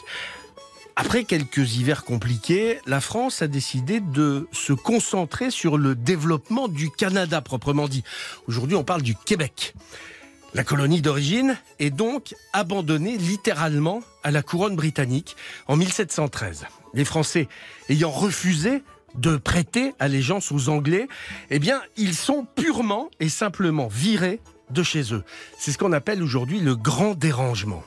Après 0.96 1.24
quelques 1.24 1.76
hivers 1.76 2.04
compliqués, 2.04 2.78
la 2.86 3.00
France 3.00 3.40
a 3.40 3.48
décidé 3.48 4.00
de 4.00 4.48
se 4.52 4.72
concentrer 4.74 5.50
sur 5.50 5.78
le 5.78 5.94
développement 5.94 6.68
du 6.68 6.90
Canada 6.90 7.40
proprement 7.40 7.88
dit. 7.88 8.04
Aujourd'hui, 8.48 8.76
on 8.76 8.84
parle 8.84 9.02
du 9.02 9.14
Québec. 9.14 9.74
La 10.52 10.64
colonie 10.64 11.00
d'origine 11.00 11.56
est 11.78 11.90
donc 11.90 12.34
abandonnée 12.52 13.16
littéralement 13.16 14.02
à 14.24 14.30
la 14.30 14.42
couronne 14.42 14.76
britannique 14.76 15.36
en 15.68 15.76
1713. 15.76 16.66
Les 16.92 17.04
Français 17.04 17.48
ayant 17.88 18.10
refusé 18.10 18.82
de 19.18 19.36
prêter 19.36 19.92
allégeance 19.98 20.52
aux 20.52 20.68
Anglais, 20.68 21.08
eh 21.50 21.58
bien, 21.58 21.80
ils 21.96 22.14
sont 22.14 22.46
purement 22.56 23.10
et 23.20 23.28
simplement 23.28 23.88
virés 23.88 24.40
de 24.70 24.82
chez 24.82 25.14
eux. 25.14 25.24
C'est 25.58 25.72
ce 25.72 25.78
qu'on 25.78 25.92
appelle 25.92 26.22
aujourd'hui 26.22 26.60
le 26.60 26.74
grand 26.74 27.14
dérangement. 27.14 27.82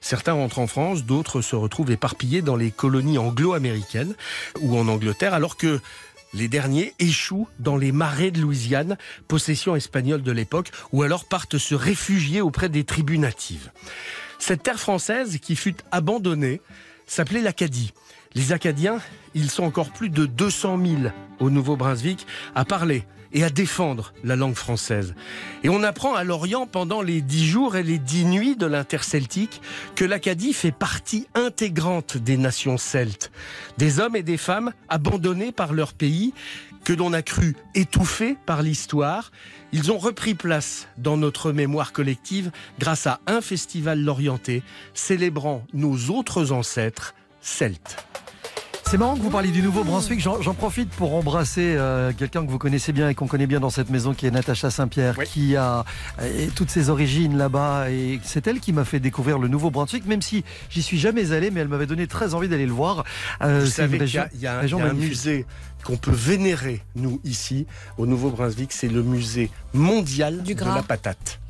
Certains 0.00 0.34
rentrent 0.34 0.58
en 0.58 0.66
France, 0.66 1.04
d'autres 1.04 1.40
se 1.40 1.56
retrouvent 1.56 1.90
éparpillés 1.90 2.42
dans 2.42 2.56
les 2.56 2.70
colonies 2.70 3.18
anglo-américaines 3.18 4.14
ou 4.60 4.78
en 4.78 4.88
Angleterre, 4.88 5.34
alors 5.34 5.56
que 5.56 5.80
les 6.34 6.48
derniers 6.48 6.92
échouent 6.98 7.48
dans 7.58 7.76
les 7.76 7.92
marais 7.92 8.30
de 8.30 8.40
Louisiane, 8.40 8.98
possession 9.26 9.74
espagnole 9.74 10.22
de 10.22 10.32
l'époque, 10.32 10.70
ou 10.92 11.02
alors 11.02 11.24
partent 11.24 11.58
se 11.58 11.74
réfugier 11.74 12.40
auprès 12.40 12.68
des 12.68 12.84
tribus 12.84 13.18
natives. 13.18 13.70
Cette 14.38 14.62
terre 14.62 14.78
française 14.78 15.38
qui 15.40 15.56
fut 15.56 15.76
abandonnée 15.90 16.60
s'appelait 17.06 17.40
l'Acadie. 17.40 17.92
Les 18.34 18.52
Acadiens, 18.52 18.98
ils 19.34 19.50
sont 19.50 19.64
encore 19.64 19.90
plus 19.90 20.10
de 20.10 20.26
200 20.26 20.78
000 20.84 21.02
au 21.40 21.50
Nouveau-Brunswick 21.50 22.26
à 22.54 22.64
parler 22.64 23.04
et 23.32 23.44
à 23.44 23.50
défendre 23.50 24.14
la 24.24 24.36
langue 24.36 24.54
française. 24.54 25.14
Et 25.62 25.68
on 25.68 25.82
apprend 25.82 26.14
à 26.14 26.24
Lorient 26.24 26.66
pendant 26.66 27.02
les 27.02 27.20
dix 27.20 27.46
jours 27.46 27.76
et 27.76 27.82
les 27.82 27.98
dix 27.98 28.24
nuits 28.24 28.56
de 28.56 28.66
l'interceltique 28.66 29.60
que 29.94 30.04
l'Acadie 30.04 30.52
fait 30.52 30.72
partie 30.72 31.26
intégrante 31.34 32.16
des 32.16 32.36
nations 32.36 32.78
celtes, 32.78 33.30
des 33.78 34.00
hommes 34.00 34.16
et 34.16 34.22
des 34.22 34.36
femmes 34.38 34.72
abandonnés 34.88 35.52
par 35.52 35.72
leur 35.72 35.92
pays, 35.92 36.32
que 36.84 36.92
l'on 36.92 37.12
a 37.12 37.20
cru 37.20 37.56
étouffés 37.74 38.36
par 38.46 38.62
l'histoire. 38.62 39.32
Ils 39.72 39.90
ont 39.90 39.98
repris 39.98 40.34
place 40.34 40.86
dans 40.96 41.16
notre 41.16 41.52
mémoire 41.52 41.92
collective 41.92 42.52
grâce 42.78 43.06
à 43.06 43.20
un 43.26 43.40
festival 43.40 44.00
lorientais 44.00 44.62
célébrant 44.94 45.64
nos 45.74 46.10
autres 46.10 46.52
ancêtres 46.52 47.14
celtes. 47.40 47.96
C'est 48.88 48.98
marrant 48.98 49.16
que 49.16 49.20
vous 49.20 49.30
parliez 49.30 49.50
du 49.50 49.62
Nouveau-Brunswick. 49.62 50.20
J'en 50.20 50.40
j'en 50.40 50.54
profite 50.54 50.90
pour 50.90 51.16
embrasser 51.16 51.74
euh, 51.76 52.12
quelqu'un 52.16 52.46
que 52.46 52.50
vous 52.50 52.58
connaissez 52.58 52.92
bien 52.92 53.08
et 53.08 53.16
qu'on 53.16 53.26
connaît 53.26 53.48
bien 53.48 53.58
dans 53.58 53.68
cette 53.68 53.90
maison, 53.90 54.14
qui 54.14 54.26
est 54.26 54.30
Natacha 54.30 54.70
Saint-Pierre, 54.70 55.16
qui 55.24 55.56
a 55.56 55.84
euh, 56.20 56.46
toutes 56.54 56.70
ses 56.70 56.88
origines 56.88 57.36
là-bas. 57.36 57.90
Et 57.90 58.20
c'est 58.22 58.46
elle 58.46 58.60
qui 58.60 58.72
m'a 58.72 58.84
fait 58.84 59.00
découvrir 59.00 59.38
le 59.40 59.48
Nouveau-Brunswick, 59.48 60.06
même 60.06 60.22
si 60.22 60.44
j'y 60.70 60.82
suis 60.82 60.98
jamais 60.98 61.32
allé, 61.32 61.50
mais 61.50 61.60
elle 61.62 61.68
m'avait 61.68 61.86
donné 61.86 62.06
très 62.06 62.34
envie 62.34 62.48
d'aller 62.48 62.64
le 62.66 62.72
voir. 62.72 63.04
Euh, 63.42 63.62
Vous 63.64 63.66
savez 63.66 63.98
qu'il 63.98 64.14
y 64.14 64.18
a, 64.18 64.28
il 64.34 64.40
y 64.40 64.46
a 64.46 64.60
un, 64.60 64.66
y 64.66 64.72
a 64.72 64.84
un 64.84 64.92
musée 64.92 65.46
qu'on 65.82 65.96
peut 65.96 66.12
vénérer, 66.14 66.80
nous, 66.94 67.20
ici, 67.24 67.66
au 67.98 68.06
Nouveau-Brunswick. 68.06 68.72
C'est 68.72 68.88
le 68.88 69.02
musée 69.02 69.50
mondial 69.74 70.44
de 70.44 70.64
la 70.64 70.82
patate. 70.84 71.40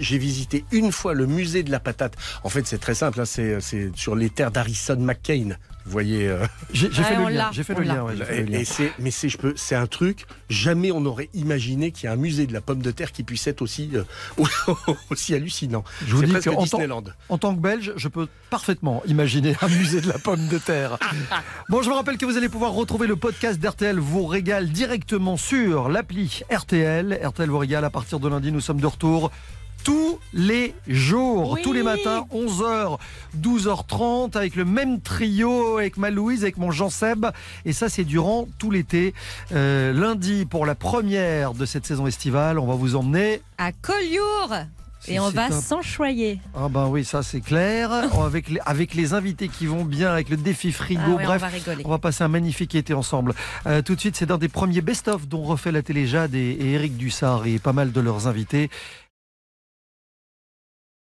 J'ai 0.00 0.18
visité 0.18 0.66
une 0.70 0.92
fois 0.92 1.14
le 1.14 1.24
musée 1.26 1.62
de 1.62 1.70
la 1.70 1.80
patate. 1.80 2.12
En 2.44 2.50
fait, 2.50 2.66
c'est 2.66 2.76
très 2.78 2.94
simple. 2.94 3.18
hein, 3.22 3.24
c'est 3.24 3.58
c'est 3.62 3.90
sur 3.96 4.14
les 4.14 4.28
terres 4.28 4.50
d'Harrison 4.50 4.96
McCain. 4.98 5.56
Vous 5.84 5.92
voyez. 5.92 6.28
euh, 6.28 6.46
J'ai 6.72 6.88
Ouais, 6.88 6.94
fait 6.94 7.16
le 7.16 7.28
lien. 7.28 7.52
fait 7.52 7.74
le 7.74 7.82
lien. 7.82 8.02
ouais, 8.04 8.14
lien. 8.16 8.24
et 8.30 8.44
mais 8.98 9.10
c'est, 9.10 9.28
je 9.28 9.36
peux, 9.38 9.52
c'est 9.56 9.74
un 9.74 9.86
truc. 9.86 10.24
Jamais 10.48 10.90
on 10.92 11.00
n'aurait 11.00 11.28
imaginé 11.34 11.90
qu'il 11.92 12.04
y 12.04 12.06
a 12.08 12.12
un 12.12 12.16
musée 12.16 12.46
de 12.46 12.52
la 12.54 12.60
pomme 12.60 12.80
de 12.80 12.90
terre 12.90 13.12
qui 13.12 13.22
puisse 13.22 13.46
être 13.46 13.60
aussi, 13.62 13.90
euh, 13.94 14.04
aussi 15.10 15.34
hallucinant. 15.34 15.84
Je 16.06 16.14
vous 16.16 16.24
dis 16.24 16.32
tant, 16.32 16.62
Disneyland. 16.62 17.04
en 17.28 17.38
tant 17.38 17.54
que 17.54 17.60
Belge, 17.60 17.92
je 17.96 18.08
peux 18.08 18.28
parfaitement 18.50 19.02
imaginer 19.06 19.56
un 19.60 19.68
musée 19.68 20.00
de 20.00 20.08
la 20.08 20.18
pomme 20.18 20.48
de 20.48 20.58
terre. 20.58 20.98
Bon, 21.68 21.82
je 21.82 21.88
vous 21.88 21.94
rappelle 21.94 22.18
que 22.18 22.26
vous 22.26 22.36
allez 22.36 22.48
pouvoir 22.48 22.72
retrouver 22.72 23.06
le 23.06 23.16
podcast 23.16 23.58
d'RTL 23.58 23.98
vous 23.98 24.26
régale 24.26 24.68
directement 24.70 25.36
sur 25.36 25.88
l'appli 25.88 26.40
RTL. 26.50 27.18
RTL 27.24 27.48
vous 27.50 27.58
régale 27.58 27.84
à 27.84 27.90
partir 27.90 28.20
de 28.20 28.28
lundi. 28.28 28.52
Nous 28.52 28.60
sommes 28.60 28.80
de 28.80 28.86
retour 28.86 29.30
tous 29.84 30.18
les 30.32 30.74
jours, 30.88 31.52
Oui. 31.52 31.62
tous 31.62 31.72
les 31.72 31.82
matins, 31.82 32.24
11h, 32.32 32.98
12h30, 33.40 34.36
avec 34.36 34.56
le 34.56 34.64
même 34.64 35.00
trio, 35.00 35.76
avec 35.78 35.96
ma 35.98 36.10
Louise, 36.10 36.42
avec 36.42 36.56
mon 36.56 36.70
Jean 36.70 36.90
Seb. 36.90 37.26
Et 37.64 37.72
ça, 37.72 37.88
c'est 37.88 38.04
durant 38.04 38.46
tout 38.58 38.70
l'été. 38.70 39.14
Euh, 39.52 39.92
lundi, 39.92 40.46
pour 40.46 40.66
la 40.66 40.74
première 40.74 41.54
de 41.54 41.66
cette 41.66 41.86
saison 41.86 42.06
estivale, 42.06 42.58
on 42.58 42.66
va 42.66 42.74
vous 42.74 42.96
emmener 42.96 43.42
À 43.58 43.72
Collioure 43.72 44.54
Et 45.06 45.20
on 45.20 45.28
va 45.28 45.50
s'enchoyer. 45.50 46.40
Ah 46.56 46.68
ben 46.70 46.86
oui, 46.88 47.04
ça 47.04 47.22
c'est 47.22 47.42
clair. 47.42 47.90
avec, 48.24 48.48
les, 48.48 48.60
avec 48.64 48.94
les 48.94 49.12
invités 49.12 49.48
qui 49.48 49.66
vont 49.66 49.84
bien, 49.84 50.10
avec 50.10 50.30
le 50.30 50.38
défi 50.38 50.72
frigo, 50.72 51.02
Ah 51.04 51.10
ouais, 51.16 51.22
on 51.24 51.26
bref, 51.26 51.42
va 51.66 51.72
on 51.84 51.88
va 51.90 51.98
passer 51.98 52.24
un 52.24 52.28
magnifique 52.28 52.74
été 52.74 52.94
ensemble. 52.94 53.34
Euh, 53.66 53.82
tout 53.82 53.94
de 53.94 54.00
suite, 54.00 54.16
c'est 54.16 54.30
un 54.30 54.38
des 54.38 54.48
premiers 54.48 54.80
best-of 54.80 55.28
dont 55.28 55.42
refait 55.42 55.72
la 55.72 55.82
télé 55.82 56.06
Jade 56.06 56.34
et, 56.34 56.52
et 56.52 56.72
Eric 56.72 56.96
Dussard 56.96 57.46
et 57.46 57.58
pas 57.58 57.74
mal 57.74 57.92
de 57.92 58.00
leurs 58.00 58.26
invités. 58.28 58.70